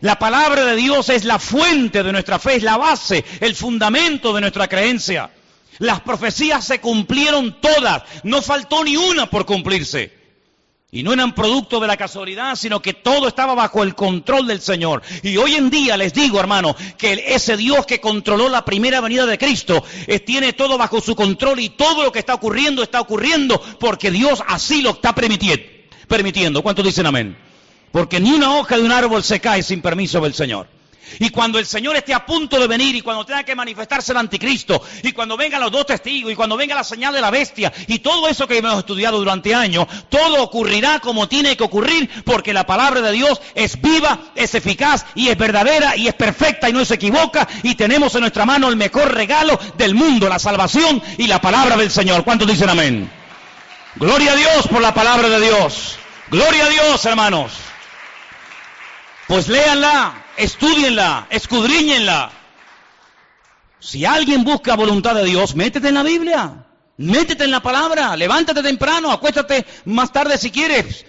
La 0.00 0.16
palabra 0.16 0.64
de 0.64 0.76
Dios 0.76 1.08
es 1.08 1.24
la 1.24 1.40
fuente 1.40 2.04
de 2.04 2.12
nuestra 2.12 2.38
fe, 2.38 2.54
es 2.54 2.62
la 2.62 2.76
base, 2.76 3.24
el 3.40 3.56
fundamento 3.56 4.32
de 4.32 4.42
nuestra 4.42 4.68
creencia. 4.68 5.30
Las 5.78 6.02
profecías 6.02 6.64
se 6.64 6.80
cumplieron 6.80 7.60
todas, 7.60 8.04
no 8.22 8.42
faltó 8.42 8.84
ni 8.84 8.96
una 8.96 9.26
por 9.26 9.44
cumplirse. 9.44 10.21
Y 10.94 11.02
no 11.02 11.14
eran 11.14 11.34
producto 11.34 11.80
de 11.80 11.86
la 11.86 11.96
casualidad, 11.96 12.54
sino 12.54 12.82
que 12.82 12.92
todo 12.92 13.26
estaba 13.26 13.54
bajo 13.54 13.82
el 13.82 13.94
control 13.94 14.46
del 14.46 14.60
Señor. 14.60 15.00
Y 15.22 15.38
hoy 15.38 15.54
en 15.54 15.70
día 15.70 15.96
les 15.96 16.12
digo, 16.12 16.38
hermano, 16.38 16.76
que 16.98 17.24
ese 17.28 17.56
Dios 17.56 17.86
que 17.86 17.98
controló 17.98 18.50
la 18.50 18.62
primera 18.62 19.00
venida 19.00 19.24
de 19.24 19.38
Cristo 19.38 19.82
eh, 20.06 20.20
tiene 20.20 20.52
todo 20.52 20.76
bajo 20.76 21.00
su 21.00 21.16
control 21.16 21.60
y 21.60 21.70
todo 21.70 22.04
lo 22.04 22.12
que 22.12 22.18
está 22.18 22.34
ocurriendo 22.34 22.82
está 22.82 23.00
ocurriendo 23.00 23.58
porque 23.80 24.10
Dios 24.10 24.42
así 24.46 24.82
lo 24.82 24.90
está 24.90 25.14
permitiendo. 25.14 25.64
permitiendo. 26.08 26.62
¿Cuántos 26.62 26.84
dicen 26.84 27.06
amén? 27.06 27.38
Porque 27.90 28.20
ni 28.20 28.30
una 28.30 28.58
hoja 28.58 28.76
de 28.76 28.82
un 28.82 28.92
árbol 28.92 29.24
se 29.24 29.40
cae 29.40 29.62
sin 29.62 29.80
permiso 29.80 30.20
del 30.20 30.34
Señor. 30.34 30.68
Y 31.18 31.30
cuando 31.30 31.58
el 31.58 31.66
Señor 31.66 31.96
esté 31.96 32.14
a 32.14 32.24
punto 32.24 32.58
de 32.58 32.66
venir 32.66 32.94
y 32.94 33.02
cuando 33.02 33.24
tenga 33.24 33.44
que 33.44 33.54
manifestarse 33.54 34.12
el 34.12 34.18
anticristo 34.18 34.82
y 35.02 35.12
cuando 35.12 35.36
vengan 35.36 35.60
los 35.60 35.70
dos 35.70 35.86
testigos 35.86 36.32
y 36.32 36.36
cuando 36.36 36.56
venga 36.56 36.74
la 36.74 36.84
señal 36.84 37.12
de 37.14 37.20
la 37.20 37.30
bestia 37.30 37.72
y 37.86 37.98
todo 38.00 38.28
eso 38.28 38.46
que 38.46 38.58
hemos 38.58 38.78
estudiado 38.78 39.18
durante 39.18 39.54
años, 39.54 39.86
todo 40.08 40.42
ocurrirá 40.42 41.00
como 41.00 41.28
tiene 41.28 41.56
que 41.56 41.64
ocurrir 41.64 42.08
porque 42.24 42.52
la 42.52 42.66
palabra 42.66 43.00
de 43.00 43.12
Dios 43.12 43.40
es 43.54 43.80
viva, 43.80 44.18
es 44.34 44.54
eficaz 44.54 45.06
y 45.14 45.28
es 45.28 45.38
verdadera 45.38 45.96
y 45.96 46.08
es 46.08 46.14
perfecta 46.14 46.68
y 46.68 46.72
no 46.72 46.84
se 46.84 46.94
equivoca 46.94 47.48
y 47.62 47.74
tenemos 47.74 48.14
en 48.14 48.22
nuestra 48.22 48.44
mano 48.44 48.68
el 48.68 48.76
mejor 48.76 49.14
regalo 49.14 49.58
del 49.76 49.94
mundo, 49.94 50.28
la 50.28 50.38
salvación 50.38 51.02
y 51.18 51.26
la 51.26 51.40
palabra 51.40 51.76
del 51.76 51.90
Señor. 51.90 52.24
¿Cuántos 52.24 52.48
dicen 52.48 52.70
amén? 52.70 53.10
Gloria 53.96 54.32
a 54.32 54.36
Dios 54.36 54.68
por 54.68 54.80
la 54.80 54.94
palabra 54.94 55.28
de 55.28 55.40
Dios. 55.40 55.98
Gloria 56.30 56.64
a 56.64 56.68
Dios, 56.70 57.04
hermanos. 57.04 57.52
Pues 59.26 59.48
léanla, 59.48 60.21
estudienla, 60.36 61.26
escudriñenla. 61.30 62.30
Si 63.78 64.04
alguien 64.04 64.44
busca 64.44 64.76
voluntad 64.76 65.14
de 65.14 65.24
Dios, 65.24 65.54
métete 65.56 65.88
en 65.88 65.94
la 65.94 66.02
Biblia, 66.02 66.64
métete 66.98 67.44
en 67.44 67.50
la 67.50 67.60
palabra, 67.60 68.16
levántate 68.16 68.62
temprano, 68.62 69.10
acuéstate 69.10 69.66
más 69.86 70.12
tarde 70.12 70.38
si 70.38 70.50
quieres. 70.50 71.04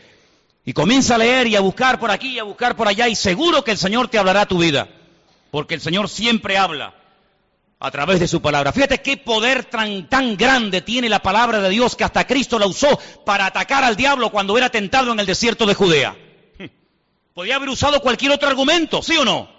Y 0.65 0.73
comienza 0.73 1.15
a 1.15 1.17
leer 1.17 1.47
y 1.47 1.55
a 1.55 1.59
buscar 1.59 1.99
por 1.99 2.09
aquí 2.09 2.29
y 2.29 2.39
a 2.39 2.43
buscar 2.43 2.75
por 2.75 2.87
allá 2.87 3.07
y 3.07 3.15
seguro 3.15 3.63
que 3.63 3.71
el 3.71 3.77
Señor 3.77 4.07
te 4.07 4.17
hablará 4.17 4.45
tu 4.45 4.57
vida. 4.57 4.87
Porque 5.51 5.75
el 5.75 5.81
Señor 5.81 6.09
siempre 6.09 6.57
habla 6.57 6.95
a 7.79 7.91
través 7.91 8.21
de 8.21 8.29
su 8.29 8.41
palabra. 8.41 8.71
Fíjate 8.71 9.01
qué 9.01 9.17
poder 9.17 9.65
tan, 9.65 10.07
tan 10.07 10.37
grande 10.37 10.81
tiene 10.81 11.09
la 11.09 11.21
palabra 11.21 11.59
de 11.59 11.69
Dios 11.69 11.97
que 11.97 12.05
hasta 12.05 12.25
Cristo 12.25 12.57
la 12.57 12.65
usó 12.65 12.97
para 13.25 13.45
atacar 13.45 13.83
al 13.83 13.97
diablo 13.97 14.31
cuando 14.31 14.57
era 14.57 14.69
tentado 14.69 15.11
en 15.11 15.19
el 15.19 15.25
desierto 15.25 15.65
de 15.65 15.75
Judea. 15.75 16.15
Podía 17.33 17.55
haber 17.55 17.69
usado 17.69 17.99
cualquier 17.99 18.31
otro 18.31 18.47
argumento, 18.47 19.01
¿sí 19.01 19.17
o 19.17 19.25
no? 19.25 19.49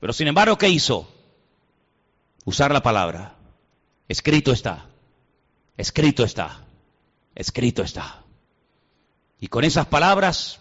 Pero 0.00 0.12
sin 0.12 0.28
embargo, 0.28 0.56
¿qué 0.56 0.68
hizo? 0.68 1.10
Usar 2.44 2.72
la 2.72 2.82
palabra. 2.82 3.36
Escrito 4.08 4.52
está. 4.52 4.86
Escrito 5.76 6.24
está. 6.24 6.64
Escrito 7.34 7.82
está. 7.82 8.22
Y 9.40 9.48
con 9.48 9.64
esas 9.64 9.86
palabras 9.86 10.60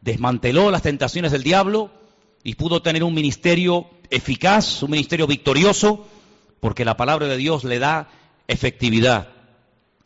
desmanteló 0.00 0.70
las 0.70 0.82
tentaciones 0.82 1.32
del 1.32 1.42
diablo 1.42 1.90
y 2.44 2.54
pudo 2.54 2.82
tener 2.82 3.02
un 3.02 3.14
ministerio 3.14 3.90
eficaz, 4.10 4.82
un 4.82 4.90
ministerio 4.90 5.26
victorioso, 5.26 6.06
porque 6.60 6.84
la 6.84 6.96
palabra 6.96 7.26
de 7.26 7.36
Dios 7.36 7.64
le 7.64 7.78
da 7.78 8.08
efectividad 8.46 9.28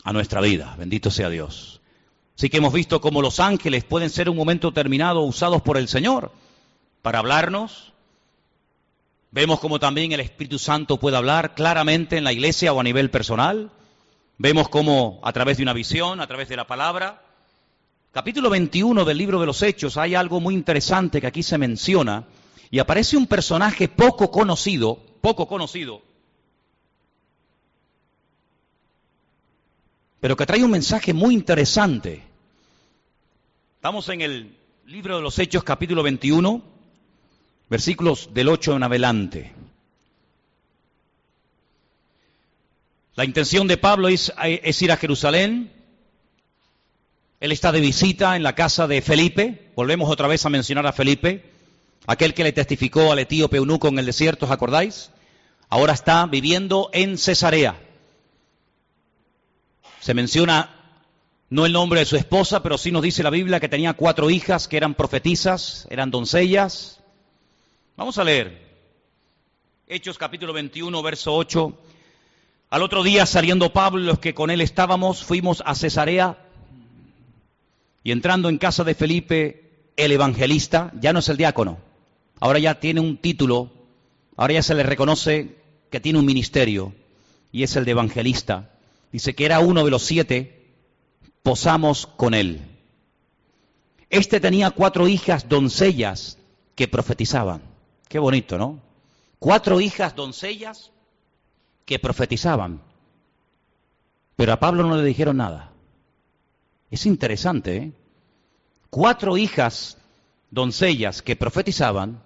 a 0.05 0.13
nuestra 0.13 0.41
vida. 0.41 0.75
Bendito 0.79 1.11
sea 1.11 1.29
Dios. 1.29 1.81
Así 2.37 2.51
que 2.51 2.59
hemos 2.59 2.73
visto 2.73 3.01
cómo 3.01 3.23
los 3.23 3.41
ángeles 3.41 3.85
pueden 3.85 4.11
ser 4.11 4.29
un 4.29 4.37
momento 4.37 4.69
determinado 4.69 5.23
usados 5.23 5.63
por 5.63 5.79
el 5.79 5.89
Señor 5.89 6.33
para 7.01 7.21
hablarnos. 7.21 7.95
Vemos 9.31 9.59
cómo 9.59 9.79
también 9.79 10.13
el 10.13 10.21
Espíritu 10.21 10.59
Santo 10.59 10.99
puede 10.99 11.17
hablar 11.17 11.55
claramente 11.55 12.19
en 12.19 12.25
la 12.25 12.35
iglesia 12.35 12.75
o 12.75 12.81
a 12.81 12.85
nivel 12.85 13.11
personal. 13.11 13.71
Vemos 14.37 14.69
cómo 14.69 15.19
a 15.25 15.33
través 15.33 15.57
de 15.57 15.63
una 15.63 15.73
visión, 15.73 16.21
a 16.21 16.27
través 16.27 16.51
de 16.51 16.57
la 16.57 16.67
palabra. 16.67 17.23
Capítulo 18.13 18.51
21 18.51 19.07
del 19.07 19.17
libro 19.17 19.41
de 19.41 19.47
los 19.47 19.63
Hechos 19.63 19.97
hay 19.97 20.15
algo 20.15 20.39
muy 20.39 20.55
interesante 20.55 21.23
que 21.23 21.27
aquí 21.27 21.43
se 21.43 21.57
menciona 21.57 22.27
y 22.71 22.81
aparece 22.81 23.17
un 23.17 23.27
personaje 23.27 23.89
poco 23.89 24.31
conocido, 24.31 24.99
poco 25.23 25.49
conocido, 25.49 26.03
pero 30.21 30.37
que 30.37 30.47
trae 30.47 30.65
un 30.65 30.71
mensaje 30.71 31.13
muy 31.13 31.35
interesante. 31.35 32.23
Estamos 33.77 34.09
en 34.09 34.21
el 34.21 34.57
libro 34.87 35.17
de 35.17 35.23
los 35.23 35.39
Hechos 35.39 35.65
capítulo 35.65 36.03
21, 36.03 36.63
versículos 37.69 38.31
del 38.33 38.49
8 38.49 38.77
en 38.77 38.83
adelante. 38.83 39.53
La 43.15 43.25
intención 43.25 43.67
de 43.67 43.79
Pablo 43.79 44.09
es, 44.09 44.33
ir 44.83 44.93
a 44.93 44.97
Jerusalén. 44.97 45.73
Él 47.41 47.53
está 47.53 47.73
de 47.73 47.81
visita 47.81 48.37
en 48.37 48.43
la 48.43 48.55
casa 48.55 48.87
de 48.87 49.01
Felipe. 49.01 49.73
Volvemos 49.75 50.11
otra 50.11 50.29
vez 50.29 50.45
a 50.45 50.51
mencionar 50.51 50.87
a 50.87 50.93
Felipe, 50.93 51.51
aquel 52.07 52.35
que 52.35 52.45
le 52.45 52.53
testificó 52.53 53.13
al 53.13 53.19
etíope 53.19 53.57
eunuco 53.57 53.89
en 53.89 53.99
el 53.99 54.07
desierto, 54.07 54.47
¿os 54.47 54.53
acordáis? 54.53 55.11
Ahora 55.69 55.95
está 55.95 56.27
viviendo 56.27 56.91
en 56.93 57.17
Cesarea. 57.17 57.86
Se 60.07 60.15
menciona 60.15 60.71
no 61.51 61.67
el 61.67 61.73
nombre 61.73 61.99
de 61.99 62.07
su 62.07 62.15
esposa, 62.15 62.63
pero 62.63 62.79
sí 62.79 62.93
nos 62.93 63.03
dice 63.03 63.25
la 63.25 63.31
Biblia 63.31 63.59
que 63.59 63.69
tenía 63.69 63.95
cuatro 63.95 64.31
hijas 64.31 64.69
que 64.69 64.77
eran 64.77 64.95
profetisas, 64.95 65.85
eran 65.91 66.13
doncellas. 66.13 67.01
Vamos 67.97 68.17
a 68.17 68.23
leer. 68.23 68.57
Hechos 69.89 70.17
capítulo 70.17 70.53
21, 70.53 71.03
verso 71.03 71.35
8. 71.35 71.77
Al 72.71 72.83
otro 72.83 73.03
día, 73.03 73.27
saliendo 73.27 73.73
Pablo 73.73 74.01
y 74.01 74.07
los 74.07 74.21
que 74.21 74.33
con 74.33 74.51
él 74.51 74.61
estábamos, 74.61 75.25
fuimos 75.25 75.61
a 75.67 75.75
Cesarea 75.75 76.39
y 78.05 78.13
entrando 78.13 78.49
en 78.49 78.59
casa 78.59 78.85
de 78.85 78.95
Felipe, 78.95 79.91
el 79.97 80.13
evangelista, 80.13 80.93
ya 81.01 81.13
no 81.13 81.19
es 81.19 81.29
el 81.29 81.37
diácono, 81.37 81.79
ahora 82.39 82.61
ya 82.61 82.79
tiene 82.79 83.01
un 83.01 83.17
título, 83.17 83.73
ahora 84.37 84.55
ya 84.55 84.63
se 84.63 84.77
le 84.77 84.85
reconoce 84.85 85.57
que 85.91 85.99
tiene 85.99 86.21
un 86.21 86.27
ministerio 86.27 86.95
y 87.51 87.65
es 87.65 87.75
el 87.75 87.85
de 87.85 87.91
evangelista 87.91 88.71
dice 89.17 89.35
que 89.35 89.47
era 89.47 89.61
uno 89.61 89.83
de 89.83 89.91
los 89.91 90.03
siete, 90.03 90.75
posamos 91.43 92.07
con 92.07 92.35
él. 92.35 92.61
Este 94.11 94.41
tenía 94.41 94.71
cuatro 94.73 95.09
hijas 95.09 95.49
doncellas 95.49 96.37
que 96.75 96.87
profetizaban. 96.87 97.63
Qué 98.11 98.19
bonito, 98.19 98.59
¿no? 98.59 98.79
Cuatro 99.39 99.81
hijas 99.81 100.15
doncellas 100.15 100.93
que 101.87 101.99
profetizaban. 101.99 102.83
Pero 104.37 104.53
a 104.53 104.61
Pablo 104.61 104.83
no 104.87 104.99
le 104.99 105.05
dijeron 105.05 105.39
nada. 105.39 105.73
Es 106.91 107.07
interesante, 107.07 107.77
¿eh? 107.79 107.93
Cuatro 108.91 109.39
hijas 109.39 109.97
doncellas 110.51 111.23
que 111.23 111.37
profetizaban, 111.37 112.23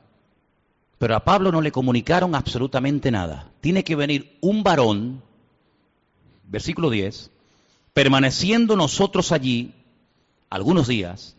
pero 0.99 1.15
a 1.15 1.25
Pablo 1.25 1.53
no 1.53 1.61
le 1.61 1.71
comunicaron 1.71 2.35
absolutamente 2.35 3.13
nada. 3.13 3.53
Tiene 3.61 3.85
que 3.85 3.95
venir 3.95 4.37
un 4.41 4.65
varón 4.65 5.30
versículo 6.51 6.91
10, 6.91 7.31
permaneciendo 7.95 8.77
nosotros 8.77 9.33
allí 9.33 9.73
algunos 10.51 10.89
días, 10.89 11.37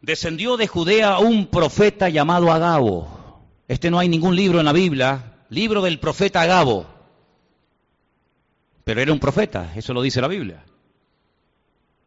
descendió 0.00 0.56
de 0.56 0.66
Judea 0.66 1.18
un 1.18 1.46
profeta 1.46 2.08
llamado 2.08 2.50
Agabo. 2.50 3.40
Este 3.68 3.90
no 3.90 3.98
hay 3.98 4.08
ningún 4.08 4.34
libro 4.34 4.58
en 4.58 4.64
la 4.64 4.72
Biblia, 4.72 5.44
libro 5.50 5.82
del 5.82 6.00
profeta 6.00 6.40
Agabo. 6.40 6.86
Pero 8.84 9.00
era 9.00 9.12
un 9.12 9.20
profeta, 9.20 9.72
eso 9.76 9.92
lo 9.92 10.02
dice 10.02 10.20
la 10.20 10.28
Biblia. 10.28 10.64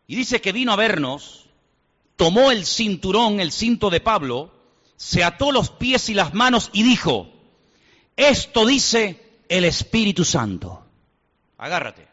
Y 0.07 0.15
dice 0.15 0.41
que 0.41 0.51
vino 0.51 0.73
a 0.73 0.75
vernos, 0.75 1.45
tomó 2.15 2.51
el 2.51 2.65
cinturón, 2.65 3.39
el 3.39 3.51
cinto 3.51 3.89
de 3.89 4.01
Pablo, 4.01 4.51
se 4.97 5.23
ató 5.23 5.51
los 5.51 5.69
pies 5.69 6.09
y 6.09 6.15
las 6.15 6.33
manos 6.33 6.71
y 6.73 6.83
dijo, 6.83 7.29
esto 8.17 8.65
dice 8.65 9.21
el 9.49 9.65
Espíritu 9.65 10.25
Santo. 10.25 10.84
Agárrate. 11.57 12.07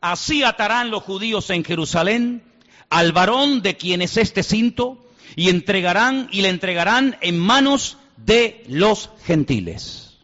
Así 0.00 0.42
atarán 0.42 0.90
los 0.90 1.02
judíos 1.02 1.50
en 1.50 1.64
Jerusalén 1.64 2.42
al 2.90 3.12
varón 3.12 3.62
de 3.62 3.76
quien 3.76 4.02
es 4.02 4.16
este 4.16 4.42
cinto 4.42 5.04
y 5.34 5.48
entregarán 5.48 6.28
y 6.30 6.42
le 6.42 6.48
entregarán 6.48 7.16
en 7.20 7.38
manos 7.38 7.98
de 8.16 8.64
los 8.68 9.10
gentiles. 9.24 10.18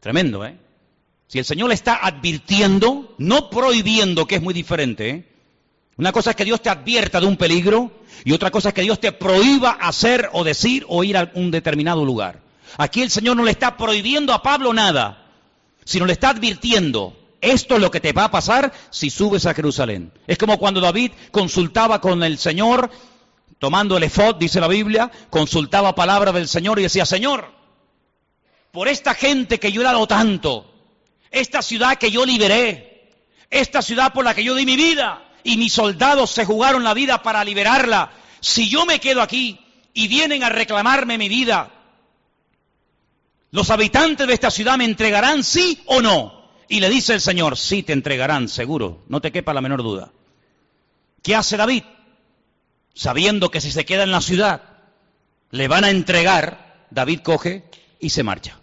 Tremendo, 0.00 0.44
¿eh? 0.44 0.56
Si 1.26 1.38
el 1.38 1.44
Señor 1.44 1.68
le 1.68 1.74
está 1.74 2.06
advirtiendo, 2.06 3.14
no 3.18 3.50
prohibiendo, 3.50 4.26
que 4.26 4.36
es 4.36 4.42
muy 4.42 4.54
diferente, 4.54 5.10
¿eh? 5.10 5.28
Una 5.98 6.12
cosa 6.12 6.30
es 6.30 6.36
que 6.36 6.44
Dios 6.44 6.62
te 6.62 6.70
advierta 6.70 7.20
de 7.20 7.26
un 7.26 7.36
peligro 7.36 7.90
y 8.24 8.32
otra 8.32 8.50
cosa 8.50 8.68
es 8.68 8.74
que 8.74 8.82
Dios 8.82 9.00
te 9.00 9.10
prohíba 9.10 9.72
hacer 9.72 10.30
o 10.32 10.44
decir 10.44 10.86
o 10.88 11.02
ir 11.02 11.16
a 11.16 11.30
un 11.34 11.50
determinado 11.50 12.04
lugar. 12.04 12.40
Aquí 12.76 13.02
el 13.02 13.10
Señor 13.10 13.36
no 13.36 13.42
le 13.42 13.50
está 13.50 13.76
prohibiendo 13.76 14.32
a 14.32 14.42
Pablo 14.42 14.72
nada 14.72 15.27
sino 15.88 16.04
le 16.04 16.12
está 16.12 16.28
advirtiendo, 16.28 17.16
esto 17.40 17.76
es 17.76 17.80
lo 17.80 17.90
que 17.90 17.98
te 17.98 18.12
va 18.12 18.24
a 18.24 18.30
pasar 18.30 18.74
si 18.90 19.08
subes 19.08 19.46
a 19.46 19.54
Jerusalén. 19.54 20.12
Es 20.26 20.36
como 20.36 20.58
cuando 20.58 20.82
David 20.82 21.12
consultaba 21.30 21.98
con 21.98 22.22
el 22.22 22.36
Señor, 22.36 22.90
tomando 23.58 23.96
el 23.96 24.02
efod, 24.02 24.36
dice 24.36 24.60
la 24.60 24.68
Biblia, 24.68 25.10
consultaba 25.30 25.94
palabra 25.94 26.30
del 26.30 26.46
Señor 26.46 26.78
y 26.78 26.82
decía, 26.82 27.06
Señor, 27.06 27.50
por 28.70 28.86
esta 28.86 29.14
gente 29.14 29.58
que 29.58 29.72
yo 29.72 29.80
he 29.80 29.84
dado 29.84 30.06
tanto, 30.06 30.70
esta 31.30 31.62
ciudad 31.62 31.96
que 31.96 32.10
yo 32.10 32.26
liberé, 32.26 33.14
esta 33.48 33.80
ciudad 33.80 34.12
por 34.12 34.26
la 34.26 34.34
que 34.34 34.44
yo 34.44 34.54
di 34.54 34.66
mi 34.66 34.76
vida 34.76 35.26
y 35.42 35.56
mis 35.56 35.72
soldados 35.72 36.28
se 36.30 36.44
jugaron 36.44 36.84
la 36.84 36.92
vida 36.92 37.22
para 37.22 37.42
liberarla, 37.44 38.12
si 38.40 38.68
yo 38.68 38.84
me 38.84 39.00
quedo 39.00 39.22
aquí 39.22 39.58
y 39.94 40.06
vienen 40.06 40.44
a 40.44 40.50
reclamarme 40.50 41.16
mi 41.16 41.30
vida, 41.30 41.77
los 43.50 43.70
habitantes 43.70 44.26
de 44.26 44.34
esta 44.34 44.50
ciudad 44.50 44.76
me 44.76 44.84
entregarán 44.84 45.42
sí 45.42 45.82
o 45.86 46.02
no. 46.02 46.38
Y 46.68 46.80
le 46.80 46.90
dice 46.90 47.14
el 47.14 47.20
Señor, 47.20 47.56
sí 47.56 47.82
te 47.82 47.94
entregarán, 47.94 48.48
seguro, 48.48 49.02
no 49.08 49.20
te 49.20 49.32
quepa 49.32 49.54
la 49.54 49.62
menor 49.62 49.82
duda. 49.82 50.10
¿Qué 51.22 51.34
hace 51.34 51.56
David? 51.56 51.82
Sabiendo 52.94 53.50
que 53.50 53.60
si 53.60 53.70
se 53.70 53.86
queda 53.86 54.02
en 54.02 54.10
la 54.10 54.20
ciudad, 54.20 54.62
le 55.50 55.66
van 55.66 55.84
a 55.84 55.90
entregar, 55.90 56.86
David 56.90 57.20
coge 57.20 57.64
y 58.00 58.10
se 58.10 58.22
marcha. 58.22 58.58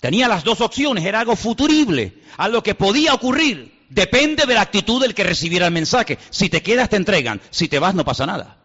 Tenía 0.00 0.28
las 0.28 0.44
dos 0.44 0.60
opciones, 0.60 1.04
era 1.04 1.20
algo 1.20 1.36
futurible, 1.36 2.22
algo 2.36 2.62
que 2.62 2.74
podía 2.74 3.14
ocurrir. 3.14 3.84
Depende 3.88 4.46
de 4.46 4.54
la 4.54 4.62
actitud 4.62 5.00
del 5.00 5.14
que 5.14 5.24
recibiera 5.24 5.66
el 5.66 5.72
mensaje. 5.72 6.18
Si 6.30 6.48
te 6.48 6.62
quedas, 6.62 6.88
te 6.88 6.96
entregan. 6.96 7.40
Si 7.50 7.68
te 7.68 7.78
vas, 7.78 7.94
no 7.94 8.04
pasa 8.04 8.26
nada. 8.26 8.63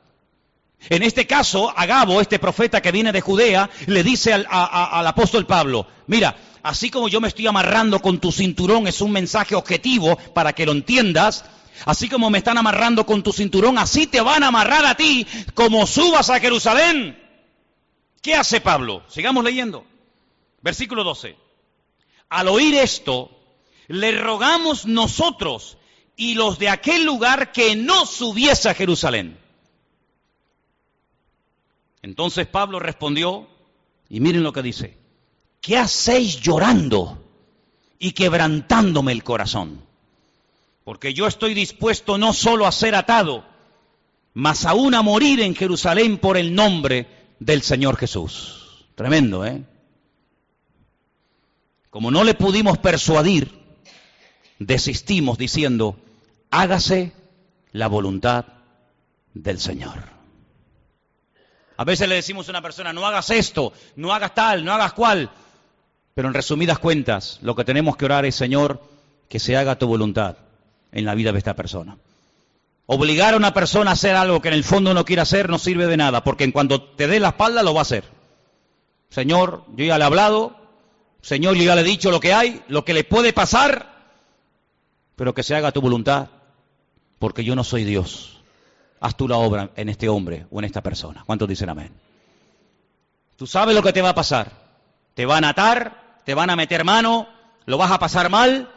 En 0.88 1.04
este 1.04 1.28
caso, 1.28 1.74
Agabo, 1.76 2.22
este 2.22 2.40
profeta 2.40 2.82
que 2.82 2.92
viene 2.92 3.12
de 3.12 3.22
Judea, 3.22 3.70
le 3.88 4.04
dice 4.04 4.34
al, 4.34 4.46
apóstol 5.08 5.46
Pablo, 5.46 5.86
mira, 6.08 6.38
así 6.64 6.90
como 6.90 7.10
yo 7.10 7.20
me 7.20 7.28
estoy 7.28 7.48
amarrando 7.48 8.00
con 8.00 8.20
tu 8.20 8.32
cinturón, 8.32 8.88
es 8.88 9.02
un 9.02 9.12
mensaje 9.12 9.56
objetivo 9.56 10.16
para 10.34 10.54
que 10.54 10.66
lo 10.66 10.72
entiendas, 10.72 11.44
así 11.86 12.08
como 12.08 12.30
me 12.30 12.38
están 12.38 12.58
amarrando 12.58 13.06
con 13.06 13.24
tu 13.24 13.34
cinturón, 13.34 13.78
así 13.78 14.08
te 14.08 14.22
van 14.22 14.44
a 14.44 14.48
amarrar 14.48 14.86
a 14.86 14.96
ti 14.96 15.28
como 15.54 15.86
subas 15.86 16.30
a 16.30 16.40
Jerusalén. 16.40 17.20
¿Qué 18.22 18.36
hace 18.36 18.62
Pablo? 18.62 19.04
Sigamos 19.10 19.44
leyendo. 19.44 19.86
Versículo 20.62 21.04
12. 21.04 21.36
Al 22.30 22.48
oír 22.48 22.76
esto, 22.76 23.32
le 23.88 24.12
rogamos 24.14 24.86
nosotros 24.86 25.78
y 26.16 26.36
los 26.36 26.60
de 26.60 26.70
aquel 26.70 27.06
lugar 27.06 27.52
que 27.52 27.76
no 27.76 28.06
subiese 28.06 28.70
a 28.70 28.74
Jerusalén. 28.74 29.38
Entonces 32.02 32.47
Pablo 32.47 32.80
respondió, 32.80 33.47
y 34.10 34.20
miren 34.20 34.43
lo 34.43 34.54
que 34.54 34.62
dice, 34.62 34.97
¿qué 35.62 35.78
hacéis 35.78 36.39
llorando 36.39 37.24
y 38.00 38.12
quebrantándome 38.14 39.12
el 39.12 39.24
corazón? 39.24 39.82
Porque 40.84 41.14
yo 41.14 41.28
estoy 41.28 41.54
dispuesto 41.54 42.18
no 42.18 42.34
solo 42.34 42.66
a 42.66 42.72
ser 42.72 42.95
atado, 42.95 43.45
mas 44.34 44.66
aún 44.66 44.95
a 44.95 45.02
morir 45.02 45.41
en 45.41 45.56
Jerusalén 45.56 46.18
por 46.18 46.38
el 46.38 46.56
nombre 46.56 47.08
del 47.39 47.62
Señor 47.62 47.97
Jesús. 47.97 48.86
Tremendo, 48.95 49.45
¿eh? 49.45 49.64
Como 51.89 52.12
no 52.12 52.24
le 52.24 52.36
pudimos 52.36 52.78
persuadir, 52.78 53.60
desistimos 54.60 55.38
diciendo, 55.38 56.00
hágase 56.52 57.14
la 57.72 57.88
voluntad 57.88 58.45
del 59.34 59.60
Señor. 59.60 60.18
A 61.80 61.86
veces 61.86 62.10
le 62.10 62.16
decimos 62.16 62.46
a 62.46 62.52
una 62.52 62.62
persona, 62.62 62.92
no 62.92 63.08
hagas 63.08 63.30
esto, 63.30 63.72
no 63.96 64.14
hagas 64.14 64.36
tal, 64.36 64.66
no 64.66 64.74
hagas 64.74 64.92
cual. 64.92 65.30
Pero 66.14 66.28
en 66.28 66.34
resumidas 66.34 66.78
cuentas, 66.78 67.40
lo 67.42 67.56
que 67.56 67.64
tenemos 67.64 67.96
que 67.96 68.04
orar 68.04 68.26
es, 68.26 68.36
Señor, 68.36 68.84
que 69.30 69.40
se 69.40 69.56
haga 69.56 69.78
tu 69.78 69.88
voluntad. 69.88 70.36
en 70.92 71.06
la 71.06 71.16
vida 71.16 71.32
de 71.32 71.38
esta 71.38 71.56
persona. 71.56 71.98
Obligar 72.86 73.34
a 73.34 73.38
una 73.38 73.54
persona 73.54 73.92
a 73.92 73.94
hacer 73.94 74.18
algo 74.18 74.42
que 74.42 74.50
en 74.50 74.56
el 74.56 74.66
fondo 74.66 74.94
no 74.94 75.06
quiere 75.06 75.22
hacer 75.22 75.48
no 75.48 75.58
sirve 75.58 75.86
de 75.86 75.96
nada, 75.96 76.22
porque 76.24 76.44
en 76.44 76.52
cuanto 76.52 76.82
te 76.82 77.08
dé 77.08 77.22
la 77.22 77.30
espalda 77.30 77.64
lo 77.64 77.74
va 77.74 77.80
a 77.80 77.84
hacer. 77.84 78.04
Señor, 79.10 79.64
yo 79.76 79.86
ya 79.86 79.98
le 79.98 80.04
he 80.04 80.08
hablado, 80.08 80.58
Señor, 81.22 81.56
yo 81.56 81.64
ya 81.64 81.76
le 81.76 81.82
he 81.82 81.86
dicho 81.86 82.12
lo 82.12 82.20
que 82.20 82.34
hay, 82.34 82.62
lo 82.68 82.84
que 82.84 82.94
le 82.94 83.06
puede 83.06 83.32
pasar, 83.32 84.12
pero 85.16 85.34
que 85.34 85.44
se 85.44 85.56
haga 85.56 85.72
tu 85.72 85.80
voluntad, 85.80 86.28
porque 87.20 87.46
yo 87.46 87.56
no 87.56 87.64
soy 87.64 87.86
Dios. 87.86 88.39
Haz 89.00 89.16
tú 89.16 89.28
la 89.28 89.38
obra 89.38 89.72
en 89.76 89.89
este 89.89 90.10
hombre 90.10 90.45
o 90.52 90.60
en 90.60 90.66
esta 90.66 90.82
persona. 90.82 91.24
¿Cuántos 91.26 91.47
dicen 91.47 91.70
amén? 91.70 91.91
Tú 93.38 93.47
sabes 93.47 93.74
lo 93.76 93.82
que 93.82 93.93
te 93.93 94.02
va 94.02 94.10
a 94.10 94.16
pasar. 94.16 94.52
Te 95.14 95.26
van 95.26 95.43
a 95.45 95.50
atar, 95.50 96.20
te 96.26 96.34
van 96.34 96.50
a 96.50 96.56
meter 96.56 96.84
mano, 96.84 97.28
lo 97.66 97.78
vas 97.78 97.91
a 97.91 98.00
pasar 98.00 98.30
mal. 98.30 98.70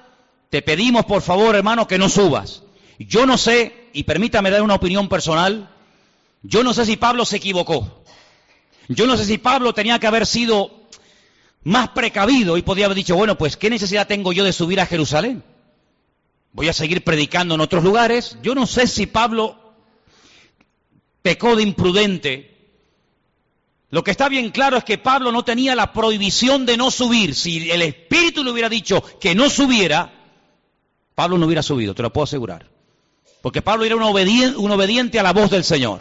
Te 0.50 0.62
pedimos, 0.62 1.04
por 1.04 1.22
favor, 1.22 1.56
hermano, 1.56 1.88
que 1.88 1.98
no 1.98 2.08
subas. 2.08 2.62
Yo 2.98 3.26
no 3.26 3.38
sé, 3.38 3.88
y 3.92 4.04
permítame 4.04 4.50
dar 4.50 4.62
una 4.62 4.74
opinión 4.74 5.08
personal, 5.08 5.68
yo 6.42 6.62
no 6.62 6.74
sé 6.74 6.86
si 6.86 6.96
Pablo 6.96 7.24
se 7.24 7.36
equivocó. 7.36 8.04
Yo 8.88 9.06
no 9.06 9.16
sé 9.16 9.24
si 9.24 9.38
Pablo 9.38 9.72
tenía 9.72 9.98
que 9.98 10.06
haber 10.06 10.26
sido 10.26 10.70
más 11.64 11.90
precavido 11.90 12.56
y 12.56 12.62
podía 12.62 12.86
haber 12.86 12.96
dicho, 12.96 13.16
bueno, 13.16 13.38
pues 13.38 13.56
¿qué 13.56 13.70
necesidad 13.70 14.06
tengo 14.06 14.32
yo 14.32 14.44
de 14.44 14.52
subir 14.52 14.80
a 14.80 14.86
Jerusalén? 14.86 15.42
Voy 16.52 16.68
a 16.68 16.72
seguir 16.72 17.02
predicando 17.02 17.54
en 17.54 17.60
otros 17.60 17.82
lugares. 17.82 18.36
Yo 18.42 18.54
no 18.54 18.66
sé 18.66 18.86
si 18.86 19.06
Pablo 19.06 19.61
pecó 21.22 21.56
de 21.56 21.62
imprudente. 21.62 22.52
Lo 23.90 24.02
que 24.02 24.10
está 24.10 24.28
bien 24.28 24.50
claro 24.50 24.76
es 24.76 24.84
que 24.84 24.98
Pablo 24.98 25.32
no 25.32 25.44
tenía 25.44 25.74
la 25.74 25.92
prohibición 25.92 26.66
de 26.66 26.76
no 26.76 26.90
subir. 26.90 27.34
Si 27.34 27.70
el 27.70 27.82
Espíritu 27.82 28.42
le 28.42 28.50
hubiera 28.50 28.68
dicho 28.68 29.02
que 29.20 29.34
no 29.34 29.50
subiera, 29.50 30.12
Pablo 31.14 31.38
no 31.38 31.46
hubiera 31.46 31.62
subido, 31.62 31.94
te 31.94 32.02
lo 32.02 32.12
puedo 32.12 32.24
asegurar. 32.24 32.66
Porque 33.42 33.60
Pablo 33.60 33.84
era 33.84 33.96
un 33.96 34.02
obediente, 34.02 34.56
un 34.56 34.70
obediente 34.70 35.18
a 35.18 35.22
la 35.22 35.32
voz 35.32 35.50
del 35.50 35.64
Señor. 35.64 36.00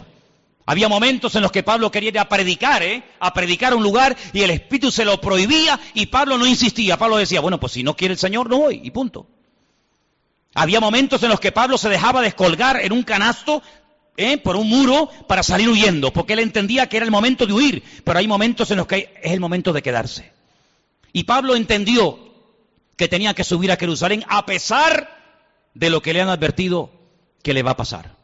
Había 0.64 0.88
momentos 0.88 1.34
en 1.34 1.42
los 1.42 1.50
que 1.50 1.64
Pablo 1.64 1.90
quería 1.90 2.10
ir 2.10 2.18
a 2.18 2.28
predicar, 2.28 2.82
¿eh? 2.82 3.02
a 3.18 3.34
predicar 3.34 3.74
un 3.74 3.82
lugar 3.82 4.16
y 4.32 4.42
el 4.42 4.50
Espíritu 4.50 4.92
se 4.92 5.04
lo 5.04 5.20
prohibía 5.20 5.78
y 5.92 6.06
Pablo 6.06 6.38
no 6.38 6.46
insistía. 6.46 6.96
Pablo 6.96 7.16
decía, 7.16 7.40
bueno, 7.40 7.58
pues 7.58 7.72
si 7.72 7.82
no 7.82 7.96
quiere 7.96 8.12
el 8.12 8.18
Señor, 8.18 8.48
no 8.48 8.58
voy 8.58 8.80
y 8.82 8.90
punto. 8.90 9.26
Había 10.54 10.80
momentos 10.80 11.22
en 11.22 11.30
los 11.30 11.40
que 11.40 11.50
Pablo 11.50 11.78
se 11.78 11.88
dejaba 11.88 12.20
descolgar 12.20 12.80
en 12.80 12.92
un 12.92 13.02
canasto 13.02 13.62
¿eh? 14.16 14.38
por 14.38 14.56
un 14.56 14.68
muro 14.68 15.08
para 15.26 15.42
salir 15.42 15.68
huyendo, 15.68 16.12
porque 16.12 16.34
él 16.34 16.40
entendía 16.40 16.88
que 16.88 16.96
era 16.96 17.04
el 17.04 17.12
momento 17.12 17.46
de 17.46 17.52
huir, 17.52 17.82
pero 18.04 18.18
hay 18.18 18.28
momentos 18.28 18.70
en 18.70 18.78
los 18.78 18.86
que 18.86 19.12
es 19.22 19.32
el 19.32 19.40
momento 19.40 19.72
de 19.72 19.82
quedarse. 19.82 20.32
Y 21.12 21.24
Pablo 21.24 21.54
entendió 21.56 22.18
que 22.96 23.08
tenía 23.08 23.34
que 23.34 23.44
subir 23.44 23.72
a 23.72 23.76
Jerusalén 23.76 24.24
a 24.28 24.46
pesar 24.46 25.18
de 25.74 25.90
lo 25.90 26.02
que 26.02 26.12
le 26.12 26.20
han 26.20 26.28
advertido 26.28 26.90
que 27.42 27.54
le 27.54 27.62
va 27.62 27.72
a 27.72 27.76
pasar. 27.76 28.16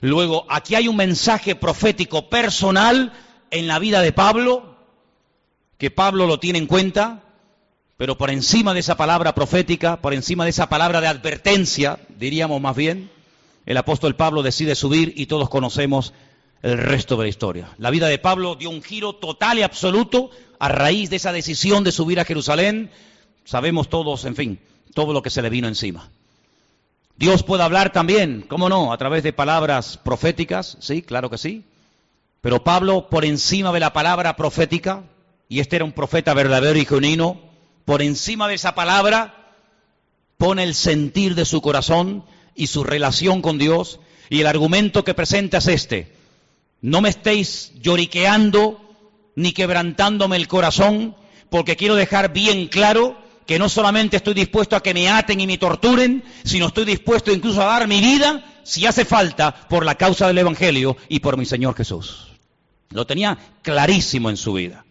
Luego, 0.00 0.46
aquí 0.48 0.74
hay 0.74 0.88
un 0.88 0.96
mensaje 0.96 1.56
profético 1.56 2.28
personal 2.28 3.12
en 3.50 3.66
la 3.66 3.78
vida 3.78 4.00
de 4.00 4.12
Pablo, 4.12 4.76
que 5.76 5.90
Pablo 5.90 6.26
lo 6.26 6.38
tiene 6.38 6.58
en 6.58 6.66
cuenta, 6.66 7.22
pero 7.96 8.16
por 8.16 8.30
encima 8.30 8.74
de 8.74 8.80
esa 8.80 8.96
palabra 8.96 9.34
profética, 9.34 10.00
por 10.00 10.14
encima 10.14 10.44
de 10.44 10.50
esa 10.50 10.68
palabra 10.68 11.00
de 11.00 11.08
advertencia, 11.08 11.98
diríamos 12.16 12.60
más 12.60 12.76
bien, 12.76 13.10
el 13.68 13.76
apóstol 13.76 14.16
Pablo 14.16 14.42
decide 14.42 14.74
subir 14.74 15.12
y 15.14 15.26
todos 15.26 15.50
conocemos 15.50 16.14
el 16.62 16.78
resto 16.78 17.18
de 17.18 17.24
la 17.24 17.28
historia. 17.28 17.68
La 17.76 17.90
vida 17.90 18.08
de 18.08 18.18
Pablo 18.18 18.54
dio 18.54 18.70
un 18.70 18.82
giro 18.82 19.16
total 19.16 19.58
y 19.58 19.62
absoluto 19.62 20.30
a 20.58 20.70
raíz 20.70 21.10
de 21.10 21.16
esa 21.16 21.32
decisión 21.32 21.84
de 21.84 21.92
subir 21.92 22.18
a 22.18 22.24
Jerusalén. 22.24 22.90
Sabemos 23.44 23.90
todos, 23.90 24.24
en 24.24 24.36
fin, 24.36 24.58
todo 24.94 25.12
lo 25.12 25.20
que 25.20 25.28
se 25.28 25.42
le 25.42 25.50
vino 25.50 25.68
encima. 25.68 26.08
Dios 27.18 27.42
puede 27.42 27.62
hablar 27.62 27.92
también, 27.92 28.46
¿cómo 28.48 28.70
no? 28.70 28.90
A 28.90 28.96
través 28.96 29.22
de 29.22 29.34
palabras 29.34 29.98
proféticas, 29.98 30.78
sí, 30.80 31.02
claro 31.02 31.28
que 31.28 31.36
sí. 31.36 31.62
Pero 32.40 32.64
Pablo, 32.64 33.10
por 33.10 33.26
encima 33.26 33.70
de 33.70 33.80
la 33.80 33.92
palabra 33.92 34.34
profética, 34.34 35.02
y 35.46 35.60
este 35.60 35.76
era 35.76 35.84
un 35.84 35.92
profeta 35.92 36.32
verdadero 36.32 36.78
y 36.78 36.86
genuino, 36.86 37.38
por 37.84 38.00
encima 38.00 38.48
de 38.48 38.54
esa 38.54 38.74
palabra 38.74 39.52
pone 40.38 40.62
el 40.62 40.74
sentir 40.74 41.34
de 41.34 41.44
su 41.44 41.60
corazón 41.60 42.24
y 42.58 42.66
su 42.66 42.84
relación 42.84 43.40
con 43.40 43.56
Dios. 43.56 44.00
Y 44.28 44.40
el 44.42 44.46
argumento 44.46 45.04
que 45.04 45.14
presenta 45.14 45.58
es 45.58 45.68
este. 45.68 46.12
No 46.82 47.00
me 47.00 47.08
estéis 47.08 47.72
lloriqueando 47.80 48.80
ni 49.36 49.52
quebrantándome 49.52 50.36
el 50.36 50.48
corazón, 50.48 51.16
porque 51.48 51.76
quiero 51.76 51.94
dejar 51.94 52.32
bien 52.32 52.66
claro 52.66 53.16
que 53.46 53.58
no 53.58 53.68
solamente 53.68 54.18
estoy 54.18 54.34
dispuesto 54.34 54.76
a 54.76 54.82
que 54.82 54.92
me 54.92 55.08
aten 55.08 55.40
y 55.40 55.46
me 55.46 55.56
torturen, 55.56 56.22
sino 56.44 56.66
estoy 56.66 56.84
dispuesto 56.84 57.32
incluso 57.32 57.62
a 57.62 57.66
dar 57.66 57.88
mi 57.88 58.00
vida, 58.00 58.44
si 58.64 58.84
hace 58.84 59.06
falta, 59.06 59.54
por 59.68 59.86
la 59.86 59.94
causa 59.94 60.26
del 60.26 60.38
Evangelio 60.38 60.96
y 61.08 61.20
por 61.20 61.38
mi 61.38 61.46
Señor 61.46 61.74
Jesús. 61.74 62.26
Lo 62.90 63.06
tenía 63.06 63.38
clarísimo 63.62 64.28
en 64.28 64.36
su 64.36 64.52
vida. 64.52 64.84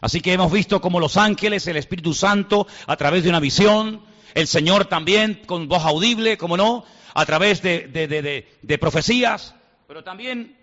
Así 0.00 0.20
que 0.20 0.32
hemos 0.32 0.50
visto 0.50 0.80
como 0.80 0.98
los 0.98 1.16
ángeles, 1.16 1.66
el 1.66 1.76
Espíritu 1.76 2.14
Santo, 2.14 2.66
a 2.86 2.96
través 2.96 3.22
de 3.22 3.28
una 3.28 3.38
visión, 3.38 4.00
el 4.34 4.46
Señor 4.46 4.86
también 4.86 5.42
con 5.46 5.68
voz 5.68 5.84
audible, 5.84 6.38
como 6.38 6.56
no, 6.56 6.84
a 7.14 7.26
través 7.26 7.62
de, 7.62 8.78
profecías, 8.80 9.54
pero 9.86 10.04
también 10.04 10.56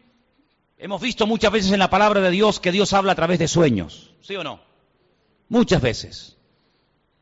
hemos 0.78 1.02
visto 1.02 1.28
muchas 1.28 1.52
veces 1.52 1.72
en 1.72 1.80
la 1.80 1.89
palabra 1.89 2.22
de 2.22 2.32
Dios 2.32 2.60
que 2.60 2.72
Dios 2.72 2.93
habla 2.93 3.14
a 3.14 3.16
través 3.16 3.39
de 3.39 3.48
sueños, 3.48 4.12
¿sí 4.22 4.36
o 4.36 4.43
no? 4.43 4.62
Muchas 5.50 5.82
veces. 5.82 6.38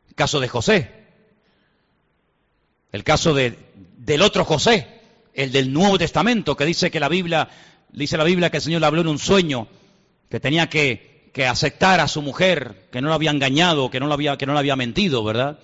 El 0.08 0.14
caso 0.14 0.40
de 0.40 0.48
José, 0.48 0.90
el 2.92 3.04
caso 3.04 3.34
de, 3.34 3.58
del 3.96 4.22
otro 4.22 4.44
José, 4.44 5.00
el 5.34 5.52
del 5.52 5.72
Nuevo 5.72 5.98
Testamento, 5.98 6.56
que 6.56 6.64
dice 6.64 6.90
que 6.90 7.00
la 7.00 7.08
Biblia, 7.08 7.48
dice 7.90 8.16
la 8.16 8.24
Biblia 8.24 8.50
que 8.50 8.58
el 8.58 8.62
Señor 8.62 8.80
le 8.80 8.86
habló 8.86 9.02
en 9.02 9.08
un 9.08 9.18
sueño, 9.18 9.68
que 10.28 10.40
tenía 10.40 10.68
que 10.68 11.16
que 11.36 11.46
aceptar 11.46 12.00
a 12.00 12.08
su 12.08 12.22
mujer, 12.22 12.88
que 12.90 13.02
no 13.02 13.10
la 13.10 13.16
había 13.16 13.30
engañado, 13.30 13.90
que 13.90 14.00
no 14.00 14.06
la 14.06 14.14
había, 14.14 14.38
que 14.38 14.46
no 14.46 14.54
la 14.54 14.60
había 14.60 14.74
mentido, 14.74 15.22
¿verdad? 15.22 15.58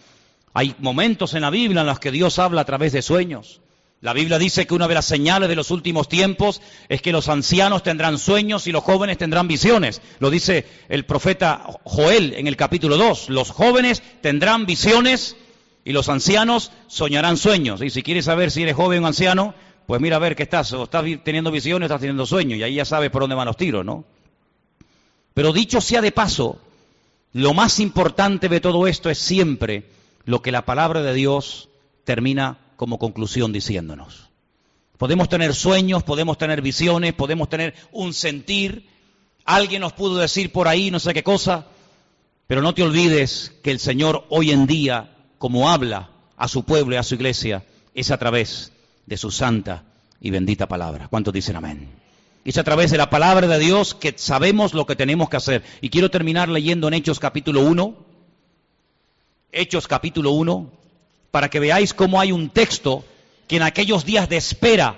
Hay 0.54 0.74
momentos 0.78 1.34
en 1.34 1.42
la 1.42 1.50
Biblia 1.50 1.80
en 1.80 1.86
los 1.86 1.98
que 1.98 2.10
Dios 2.10 2.38
habla 2.38 2.62
a 2.62 2.64
través 2.64 2.92
de 2.92 3.02
sueños. 3.02 3.60
La 4.02 4.12
Biblia 4.12 4.38
dice 4.38 4.66
que 4.66 4.74
una 4.74 4.88
de 4.88 4.94
las 4.94 5.04
señales 5.04 5.48
de 5.48 5.54
los 5.54 5.70
últimos 5.70 6.08
tiempos 6.08 6.60
es 6.88 7.00
que 7.00 7.12
los 7.12 7.28
ancianos 7.28 7.84
tendrán 7.84 8.18
sueños 8.18 8.66
y 8.66 8.72
los 8.72 8.82
jóvenes 8.82 9.16
tendrán 9.16 9.46
visiones. 9.46 10.02
Lo 10.18 10.28
dice 10.28 10.66
el 10.88 11.04
profeta 11.04 11.64
Joel 11.84 12.34
en 12.34 12.48
el 12.48 12.56
capítulo 12.56 12.96
2. 12.96 13.28
Los 13.28 13.50
jóvenes 13.50 14.02
tendrán 14.20 14.66
visiones 14.66 15.36
y 15.84 15.92
los 15.92 16.08
ancianos 16.08 16.72
soñarán 16.88 17.36
sueños. 17.36 17.80
Y 17.80 17.90
si 17.90 18.02
quieres 18.02 18.24
saber 18.24 18.50
si 18.50 18.62
eres 18.62 18.74
joven 18.74 19.04
o 19.04 19.06
anciano, 19.06 19.54
pues 19.86 20.00
mira 20.00 20.16
a 20.16 20.18
ver 20.18 20.34
qué 20.34 20.42
estás. 20.42 20.72
O 20.72 20.82
estás 20.82 21.04
teniendo 21.22 21.52
visiones 21.52 21.86
o 21.86 21.86
estás 21.86 22.00
teniendo 22.00 22.26
sueños. 22.26 22.58
Y 22.58 22.64
ahí 22.64 22.74
ya 22.74 22.84
sabes 22.84 23.10
por 23.10 23.22
dónde 23.22 23.36
van 23.36 23.46
los 23.46 23.56
tiros, 23.56 23.84
¿no? 23.84 24.04
Pero 25.32 25.52
dicho 25.52 25.80
sea 25.80 26.00
de 26.00 26.10
paso, 26.10 26.58
lo 27.34 27.54
más 27.54 27.78
importante 27.78 28.48
de 28.48 28.60
todo 28.60 28.88
esto 28.88 29.08
es 29.10 29.18
siempre 29.18 29.84
lo 30.24 30.42
que 30.42 30.52
la 30.52 30.64
palabra 30.64 31.02
de 31.02 31.14
Dios 31.14 31.68
termina 32.04 32.58
como 32.76 32.98
conclusión 32.98 33.52
diciéndonos. 33.52 34.30
Podemos 34.98 35.28
tener 35.28 35.54
sueños, 35.54 36.02
podemos 36.02 36.38
tener 36.38 36.62
visiones, 36.62 37.12
podemos 37.12 37.48
tener 37.48 37.74
un 37.90 38.14
sentir. 38.14 38.88
Alguien 39.44 39.80
nos 39.80 39.92
pudo 39.92 40.18
decir 40.18 40.52
por 40.52 40.68
ahí 40.68 40.90
no 40.90 41.00
sé 41.00 41.12
qué 41.12 41.24
cosa, 41.24 41.66
pero 42.46 42.62
no 42.62 42.74
te 42.74 42.82
olvides 42.82 43.52
que 43.62 43.70
el 43.72 43.80
Señor 43.80 44.24
hoy 44.28 44.52
en 44.52 44.66
día, 44.66 45.10
como 45.38 45.70
habla 45.70 46.10
a 46.36 46.48
su 46.48 46.64
pueblo 46.64 46.94
y 46.94 46.98
a 46.98 47.02
su 47.02 47.14
iglesia, 47.14 47.64
es 47.94 48.10
a 48.10 48.18
través 48.18 48.72
de 49.06 49.16
su 49.16 49.30
santa 49.30 49.84
y 50.20 50.30
bendita 50.30 50.68
palabra. 50.68 51.08
¿Cuántos 51.08 51.34
dicen 51.34 51.56
amén? 51.56 51.88
Es 52.44 52.58
a 52.58 52.64
través 52.64 52.90
de 52.90 52.98
la 52.98 53.10
palabra 53.10 53.46
de 53.46 53.58
Dios 53.58 53.94
que 53.94 54.14
sabemos 54.16 54.74
lo 54.74 54.86
que 54.86 54.96
tenemos 54.96 55.28
que 55.28 55.36
hacer. 55.36 55.62
Y 55.80 55.90
quiero 55.90 56.10
terminar 56.10 56.48
leyendo 56.48 56.88
en 56.88 56.94
Hechos 56.94 57.20
capítulo 57.20 57.62
1. 57.62 58.11
Hechos 59.54 59.86
capítulo 59.86 60.30
1, 60.30 60.72
para 61.30 61.50
que 61.50 61.60
veáis 61.60 61.92
cómo 61.92 62.18
hay 62.18 62.32
un 62.32 62.48
texto 62.48 63.04
que 63.46 63.56
en 63.56 63.62
aquellos 63.62 64.06
días 64.06 64.26
de 64.30 64.38
espera, 64.38 64.96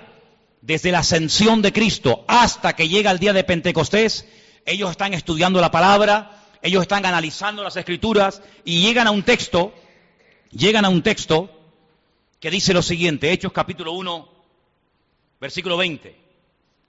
desde 0.61 0.93
la 0.93 0.99
ascensión 0.99 1.61
de 1.61 1.73
Cristo 1.73 2.23
hasta 2.29 2.73
que 2.73 2.87
llega 2.87 3.11
el 3.11 3.19
día 3.19 3.33
de 3.33 3.43
Pentecostés, 3.43 4.25
ellos 4.65 4.91
están 4.91 5.13
estudiando 5.13 5.59
la 5.59 5.71
palabra, 5.71 6.41
ellos 6.61 6.83
están 6.83 7.05
analizando 7.05 7.63
las 7.63 7.75
escrituras 7.75 8.41
y 8.63 8.79
llegan 8.79 9.07
a 9.07 9.11
un 9.11 9.23
texto, 9.23 9.73
llegan 10.51 10.85
a 10.85 10.89
un 10.89 11.03
texto 11.03 11.49
que 12.39 12.49
dice 12.49 12.73
lo 12.73 12.81
siguiente, 12.81 13.33
Hechos 13.33 13.51
capítulo 13.51 13.91
1, 13.91 14.29
versículo 15.41 15.75
20. 15.75 16.15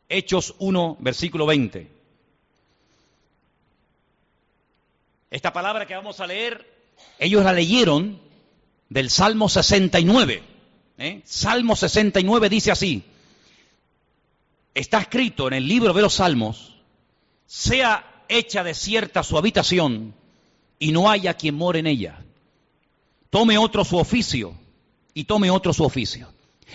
Hechos 0.08 0.54
1, 0.60 0.98
versículo 1.00 1.46
20. 1.46 1.90
Esta 5.32 5.52
palabra 5.52 5.84
que 5.84 5.96
vamos 5.96 6.20
a 6.20 6.28
leer, 6.28 6.75
ellos 7.18 7.44
la 7.44 7.52
leyeron 7.52 8.20
del 8.88 9.10
Salmo 9.10 9.48
69. 9.48 10.42
¿eh? 10.98 11.22
Salmo 11.24 11.76
69 11.76 12.48
dice 12.48 12.70
así, 12.70 13.02
está 14.74 15.00
escrito 15.00 15.48
en 15.48 15.54
el 15.54 15.66
libro 15.66 15.92
de 15.92 16.02
los 16.02 16.14
Salmos, 16.14 16.74
sea 17.46 18.24
hecha 18.28 18.64
desierta 18.64 19.22
su 19.22 19.38
habitación 19.38 20.14
y 20.78 20.92
no 20.92 21.10
haya 21.10 21.34
quien 21.34 21.54
more 21.54 21.78
en 21.78 21.86
ella. 21.86 22.22
Tome 23.30 23.58
otro 23.58 23.84
su 23.84 23.96
oficio 23.96 24.54
y 25.14 25.24
tome 25.24 25.50
otro 25.50 25.72
su 25.72 25.84
oficio. 25.84 26.28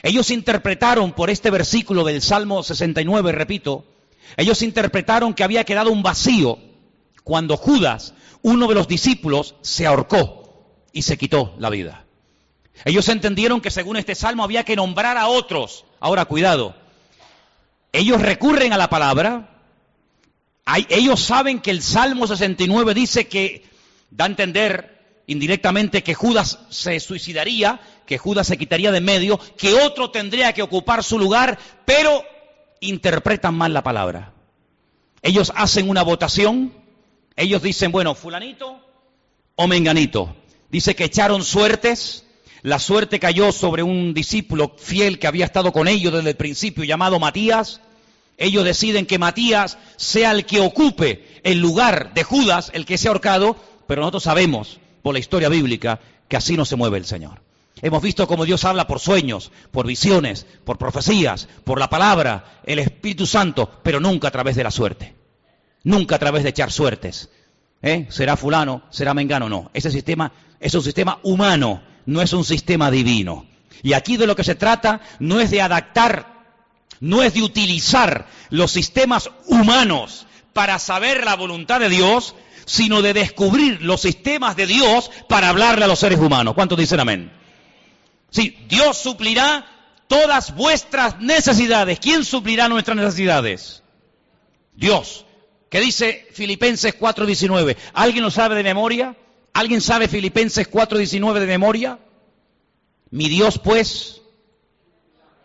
Ellos 0.04 0.32
interpretaron 0.32 1.12
por 1.12 1.30
este 1.30 1.52
versículo 1.52 2.04
del 2.04 2.22
Salmo 2.22 2.64
69, 2.64 3.32
repito, 3.32 3.86
ellos 4.38 4.62
interpretaron 4.62 5.34
que 5.34 5.44
había 5.44 5.64
quedado 5.64 5.92
un 5.92 6.02
vacío 6.02 6.58
cuando 7.24 7.58
Judas, 7.58 8.14
uno 8.42 8.68
de 8.68 8.76
los 8.76 8.88
discípulos, 8.88 9.56
se 9.62 9.86
ahorcó 9.86 10.78
y 10.94 11.04
se 11.04 11.18
quitó 11.18 11.54
la 11.58 11.70
vida. 11.70 12.06
Ellos 12.86 13.08
entendieron 13.10 13.62
que 13.62 13.72
según 13.72 13.98
este 13.98 14.16
salmo 14.16 14.44
había 14.44 14.64
que 14.64 14.76
nombrar 14.76 15.18
a 15.18 15.28
otros. 15.28 15.86
Ahora, 16.00 16.26
cuidado, 16.26 16.76
ellos 17.92 18.22
recurren 18.22 18.74
a 18.74 18.78
la 18.78 18.90
palabra, 18.90 19.50
ellos 20.90 21.20
saben 21.20 21.60
que 21.60 21.72
el 21.72 21.82
Salmo 21.82 22.28
69 22.28 22.94
dice 22.94 23.28
que 23.28 23.66
da 24.10 24.26
a 24.26 24.28
entender 24.28 25.22
indirectamente 25.28 26.04
que 26.04 26.14
Judas 26.14 26.60
se 26.70 27.00
suicidaría, 27.00 27.80
que 28.06 28.18
Judas 28.18 28.48
se 28.48 28.58
quitaría 28.58 28.92
de 28.92 29.02
medio, 29.02 29.40
que 29.58 29.74
otro 29.74 30.12
tendría 30.12 30.54
que 30.54 30.62
ocupar 30.62 31.04
su 31.04 31.20
lugar, 31.20 31.58
pero 31.86 32.24
interpretan 32.80 33.56
mal 33.56 33.74
la 33.74 33.84
palabra. 33.84 34.34
Ellos 35.22 35.52
hacen 35.56 35.90
una 35.90 36.04
votación, 36.04 36.74
ellos 37.42 37.62
dicen, 37.62 37.92
bueno, 37.92 38.14
fulanito 38.14 38.80
o 39.56 39.68
menganito. 39.68 40.36
Dice 40.70 40.96
que 40.96 41.06
echaron 41.06 41.44
suertes, 41.44 42.26
la 42.62 42.80
suerte 42.80 43.20
cayó 43.20 43.52
sobre 43.52 43.84
un 43.84 44.14
discípulo 44.14 44.76
fiel 44.78 45.20
que 45.20 45.28
había 45.28 45.46
estado 45.46 45.72
con 45.74 45.88
ellos 45.88 46.14
desde 46.14 46.30
el 46.30 46.36
principio, 46.36 46.84
llamado 46.84 47.20
Matías. 47.20 47.82
Ellos 48.38 48.64
deciden 48.64 49.06
que 49.06 49.20
Matías 49.20 49.78
sea 49.98 50.32
el 50.32 50.46
que 50.46 50.62
ocupe 50.62 51.42
el 51.44 51.60
lugar 51.60 52.14
de 52.14 52.24
Judas, 52.24 52.72
el 52.74 52.86
que 52.86 52.98
se 52.98 53.08
ha 53.08 53.12
ahorcado, 53.12 53.56
pero 53.88 54.02
nosotros 54.02 54.24
sabemos 54.24 54.80
por 55.02 55.14
la 55.14 55.20
historia 55.20 55.50
bíblica 55.50 56.00
que 56.28 56.38
así 56.38 56.56
no 56.56 56.66
se 56.66 56.76
mueve 56.76 56.98
el 56.98 57.06
Señor. 57.06 57.42
Hemos 57.82 58.04
visto 58.04 58.28
cómo 58.28 58.46
Dios 58.46 58.64
habla 58.66 58.86
por 58.88 59.00
sueños, 59.00 59.52
por 59.72 59.88
visiones, 59.88 60.46
por 60.64 60.78
profecías, 60.78 61.48
por 61.64 61.80
la 61.80 61.90
palabra, 61.90 62.62
el 62.66 62.80
Espíritu 62.80 63.26
Santo, 63.26 63.70
pero 63.82 64.00
nunca 64.00 64.28
a 64.28 64.32
través 64.32 64.56
de 64.56 64.64
la 64.64 64.72
suerte. 64.72 65.21
Nunca 65.84 66.16
a 66.16 66.20
través 66.20 66.44
de 66.44 66.50
echar 66.50 66.72
suertes. 66.72 67.30
¿Eh? 67.82 68.08
Será 68.10 68.38
fulano, 68.38 68.84
será 68.90 69.14
mengano, 69.14 69.50
no. 69.50 69.72
Ese 69.74 69.90
sistema 69.92 70.32
es 70.60 70.74
un 70.76 70.84
sistema 70.84 71.20
humano 71.24 71.82
no 72.06 72.22
es 72.22 72.34
un 72.34 72.44
sistema 72.44 72.92
divino. 72.92 73.46
Y 73.84 73.94
aquí 73.94 74.18
de 74.18 74.28
lo 74.28 74.36
que 74.36 74.44
se 74.44 74.56
trata 74.56 75.02
no 75.20 75.40
es 75.40 75.50
de 75.52 75.62
adaptar, 75.62 76.28
no 77.00 77.24
es 77.24 77.34
de 77.34 77.42
utilizar 77.42 78.28
los 78.50 78.72
sistemas 78.72 79.30
humanos 79.48 80.28
para 80.54 80.80
saber 80.80 81.24
la 81.24 81.36
voluntad 81.36 81.80
de 81.80 81.90
Dios, 81.90 82.36
sino 82.66 83.02
de 83.02 83.14
descubrir 83.14 83.82
los 83.82 84.02
sistemas 84.02 84.56
de 84.56 84.68
Dios 84.68 85.10
para 85.28 85.50
hablarle 85.50 85.86
a 85.86 85.88
los 85.88 86.00
seres 86.00 86.20
humanos. 86.20 86.54
¿Cuántos 86.54 86.78
dicen 86.78 87.00
amén? 87.00 87.32
Sí, 88.30 88.58
Dios 88.68 88.98
suplirá 88.98 89.66
todas 90.08 90.56
vuestras 90.56 91.20
necesidades. 91.20 92.00
¿Quién 92.00 92.24
suplirá 92.24 92.68
nuestras 92.68 92.98
necesidades? 92.98 93.84
Dios. 94.74 95.26
¿Qué 95.72 95.80
dice 95.80 96.28
Filipenses 96.34 96.94
4:19? 97.00 97.78
¿Alguien 97.94 98.26
lo 98.26 98.30
sabe 98.30 98.56
de 98.56 98.64
memoria? 98.64 99.16
¿Alguien 99.54 99.80
sabe 99.80 100.10
Filipenses 100.10 100.70
4:19 100.70 101.40
de 101.40 101.48
memoria? 101.48 101.98
Mi 103.10 103.30
Dios 103.30 103.58
pues 103.58 104.22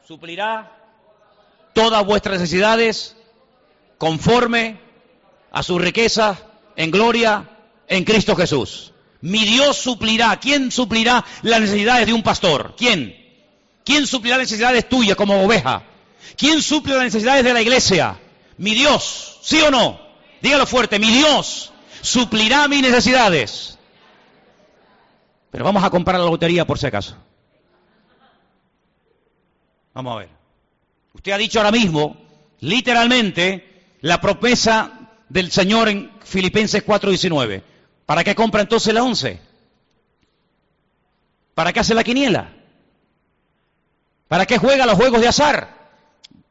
suplirá 0.05 0.72
todas 1.74 2.05
vuestras 2.05 2.41
necesidades 2.41 3.14
conforme 3.99 4.81
a 5.53 5.62
su 5.62 5.79
riqueza 5.79 6.37
en 6.74 6.91
gloria 6.91 7.49
en 7.87 8.03
Cristo 8.03 8.35
Jesús. 8.35 8.93
Mi 9.20 9.45
Dios 9.45 9.77
suplirá. 9.77 10.41
¿Quién 10.41 10.72
suplirá 10.72 11.24
las 11.43 11.61
necesidades 11.61 12.05
de 12.05 12.12
un 12.12 12.24
pastor? 12.24 12.74
¿Quién? 12.77 13.14
¿Quién 13.85 14.09
suplirá 14.09 14.39
las 14.39 14.49
necesidades 14.49 14.89
tuyas 14.89 15.16
como 15.16 15.45
oveja? 15.45 15.85
¿Quién 16.37 16.62
suple 16.62 16.95
las 16.95 17.05
necesidades 17.05 17.45
de 17.45 17.55
la 17.55 17.62
iglesia? 17.62 18.18
Mi 18.59 18.74
Dios, 18.74 19.39
¿sí 19.43 19.61
o 19.61 19.70
no? 19.70 20.06
Dígalo 20.41 20.66
fuerte, 20.66 20.99
mi 20.99 21.11
Dios 21.11 21.72
suplirá 22.03 22.68
mis 22.68 22.82
necesidades. 22.82 23.78
Pero 25.51 25.64
vamos 25.64 25.82
a 25.82 25.91
comprar 25.91 26.20
la 26.20 26.26
lotería 26.26 26.66
por 26.66 26.78
si 26.78 26.87
acaso. 26.87 27.16
Vamos 29.95 30.14
a 30.14 30.18
ver. 30.18 30.28
Usted 31.14 31.32
ha 31.32 31.39
dicho 31.39 31.59
ahora 31.59 31.72
mismo, 31.72 32.16
literalmente, 32.61 33.97
la 34.03 34.20
promesa 34.20 35.11
del 35.28 35.51
Señor 35.51 35.89
en 35.89 36.12
Filipenses 36.22 36.84
4:19. 36.84 37.62
¿Para 38.05 38.22
qué 38.22 38.34
compra 38.34 38.61
entonces 38.61 38.93
la 38.93 39.03
once? 39.03 39.41
¿Para 41.55 41.72
qué 41.72 41.80
hace 41.80 41.95
la 41.95 42.05
quiniela? 42.05 42.53
¿Para 44.28 44.45
qué 44.45 44.59
juega 44.59 44.87
los 44.87 44.97
juegos 44.97 45.20
de 45.20 45.28
azar? 45.28 45.91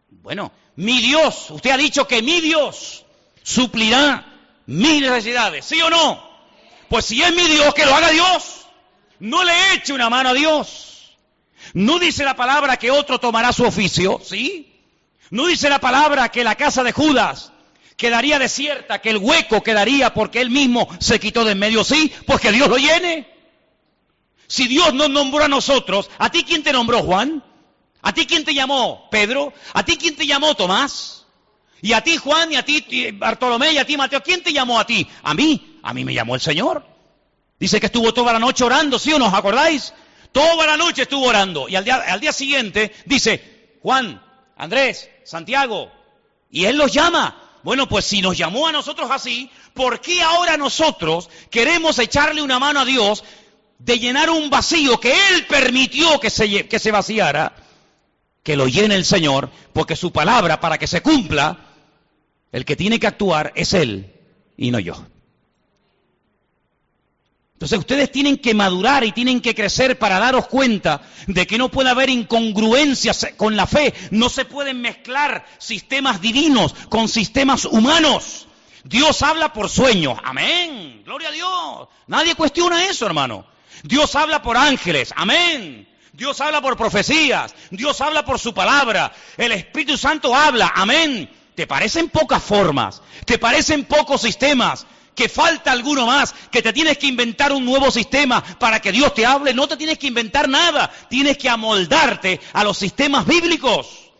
Bueno, 0.09 0.51
mi 0.75 0.99
Dios, 1.01 1.51
usted 1.51 1.69
ha 1.69 1.77
dicho 1.77 2.07
que 2.07 2.23
mi 2.23 2.41
Dios 2.41 3.04
suplirá 3.45 4.25
mis 4.65 5.01
necesidades, 5.01 5.65
¿sí 5.65 5.79
o 5.81 5.89
no? 5.89 6.21
Pues 6.89 7.05
si 7.05 7.21
es 7.21 7.33
mi 7.33 7.43
Dios, 7.43 7.73
que 7.73 7.85
lo 7.85 7.95
haga 7.95 8.09
Dios. 8.09 8.65
No 9.19 9.43
le 9.43 9.73
eche 9.73 9.93
una 9.93 10.09
mano 10.09 10.29
a 10.29 10.33
Dios. 10.33 11.15
No 11.73 11.99
dice 11.99 12.23
la 12.23 12.35
palabra 12.35 12.77
que 12.77 12.91
otro 12.91 13.19
tomará 13.19 13.53
su 13.53 13.63
oficio, 13.63 14.19
¿sí? 14.23 14.73
No 15.29 15.45
dice 15.45 15.69
la 15.69 15.79
palabra 15.79 16.29
que 16.29 16.43
la 16.43 16.55
casa 16.55 16.83
de 16.83 16.91
Judas 16.91 17.51
quedaría 17.97 18.39
desierta, 18.39 18.99
que 18.99 19.11
el 19.11 19.17
hueco 19.17 19.63
quedaría 19.63 20.13
porque 20.13 20.41
él 20.41 20.49
mismo 20.49 20.87
se 20.99 21.19
quitó 21.19 21.45
de 21.45 21.51
en 21.51 21.59
medio, 21.59 21.83
sí, 21.83 22.11
pues 22.25 22.41
que 22.41 22.51
Dios 22.51 22.67
lo 22.67 22.77
llene. 22.77 23.31
Si 24.47 24.67
Dios 24.67 24.93
nos 24.93 25.09
nombró 25.09 25.43
a 25.43 25.47
nosotros, 25.47 26.09
¿a 26.17 26.29
ti 26.29 26.43
quién 26.43 26.63
te 26.63 26.73
nombró 26.73 27.03
Juan? 27.03 27.43
¿A 28.01 28.13
ti 28.13 28.25
quién 28.25 28.43
te 28.43 28.53
llamó 28.53 29.07
Pedro? 29.09 29.53
¿A 29.73 29.83
ti 29.83 29.97
quién 29.97 30.15
te 30.15 30.27
llamó 30.27 30.55
Tomás? 30.55 31.24
Y 31.85 31.93
a 31.93 32.01
ti 32.01 32.17
Juan, 32.17 32.51
y 32.51 32.55
a 32.55 32.65
ti 32.65 33.11
Bartolomé, 33.11 33.73
y 33.73 33.77
a 33.77 33.85
ti 33.85 33.95
Mateo, 33.95 34.23
¿quién 34.23 34.41
te 34.41 34.51
llamó 34.51 34.79
a 34.79 34.87
ti? 34.87 35.07
A 35.21 35.35
mí, 35.35 35.77
a 35.83 35.93
mí 35.93 36.03
me 36.03 36.15
llamó 36.15 36.33
el 36.33 36.41
Señor. 36.41 36.83
Dice 37.59 37.79
que 37.79 37.85
estuvo 37.85 38.11
toda 38.11 38.33
la 38.33 38.39
noche 38.39 38.63
orando, 38.63 38.97
¿sí 38.97 39.13
o 39.13 39.19
no? 39.19 39.27
¿Os 39.27 39.33
acordáis? 39.35 39.93
Toda 40.31 40.65
la 40.65 40.77
noche 40.77 41.03
estuvo 41.03 41.27
orando. 41.27 41.69
Y 41.69 41.75
al 41.75 41.85
día, 41.85 41.97
al 41.97 42.19
día 42.19 42.33
siguiente 42.33 42.91
dice, 43.05 43.77
Juan, 43.83 44.19
Andrés, 44.57 45.11
Santiago, 45.25 45.91
y 46.49 46.65
él 46.65 46.75
los 46.75 46.91
llama. 46.91 47.39
Bueno, 47.61 47.87
pues 47.87 48.05
si 48.05 48.19
nos 48.19 48.35
llamó 48.35 48.67
a 48.67 48.71
nosotros 48.71 49.11
así, 49.11 49.51
¿por 49.75 50.01
qué 50.01 50.23
ahora 50.23 50.57
nosotros 50.57 51.29
queremos 51.51 51.99
echarle 51.99 52.41
una 52.41 52.57
mano 52.57 52.79
a 52.79 52.85
Dios 52.85 53.23
de 53.77 53.99
llenar 53.99 54.31
un 54.31 54.49
vacío 54.49 54.99
que 54.99 55.11
Él 55.11 55.45
permitió 55.47 56.19
que 56.19 56.31
se, 56.31 56.67
que 56.67 56.79
se 56.79 56.89
vaciara? 56.89 57.55
Que 58.41 58.55
lo 58.55 58.67
llene 58.67 58.95
el 58.95 59.05
Señor, 59.05 59.51
porque 59.71 59.95
su 59.95 60.11
palabra, 60.11 60.59
para 60.59 60.79
que 60.79 60.87
se 60.87 61.01
cumpla, 61.03 61.73
el 62.51 62.65
que 62.65 62.75
tiene 62.75 62.99
que 62.99 63.07
actuar 63.07 63.51
es 63.55 63.73
Él 63.73 64.13
y 64.57 64.71
no 64.71 64.79
yo. 64.79 65.05
Entonces 67.55 67.79
ustedes 67.79 68.11
tienen 68.11 68.37
que 68.37 68.53
madurar 68.53 69.05
y 69.05 69.13
tienen 69.13 69.39
que 69.39 69.55
crecer 69.55 69.97
para 69.97 70.19
daros 70.19 70.47
cuenta 70.47 71.01
de 71.27 71.47
que 71.47 71.57
no 71.57 71.71
puede 71.71 71.89
haber 71.89 72.09
incongruencias 72.09 73.29
con 73.37 73.55
la 73.55 73.65
fe. 73.65 73.93
No 74.11 74.27
se 74.27 74.43
pueden 74.43 74.81
mezclar 74.81 75.45
sistemas 75.57 76.19
divinos 76.19 76.73
con 76.89 77.07
sistemas 77.07 77.63
humanos. 77.63 78.47
Dios 78.83 79.21
habla 79.21 79.53
por 79.53 79.69
sueños. 79.69 80.19
Amén. 80.23 81.01
Gloria 81.05 81.29
a 81.29 81.31
Dios. 81.31 81.87
Nadie 82.07 82.35
cuestiona 82.35 82.85
eso, 82.87 83.05
hermano. 83.05 83.45
Dios 83.83 84.13
habla 84.17 84.41
por 84.41 84.57
ángeles. 84.57 85.13
Amén. 85.15 85.87
Dios 86.11 86.41
habla 86.41 86.61
por 86.61 86.75
profecías. 86.75 87.55
Dios 87.71 88.01
habla 88.01 88.25
por 88.25 88.37
su 88.37 88.53
palabra. 88.53 89.13
El 89.37 89.53
Espíritu 89.53 89.97
Santo 89.97 90.35
habla. 90.35 90.73
Amén. 90.75 91.29
¿Te 91.55 91.67
parecen 91.67 92.09
pocas 92.09 92.43
formas? 92.43 93.01
¿Te 93.25 93.37
parecen 93.37 93.85
pocos 93.85 94.21
sistemas? 94.21 94.85
que 95.15 95.29
falta 95.29 95.71
alguno 95.71 96.05
más, 96.05 96.35
que 96.51 96.61
te 96.61 96.73
tienes 96.73 96.97
que 96.97 97.07
inventar 97.07 97.53
un 97.53 97.63
nuevo 97.63 97.89
sistema 97.89 98.43
para 98.59 98.81
que 98.81 98.91
Dios 98.91 99.13
te 99.13 99.25
hable. 99.25 99.53
No 99.53 99.65
te 99.65 99.77
tienes 99.77 99.97
que 99.97 100.07
inventar 100.07 100.49
nada, 100.49 100.91
tienes 101.09 101.37
que 101.37 101.47
amoldarte 101.47 102.41
a 102.51 102.65
los 102.65 102.77
sistemas 102.77 103.25
bíblicos. 103.25 104.11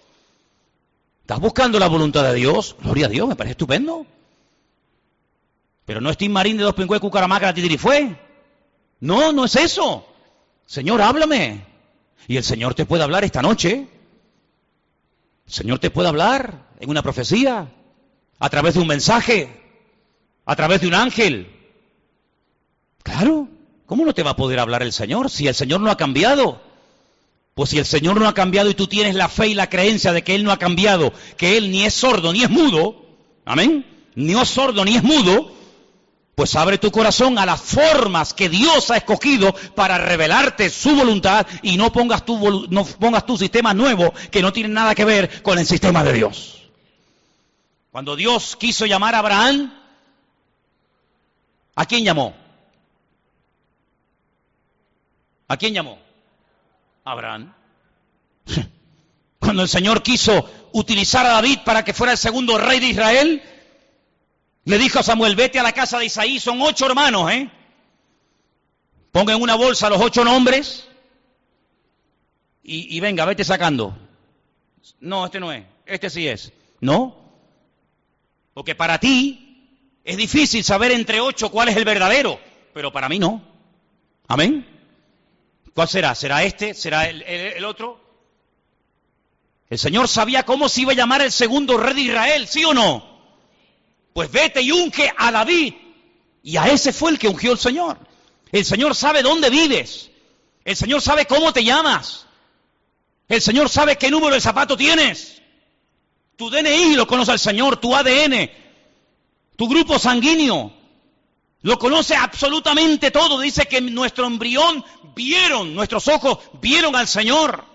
¿Estás 1.20 1.40
buscando 1.40 1.80
la 1.80 1.88
voluntad 1.88 2.24
de 2.24 2.34
Dios? 2.36 2.78
Gloria 2.82 3.08
a 3.08 3.10
Dios, 3.10 3.28
me 3.28 3.36
parece 3.36 3.52
estupendo. 3.52 4.06
Pero 5.86 6.00
no 6.00 6.10
es 6.10 6.18
Tim 6.18 6.32
Marín 6.32 6.58
de 6.58 6.64
dos 6.64 6.74
Pincué, 6.74 7.00
Cucaramaca, 7.00 7.54
fue. 7.78 8.16
No, 9.02 9.34
no 9.34 9.46
es 9.46 9.56
eso. 9.56 10.08
Señor, 10.66 11.02
háblame. 11.02 11.66
Y 12.28 12.38
el 12.38 12.44
Señor 12.44 12.74
te 12.74 12.86
puede 12.86 13.04
hablar 13.04 13.24
esta 13.24 13.42
noche. 13.42 13.88
El 15.46 15.54
Señor 15.54 15.80
te 15.80 15.92
puede 15.92 16.08
hablar 16.08 16.64
en 16.80 16.89
una 16.89 17.01
profecía, 17.01 17.71
a 18.39 18.49
través 18.49 18.73
de 18.73 18.82
un 18.82 18.88
mensaje, 18.88 19.49
a 20.45 20.55
través 20.55 20.82
de 20.82 20.88
un 20.88 20.93
ángel. 20.93 21.51
Claro, 23.03 23.47
¿cómo 23.86 24.05
no 24.05 24.13
te 24.13 24.23
va 24.23 24.32
a 24.32 24.36
poder 24.36 24.59
hablar 24.59 24.84
el 24.84 24.93
Señor 24.93 25.30
si 25.30 25.47
el 25.47 25.55
Señor 25.55 25.82
no 25.82 25.91
ha 25.91 25.97
cambiado? 25.97 26.61
Pues 27.53 27.69
si 27.69 27.78
el 27.78 27.86
Señor 27.86 28.19
no 28.19 28.28
ha 28.28 28.34
cambiado 28.34 28.69
y 28.69 28.73
tú 28.73 28.88
tienes 28.88 29.15
la 29.15 29.30
fe 29.30 29.47
y 29.47 29.53
la 29.53 29.69
creencia 29.69 30.11
de 30.11 30.23
que 30.23 30.36
Él 30.36 30.43
no 30.43 30.51
ha 30.51 30.59
cambiado, 30.59 31.13
que 31.38 31.57
Él 31.57 31.71
ni 31.71 31.86
es 31.86 31.93
sordo 31.93 32.34
ni 32.34 32.43
es 32.43 32.49
mudo, 32.49 33.05
amén, 33.45 33.86
ni 34.15 34.34
es 34.34 34.49
sordo 34.49 34.84
ni 34.84 34.95
es 34.95 35.03
mudo, 35.03 35.53
Pues 36.36 36.53
abre 36.57 36.78
tu 36.78 36.91
corazón 36.91 37.39
a 37.39 37.45
las 37.45 37.61
formas 37.61 38.34
que 38.34 38.49
Dios 38.49 38.91
ha 38.91 38.97
escogido 38.97 39.55
para 39.73 39.97
revelarte 39.97 40.69
su 40.69 40.93
voluntad 40.93 41.47
y 41.61 41.78
no 41.78 41.93
pongas 41.93 42.26
tu, 42.26 42.67
no 42.69 42.84
pongas 42.84 43.26
tu 43.26 43.38
sistema 43.38 43.73
nuevo 43.73 44.13
que 44.32 44.41
no 44.41 44.51
tiene 44.51 44.67
nada 44.67 44.93
que 44.93 45.05
ver 45.05 45.41
con 45.41 45.57
el 45.57 45.65
sistema 45.65 46.03
de 46.03 46.11
Dios. 46.11 46.64
Cuando 47.96 48.18
Dios 48.18 48.58
quiso 48.58 48.86
llamar 48.86 49.16
a 49.16 49.20
Abraham, 49.20 49.74
¿a 51.76 51.86
quién 51.86 52.04
llamó? 52.04 52.36
¿A 55.48 55.56
quién 55.56 55.74
llamó? 55.74 55.98
Abraham. 57.06 57.54
Cuando 59.39 59.62
el 59.62 59.70
Señor 59.70 60.04
quiso 60.04 60.70
utilizar 60.74 61.26
a 61.26 61.30
David 61.36 61.60
para 61.64 61.86
que 61.86 61.93
fuera 61.93 62.12
el 62.12 62.18
segundo 62.18 62.58
rey 62.58 62.82
de 62.82 62.88
Israel, 62.88 63.41
le 64.66 64.78
dijo 64.78 65.00
a 65.00 65.04
Samuel, 65.04 65.38
vete 65.38 65.60
a 65.60 65.64
la 65.64 65.72
casa 65.72 65.98
de 65.98 66.08
Isaí, 66.08 66.38
son 66.38 66.62
ocho 66.62 66.88
hermanos, 66.88 67.32
¿eh? 67.32 67.50
Ponga 69.14 69.34
en 69.34 69.41
una 69.41 69.56
bolsa 69.56 69.89
los 69.89 70.02
ocho 70.02 70.26
nombres 70.26 70.86
y, 72.62 72.98
y 72.98 73.00
venga, 73.00 73.24
vete 73.24 73.46
sacando. 73.46 73.98
No, 75.00 75.28
este 75.28 75.39
no 75.39 75.54
es, 75.54 75.64
este 75.86 76.10
sí 76.10 76.28
es. 76.28 76.52
¿No? 76.82 77.24
Porque 78.56 78.74
para 78.74 78.99
ti 78.99 79.99
es 80.06 80.16
difícil 80.16 80.64
saber 80.64 80.93
entre 80.93 81.20
ocho 81.20 81.51
cuál 81.51 81.68
es 81.68 81.76
el 81.76 81.84
verdadero, 81.84 82.39
pero 82.74 82.89
para 82.89 83.10
mí 83.10 83.20
no. 83.20 83.43
Amén. 84.30 84.66
¿Cuál 85.74 85.89
será? 85.89 86.16
¿Será 86.16 86.41
este? 86.41 86.74
¿Será 86.74 87.10
el, 87.10 87.66
otro? 87.66 87.99
El 89.70 89.78
Señor 89.78 90.08
sabía 90.08 90.43
cómo 90.43 90.70
se 90.70 90.82
iba 90.82 90.93
a 90.93 90.95
llamar 90.95 91.22
el 91.22 91.34
segundo 91.34 91.76
rey 91.76 91.95
de 91.95 92.01
Israel, 92.03 92.47
¿sí 92.47 92.64
o 92.64 92.74
no? 92.74 93.20
Pues 94.14 94.32
vete 94.32 94.62
y 94.62 94.72
unge 94.72 95.12
a 95.18 95.34
David. 95.34 95.74
Y 96.41 96.56
a 96.56 96.68
ese 96.68 96.93
fue 96.93 97.12
el 97.12 97.20
que 97.20 97.28
ungió 97.28 97.51
el 97.51 97.60
Señor. 97.60 97.99
El 98.53 98.64
Señor 98.64 98.95
sabe 98.95 99.22
dónde 99.22 99.49
vives. 99.49 100.12
El 100.64 100.78
Señor 100.78 101.01
sabe 101.01 101.26
cómo 101.26 101.51
te 101.51 101.66
llamas. 101.66 102.26
El 103.28 103.41
Señor 103.41 103.68
sabe 103.68 103.97
qué 103.97 104.10
número 104.10 104.34
de 104.34 104.39
zapato 104.39 104.78
tienes. 104.78 105.35
Tu 106.38 106.50
DNI 106.50 106.96
lo 106.96 107.08
conoce 107.08 107.32
el 107.32 107.40
Señor, 107.40 107.78
tu 107.78 107.96
ADN, 107.96 108.50
tu 109.56 109.68
grupo 109.68 109.98
sanguíneo. 109.98 110.72
Lo 111.62 111.80
conoce 111.80 112.16
absolutamente 112.16 113.10
todo. 113.10 113.40
Dice 113.40 113.66
que 113.66 113.82
nuestro 113.82 114.28
embrión 114.28 114.84
vieron, 115.16 115.74
nuestros 115.74 116.08
ojos 116.08 116.40
vieron 116.62 116.96
al 116.96 117.08
Señor. 117.08 117.66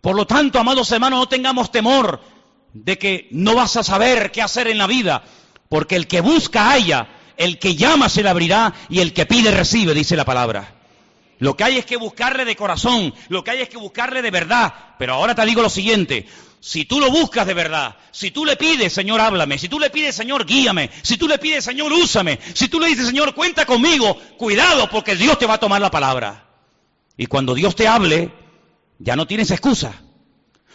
Por 0.00 0.14
lo 0.14 0.26
tanto, 0.26 0.58
amados 0.58 0.90
hermanos, 0.92 1.20
no 1.20 1.28
tengamos 1.28 1.70
temor 1.70 2.20
de 2.74 2.98
que 2.98 3.28
no 3.30 3.54
vas 3.54 3.76
a 3.76 3.82
saber 3.82 4.30
qué 4.30 4.42
hacer 4.42 4.68
en 4.68 4.78
la 4.78 4.86
vida. 4.86 5.22
Porque 5.68 5.96
el 5.96 6.06
que 6.06 6.20
busca 6.20 6.70
haya, 6.70 7.08
el 7.36 7.58
que 7.58 7.76
llama 7.76 8.08
se 8.08 8.22
le 8.22 8.28
abrirá 8.28 8.74
y 8.88 9.00
el 9.00 9.12
que 9.12 9.26
pide 9.26 9.50
recibe, 9.52 9.94
dice 9.94 10.16
la 10.16 10.24
palabra. 10.24 10.77
Lo 11.38 11.56
que 11.56 11.64
hay 11.64 11.78
es 11.78 11.86
que 11.86 11.96
buscarle 11.96 12.44
de 12.44 12.56
corazón, 12.56 13.14
lo 13.28 13.44
que 13.44 13.52
hay 13.52 13.60
es 13.60 13.68
que 13.68 13.76
buscarle 13.76 14.22
de 14.22 14.30
verdad. 14.30 14.74
Pero 14.98 15.14
ahora 15.14 15.34
te 15.34 15.44
digo 15.46 15.62
lo 15.62 15.70
siguiente, 15.70 16.26
si 16.60 16.84
tú 16.84 16.98
lo 16.98 17.10
buscas 17.10 17.46
de 17.46 17.54
verdad, 17.54 17.96
si 18.10 18.30
tú 18.30 18.44
le 18.44 18.56
pides, 18.56 18.92
Señor, 18.92 19.20
háblame, 19.20 19.58
si 19.58 19.68
tú 19.68 19.78
le 19.78 19.90
pides, 19.90 20.16
Señor, 20.16 20.44
guíame, 20.44 20.90
si 21.02 21.16
tú 21.16 21.28
le 21.28 21.38
pides, 21.38 21.64
Señor, 21.64 21.92
úsame, 21.92 22.40
si 22.54 22.68
tú 22.68 22.80
le 22.80 22.88
dices, 22.88 23.06
Señor, 23.06 23.34
cuenta 23.34 23.64
conmigo, 23.66 24.16
cuidado 24.36 24.90
porque 24.90 25.14
Dios 25.14 25.38
te 25.38 25.46
va 25.46 25.54
a 25.54 25.60
tomar 25.60 25.80
la 25.80 25.90
palabra. 25.90 26.46
Y 27.16 27.26
cuando 27.26 27.54
Dios 27.54 27.76
te 27.76 27.86
hable, 27.86 28.32
ya 28.98 29.14
no 29.14 29.26
tienes 29.26 29.50
excusa. 29.50 29.92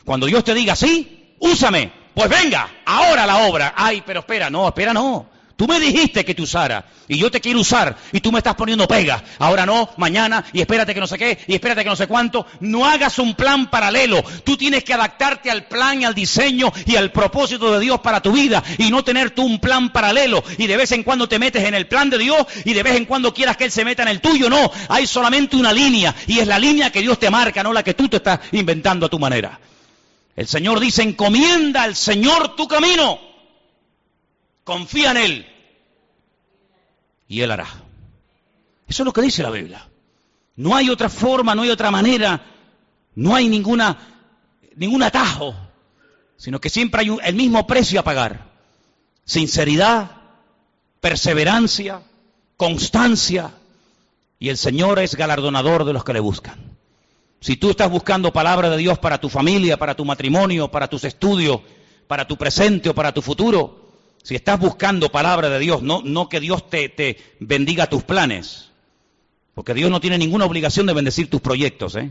Cuando 0.06 0.26
Dios 0.26 0.44
te 0.44 0.54
diga, 0.54 0.76
sí, 0.76 1.36
úsame, 1.40 1.92
pues 2.14 2.30
venga, 2.30 2.70
ahora 2.86 3.26
la 3.26 3.48
obra. 3.48 3.74
Ay, 3.76 4.04
pero 4.06 4.22
espera, 4.22 4.50
no, 4.50 4.68
espera, 4.68 4.94
no. 4.94 5.33
Tú 5.64 5.70
me 5.70 5.80
dijiste 5.80 6.26
que 6.26 6.36
te 6.36 6.42
usara 6.42 6.84
y 7.08 7.18
yo 7.18 7.32
te 7.32 7.40
quiero 7.40 7.62
usar 7.62 7.96
y 8.12 8.20
tú 8.20 8.34
me 8.34 8.40
estás 8.40 8.54
poniendo 8.56 8.86
pega. 8.86 9.24
Ahora 9.40 9.66
no, 9.66 9.92
mañana 9.96 10.44
y 10.52 10.60
espérate 10.60 10.94
que 10.94 11.00
no 11.00 11.08
sé 11.08 11.18
qué 11.18 11.40
y 11.48 11.54
espérate 11.54 11.86
que 11.86 11.90
no 11.90 11.96
sé 11.96 12.06
cuánto. 12.06 12.46
No 12.60 12.86
hagas 12.86 13.18
un 13.18 13.34
plan 13.34 13.70
paralelo. 13.70 14.22
Tú 14.44 14.58
tienes 14.58 14.84
que 14.84 14.94
adaptarte 14.94 15.50
al 15.50 15.68
plan 15.68 16.02
y 16.02 16.04
al 16.04 16.14
diseño 16.14 16.70
y 16.86 16.98
al 16.98 17.14
propósito 17.14 17.72
de 17.72 17.80
Dios 17.80 18.02
para 18.02 18.22
tu 18.22 18.34
vida 18.34 18.62
y 18.78 18.92
no 18.92 19.06
tener 19.06 19.32
tú 19.32 19.46
un 19.46 19.62
plan 19.62 19.94
paralelo 19.94 20.44
y 20.58 20.68
de 20.68 20.76
vez 20.76 20.92
en 20.92 21.04
cuando 21.04 21.30
te 21.30 21.40
metes 21.40 21.64
en 21.64 21.76
el 21.76 21.88
plan 21.88 22.10
de 22.10 22.18
Dios 22.18 22.46
y 22.66 22.74
de 22.74 22.84
vez 22.84 22.98
en 22.98 23.06
cuando 23.06 23.34
quieras 23.34 23.56
que 23.56 23.64
Él 23.64 23.72
se 23.72 23.86
meta 23.86 24.04
en 24.04 24.10
el 24.10 24.20
tuyo. 24.20 24.50
No, 24.50 24.70
hay 24.90 25.08
solamente 25.08 25.56
una 25.56 25.72
línea 25.72 26.14
y 26.28 26.40
es 26.40 26.48
la 26.48 26.60
línea 26.60 26.92
que 26.92 27.00
Dios 27.00 27.18
te 27.20 27.30
marca, 27.30 27.64
no 27.64 27.72
la 27.72 27.84
que 27.84 27.94
tú 27.94 28.10
te 28.10 28.18
estás 28.18 28.42
inventando 28.52 29.06
a 29.06 29.10
tu 29.10 29.18
manera. 29.18 29.58
El 30.36 30.46
Señor 30.46 30.82
dice, 30.82 31.04
encomienda 31.04 31.84
al 31.84 31.96
Señor 31.96 32.58
tu 32.58 32.68
camino. 32.68 33.32
Confía 34.64 35.12
en 35.12 35.18
Él. 35.18 35.53
Y 37.34 37.42
Él 37.42 37.50
hará. 37.50 37.66
Eso 38.88 39.02
es 39.02 39.06
lo 39.06 39.12
que 39.12 39.24
dice 39.24 39.42
la 39.42 39.50
Biblia. 39.50 39.90
No 40.56 40.76
hay 40.76 40.92
otra 40.92 41.10
forma, 41.10 41.56
no 41.56 41.64
hay 41.64 41.72
otra 41.72 41.90
manera, 41.90 42.40
no 43.16 43.34
hay 43.34 43.50
ninguna, 43.50 43.98
ningún 44.76 45.02
atajo, 45.02 45.56
sino 46.38 46.62
que 46.62 46.70
siempre 46.70 47.02
hay 47.02 47.18
el 47.24 47.34
mismo 47.34 47.66
precio 47.66 48.00
a 48.00 48.04
pagar. 48.04 48.52
Sinceridad, 49.26 50.12
perseverancia, 51.00 52.04
constancia, 52.56 53.50
y 54.38 54.50
el 54.50 54.58
Señor 54.60 55.00
es 55.00 55.16
galardonador 55.16 55.86
de 55.86 55.94
los 55.94 56.04
que 56.04 56.14
le 56.14 56.20
buscan. 56.20 56.78
Si 57.40 57.58
tú 57.58 57.72
estás 57.72 57.90
buscando 57.90 58.32
palabra 58.32 58.70
de 58.70 58.78
Dios 58.78 59.00
para 59.00 59.20
tu 59.20 59.30
familia, 59.30 59.78
para 59.78 59.96
tu 59.96 60.06
matrimonio, 60.06 60.70
para 60.70 60.88
tus 60.88 61.04
estudios, 61.04 61.62
para 62.06 62.28
tu 62.28 62.38
presente 62.38 62.90
o 62.90 62.94
para 62.94 63.12
tu 63.12 63.24
futuro, 63.24 63.83
si 64.24 64.36
estás 64.36 64.58
buscando 64.58 65.12
palabra 65.12 65.50
de 65.50 65.60
Dios, 65.60 65.84
no, 65.84 66.30
que 66.30 66.40
Dios 66.40 66.70
te, 66.70 67.18
bendiga 67.40 67.88
tus 67.88 68.04
planes, 68.04 68.70
porque 69.54 69.74
Dios 69.74 69.92
no 69.92 70.00
tiene 70.00 70.18
ninguna 70.18 70.46
obligación 70.46 70.86
de 70.88 70.94
bendecir 70.94 71.30
tus 71.30 71.42
proyectos. 71.42 71.96
¿eh? 71.98 72.10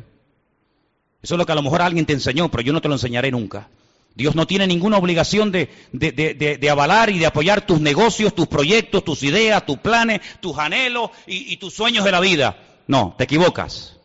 Eso 1.22 1.34
es 1.34 1.38
lo 1.38 1.46
que 1.46 1.52
a 1.52 1.54
lo 1.54 1.62
mejor 1.62 1.80
alguien 1.80 2.04
te 2.04 2.12
enseñó, 2.12 2.50
pero 2.50 2.62
yo 2.62 2.74
no 2.74 2.82
te 2.82 2.88
lo 2.88 2.94
enseñaré 2.94 3.30
nunca. 3.30 3.70
Dios 4.14 4.34
no 4.34 4.46
tiene 4.46 4.66
ninguna 4.66 4.98
obligación 4.98 5.50
de, 5.50 6.68
avalar 6.70 7.08
y 7.08 7.18
de 7.18 7.24
apoyar 7.24 7.64
tus 7.64 7.80
negocios, 7.80 8.34
tus 8.34 8.46
proyectos, 8.46 9.02
tus 9.04 9.22
ideas, 9.22 9.64
tus 9.64 9.78
planes, 9.78 10.20
tus 10.40 10.58
anhelos 10.58 11.10
y, 11.26 11.50
y 11.50 11.56
tus 11.56 11.72
sueños 11.72 12.04
de 12.04 12.12
la 12.12 12.20
vida. 12.20 12.58
No, 12.86 13.14
te 13.16 13.24
equivocas. 13.24 13.96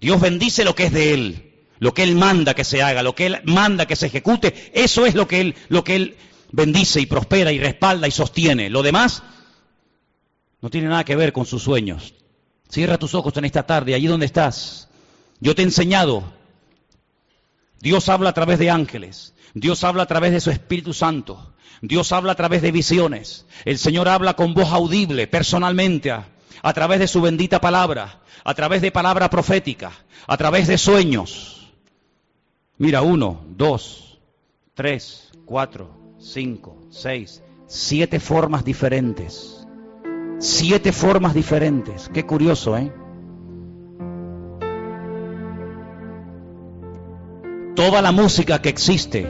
Dios 0.00 0.18
bendice 0.22 0.64
lo 0.64 0.74
que 0.74 0.84
es 0.84 0.92
de 0.92 1.12
Él, 1.12 1.52
lo 1.80 1.92
que 1.92 2.02
Él 2.02 2.14
manda 2.14 2.54
que 2.54 2.64
se 2.64 2.82
haga, 2.82 3.02
lo 3.02 3.14
que 3.14 3.26
Él 3.26 3.40
manda 3.44 3.84
que 3.84 3.96
se 3.96 4.06
ejecute, 4.06 4.70
eso 4.72 5.04
es 5.04 5.14
lo 5.14 5.28
que 5.28 5.42
Él, 5.42 5.54
lo 5.68 5.84
que 5.84 5.96
Él 5.96 6.16
bendice 6.52 7.00
y 7.00 7.06
prospera 7.06 7.52
y 7.52 7.58
respalda 7.58 8.08
y 8.08 8.10
sostiene. 8.10 8.70
Lo 8.70 8.82
demás 8.82 9.22
no 10.60 10.70
tiene 10.70 10.88
nada 10.88 11.04
que 11.04 11.16
ver 11.16 11.32
con 11.32 11.46
sus 11.46 11.62
sueños. 11.62 12.14
Cierra 12.68 12.98
tus 12.98 13.14
ojos 13.14 13.36
en 13.36 13.44
esta 13.44 13.64
tarde, 13.64 13.94
allí 13.94 14.06
donde 14.06 14.26
estás. 14.26 14.88
Yo 15.40 15.54
te 15.54 15.62
he 15.62 15.64
enseñado. 15.64 16.24
Dios 17.80 18.08
habla 18.08 18.30
a 18.30 18.34
través 18.34 18.58
de 18.58 18.70
ángeles. 18.70 19.34
Dios 19.54 19.84
habla 19.84 20.04
a 20.04 20.06
través 20.06 20.32
de 20.32 20.40
su 20.40 20.50
Espíritu 20.50 20.92
Santo. 20.92 21.54
Dios 21.82 22.10
habla 22.12 22.32
a 22.32 22.36
través 22.36 22.62
de 22.62 22.72
visiones. 22.72 23.46
El 23.64 23.78
Señor 23.78 24.08
habla 24.08 24.34
con 24.34 24.54
voz 24.54 24.70
audible, 24.72 25.26
personalmente, 25.26 26.10
a 26.10 26.72
través 26.72 26.98
de 26.98 27.08
su 27.08 27.20
bendita 27.20 27.60
palabra 27.60 28.22
a 28.46 28.54
través 28.54 28.80
de 28.80 28.92
palabra 28.92 29.28
profética, 29.28 29.90
a 30.24 30.36
través 30.36 30.68
de 30.68 30.78
sueños. 30.78 31.68
Mira, 32.78 33.02
uno, 33.02 33.44
dos, 33.48 34.20
tres, 34.72 35.32
cuatro, 35.44 35.90
cinco, 36.26 36.76
seis, 36.90 37.42
siete 37.66 38.20
formas 38.20 38.64
diferentes. 38.64 39.66
Siete 40.38 40.92
formas 40.92 41.34
diferentes. 41.34 42.10
Qué 42.12 42.26
curioso, 42.26 42.76
¿eh? 42.76 42.92
Toda 47.74 48.02
la 48.02 48.12
música 48.12 48.60
que 48.60 48.68
existe, 48.68 49.26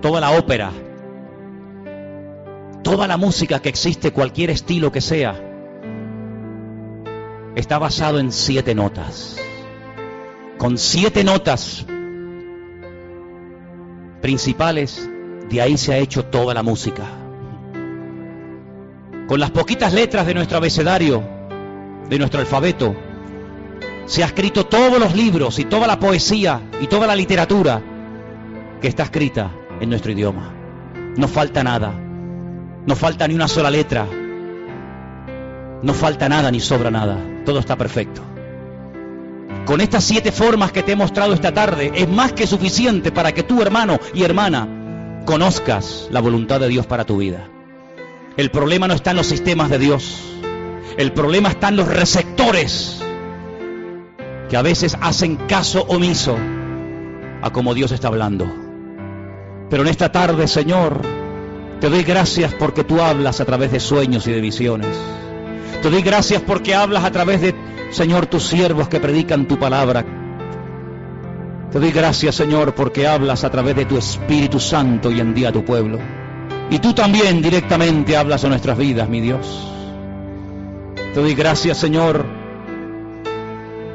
toda 0.00 0.20
la 0.20 0.32
ópera, 0.32 0.72
toda 2.82 3.06
la 3.06 3.16
música 3.16 3.60
que 3.60 3.68
existe, 3.68 4.10
cualquier 4.10 4.50
estilo 4.50 4.90
que 4.90 5.00
sea, 5.00 5.40
está 7.54 7.78
basado 7.78 8.18
en 8.18 8.32
siete 8.32 8.74
notas. 8.74 9.38
Con 10.58 10.78
siete 10.78 11.22
notas 11.24 11.86
principales, 14.20 15.08
de 15.48 15.60
ahí 15.60 15.76
se 15.76 15.92
ha 15.92 15.98
hecho 15.98 16.24
toda 16.24 16.54
la 16.54 16.62
música. 16.62 17.04
Con 19.28 19.40
las 19.40 19.50
poquitas 19.50 19.92
letras 19.92 20.26
de 20.26 20.34
nuestro 20.34 20.58
abecedario, 20.58 21.22
de 22.08 22.18
nuestro 22.18 22.40
alfabeto, 22.40 22.94
se 24.06 24.22
ha 24.22 24.26
escrito 24.26 24.66
todos 24.66 24.98
los 24.98 25.14
libros 25.14 25.58
y 25.58 25.64
toda 25.64 25.86
la 25.86 25.98
poesía 25.98 26.60
y 26.80 26.86
toda 26.86 27.06
la 27.06 27.16
literatura 27.16 27.82
que 28.80 28.88
está 28.88 29.04
escrita 29.04 29.50
en 29.80 29.90
nuestro 29.90 30.12
idioma. 30.12 30.52
No 31.16 31.28
falta 31.28 31.64
nada, 31.64 31.92
no 32.86 32.94
falta 32.94 33.26
ni 33.26 33.34
una 33.34 33.48
sola 33.48 33.70
letra, 33.70 34.06
no 35.82 35.92
falta 35.92 36.28
nada 36.28 36.50
ni 36.50 36.60
sobra 36.60 36.90
nada 36.90 37.18
todo 37.46 37.60
está 37.60 37.76
perfecto. 37.76 38.20
Con 39.66 39.80
estas 39.80 40.04
siete 40.04 40.30
formas 40.30 40.70
que 40.70 40.84
te 40.84 40.92
he 40.92 40.96
mostrado 40.96 41.34
esta 41.34 41.52
tarde, 41.52 41.90
es 41.92 42.08
más 42.08 42.32
que 42.32 42.46
suficiente 42.46 43.10
para 43.10 43.32
que 43.32 43.42
tú, 43.42 43.60
hermano 43.60 43.98
y 44.14 44.22
hermana, 44.22 45.22
conozcas 45.26 46.06
la 46.12 46.20
voluntad 46.20 46.60
de 46.60 46.68
Dios 46.68 46.86
para 46.86 47.04
tu 47.04 47.16
vida. 47.16 47.48
El 48.36 48.52
problema 48.52 48.86
no 48.86 48.94
está 48.94 49.10
en 49.10 49.16
los 49.16 49.26
sistemas 49.26 49.68
de 49.68 49.80
Dios. 49.80 50.20
El 50.96 51.12
problema 51.12 51.48
está 51.48 51.68
en 51.68 51.76
los 51.76 51.88
receptores 51.88 53.02
que 54.48 54.56
a 54.56 54.62
veces 54.62 54.96
hacen 55.00 55.34
caso 55.48 55.84
omiso 55.88 56.38
a 57.42 57.50
como 57.50 57.74
Dios 57.74 57.90
está 57.90 58.06
hablando. 58.06 58.46
Pero 59.68 59.82
en 59.82 59.88
esta 59.88 60.12
tarde, 60.12 60.46
Señor, 60.46 61.00
te 61.80 61.90
doy 61.90 62.04
gracias 62.04 62.54
porque 62.54 62.84
tú 62.84 63.00
hablas 63.00 63.40
a 63.40 63.44
través 63.44 63.72
de 63.72 63.80
sueños 63.80 64.28
y 64.28 64.30
de 64.30 64.40
visiones. 64.40 64.96
Te 65.86 65.92
doy 65.92 66.02
gracias 66.02 66.42
porque 66.42 66.74
hablas 66.74 67.04
a 67.04 67.12
través 67.12 67.40
de, 67.40 67.54
Señor, 67.92 68.26
tus 68.26 68.48
siervos 68.48 68.88
que 68.88 68.98
predican 68.98 69.46
tu 69.46 69.56
palabra. 69.56 70.04
Te 71.70 71.78
doy 71.78 71.92
gracias, 71.92 72.34
Señor, 72.34 72.74
porque 72.74 73.06
hablas 73.06 73.44
a 73.44 73.50
través 73.50 73.76
de 73.76 73.84
tu 73.84 73.96
Espíritu 73.96 74.58
Santo 74.58 75.12
y 75.12 75.20
en 75.20 75.32
día 75.32 75.50
a 75.50 75.52
tu 75.52 75.64
pueblo. 75.64 76.00
Y 76.70 76.80
tú 76.80 76.92
también 76.92 77.40
directamente 77.40 78.16
hablas 78.16 78.44
a 78.44 78.48
nuestras 78.48 78.76
vidas, 78.76 79.08
mi 79.08 79.20
Dios. 79.20 79.70
Te 81.14 81.20
doy 81.20 81.36
gracias, 81.36 81.78
Señor, 81.78 82.26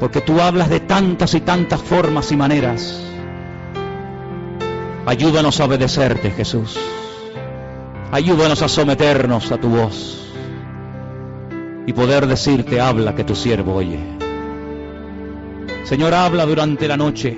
porque 0.00 0.22
tú 0.22 0.40
hablas 0.40 0.70
de 0.70 0.80
tantas 0.80 1.34
y 1.34 1.42
tantas 1.42 1.82
formas 1.82 2.32
y 2.32 2.36
maneras. 2.38 3.02
Ayúdanos 5.04 5.60
a 5.60 5.66
obedecerte, 5.66 6.30
Jesús. 6.30 6.78
Ayúdanos 8.10 8.62
a 8.62 8.68
someternos 8.68 9.52
a 9.52 9.58
tu 9.58 9.68
voz 9.68 10.22
y 11.86 11.92
poder 11.92 12.26
decirte, 12.26 12.80
habla 12.80 13.14
que 13.14 13.24
tu 13.24 13.34
siervo 13.34 13.74
oye. 13.74 13.98
Señor, 15.84 16.14
habla 16.14 16.46
durante 16.46 16.86
la 16.86 16.96
noche, 16.96 17.36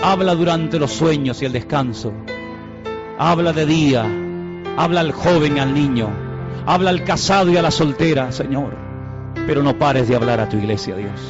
habla 0.00 0.34
durante 0.34 0.78
los 0.78 0.92
sueños 0.92 1.42
y 1.42 1.46
el 1.46 1.52
descanso, 1.52 2.12
habla 3.18 3.52
de 3.52 3.66
día, 3.66 4.06
habla 4.76 5.00
al 5.00 5.12
joven, 5.12 5.58
al 5.58 5.74
niño, 5.74 6.08
habla 6.64 6.90
al 6.90 7.02
casado 7.04 7.50
y 7.50 7.56
a 7.56 7.62
la 7.62 7.70
soltera, 7.70 8.30
Señor, 8.30 8.76
pero 9.46 9.62
no 9.62 9.78
pares 9.78 10.08
de 10.08 10.16
hablar 10.16 10.40
a 10.40 10.48
tu 10.48 10.56
iglesia, 10.56 10.94
Dios. 10.96 11.20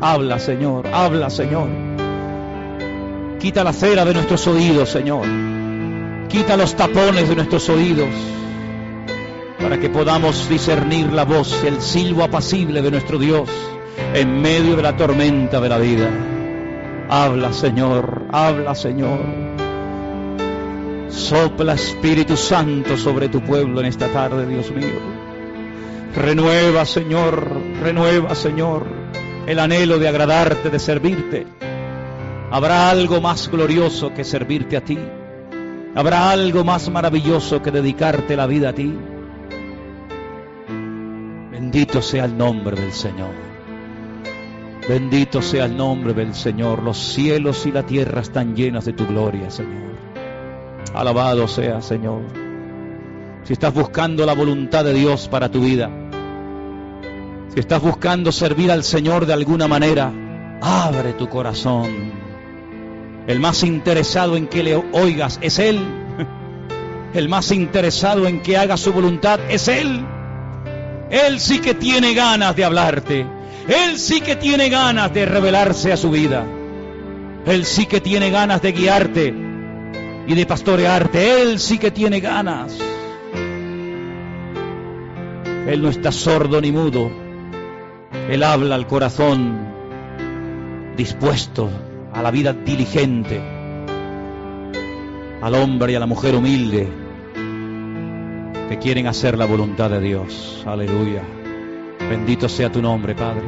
Habla, 0.00 0.38
Señor, 0.38 0.86
habla, 0.88 1.30
Señor. 1.30 1.68
Quita 3.38 3.62
la 3.62 3.72
cera 3.72 4.04
de 4.04 4.14
nuestros 4.14 4.46
oídos, 4.46 4.90
Señor. 4.90 5.26
Quita 6.28 6.56
los 6.56 6.74
tapones 6.74 7.28
de 7.28 7.36
nuestros 7.36 7.68
oídos 7.68 8.08
para 9.64 9.80
que 9.80 9.88
podamos 9.88 10.46
discernir 10.46 11.10
la 11.10 11.24
voz, 11.24 11.64
el 11.64 11.80
silbo 11.80 12.22
apacible 12.22 12.82
de 12.82 12.90
nuestro 12.90 13.18
Dios 13.18 13.48
en 14.12 14.42
medio 14.42 14.76
de 14.76 14.82
la 14.82 14.94
tormenta 14.94 15.58
de 15.58 15.68
la 15.70 15.78
vida. 15.78 16.10
Habla, 17.08 17.50
Señor, 17.54 18.26
habla, 18.30 18.74
Señor. 18.74 19.20
Sopla 21.08 21.72
Espíritu 21.72 22.36
Santo 22.36 22.98
sobre 22.98 23.30
tu 23.30 23.40
pueblo 23.40 23.80
en 23.80 23.86
esta 23.86 24.08
tarde, 24.08 24.46
Dios 24.46 24.70
mío. 24.70 25.00
Renueva, 26.14 26.84
Señor, 26.84 27.48
renueva, 27.82 28.34
Señor, 28.34 28.84
el 29.46 29.58
anhelo 29.58 29.98
de 29.98 30.08
agradarte, 30.08 30.68
de 30.68 30.78
servirte. 30.78 31.46
Habrá 32.50 32.90
algo 32.90 33.22
más 33.22 33.50
glorioso 33.50 34.12
que 34.12 34.24
servirte 34.24 34.76
a 34.76 34.84
ti. 34.84 34.98
Habrá 35.94 36.30
algo 36.30 36.64
más 36.64 36.90
maravilloso 36.90 37.62
que 37.62 37.70
dedicarte 37.70 38.36
la 38.36 38.46
vida 38.46 38.68
a 38.68 38.74
ti. 38.74 38.94
Bendito 41.74 42.02
sea 42.02 42.26
el 42.26 42.38
nombre 42.38 42.80
del 42.80 42.92
Señor. 42.92 43.32
Bendito 44.88 45.42
sea 45.42 45.64
el 45.64 45.76
nombre 45.76 46.14
del 46.14 46.32
Señor. 46.32 46.80
Los 46.80 46.96
cielos 46.96 47.66
y 47.66 47.72
la 47.72 47.84
tierra 47.84 48.20
están 48.20 48.54
llenas 48.54 48.84
de 48.84 48.92
tu 48.92 49.04
gloria, 49.08 49.50
Señor. 49.50 49.98
Alabado 50.94 51.48
sea, 51.48 51.82
Señor. 51.82 52.22
Si 53.42 53.54
estás 53.54 53.74
buscando 53.74 54.24
la 54.24 54.34
voluntad 54.34 54.84
de 54.84 54.94
Dios 54.94 55.26
para 55.26 55.50
tu 55.50 55.62
vida, 55.62 55.90
si 57.52 57.58
estás 57.58 57.82
buscando 57.82 58.30
servir 58.30 58.70
al 58.70 58.84
Señor 58.84 59.26
de 59.26 59.32
alguna 59.32 59.66
manera, 59.66 60.12
abre 60.62 61.14
tu 61.14 61.28
corazón 61.28 62.12
el 63.26 63.40
más 63.40 63.64
interesado 63.64 64.36
en 64.36 64.46
que 64.46 64.62
le 64.62 64.76
oigas 64.76 65.40
es 65.42 65.58
Él. 65.58 65.80
El 67.14 67.28
más 67.28 67.50
interesado 67.50 68.28
en 68.28 68.42
que 68.42 68.56
haga 68.56 68.76
su 68.76 68.92
voluntad 68.92 69.40
es 69.48 69.66
Él. 69.66 70.06
Él 71.14 71.38
sí 71.38 71.60
que 71.60 71.74
tiene 71.74 72.12
ganas 72.12 72.56
de 72.56 72.64
hablarte. 72.64 73.24
Él 73.68 73.98
sí 73.98 74.20
que 74.20 74.34
tiene 74.34 74.68
ganas 74.68 75.14
de 75.14 75.24
revelarse 75.24 75.92
a 75.92 75.96
su 75.96 76.10
vida. 76.10 76.44
Él 77.46 77.64
sí 77.64 77.86
que 77.86 78.00
tiene 78.00 78.30
ganas 78.30 78.60
de 78.62 78.72
guiarte 78.72 79.32
y 80.26 80.34
de 80.34 80.44
pastorearte. 80.44 81.40
Él 81.40 81.60
sí 81.60 81.78
que 81.78 81.92
tiene 81.92 82.18
ganas. 82.18 82.76
Él 85.68 85.82
no 85.82 85.88
está 85.88 86.10
sordo 86.10 86.60
ni 86.60 86.72
mudo. 86.72 87.08
Él 88.28 88.42
habla 88.42 88.74
al 88.74 88.88
corazón 88.88 89.68
dispuesto 90.96 91.70
a 92.12 92.22
la 92.22 92.32
vida 92.32 92.52
diligente, 92.52 93.40
al 95.40 95.54
hombre 95.54 95.92
y 95.92 95.94
a 95.94 96.00
la 96.00 96.06
mujer 96.06 96.34
humilde 96.34 97.03
que 98.68 98.78
quieren 98.78 99.06
hacer 99.06 99.36
la 99.38 99.46
voluntad 99.46 99.90
de 99.90 100.00
Dios. 100.00 100.62
Aleluya. 100.66 101.22
Bendito 102.08 102.48
sea 102.48 102.70
tu 102.70 102.82
nombre, 102.82 103.14
Padre. 103.14 103.44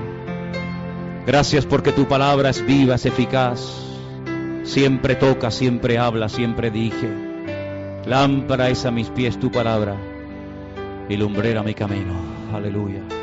Gracias 1.27 1.67
porque 1.67 1.93
tu 1.93 2.07
palabra 2.07 2.51
es 2.51 2.65
viva, 2.65 2.95
es 2.95 3.07
eficaz. 3.07 3.61
Siempre 4.63 5.15
toca, 5.15 5.51
siempre 5.51 5.99
habla, 5.99 6.29
siempre 6.29 6.71
dije. 6.71 7.09
Lámpara 8.07 8.71
es 8.71 8.85
a 8.87 8.91
mis 8.91 9.09
pies 9.11 9.39
tu 9.39 9.51
palabra 9.51 9.97
y 11.09 11.17
lumbrera 11.17 11.63
mi 11.63 11.75
camino. 11.75 12.15
Aleluya. 12.53 13.16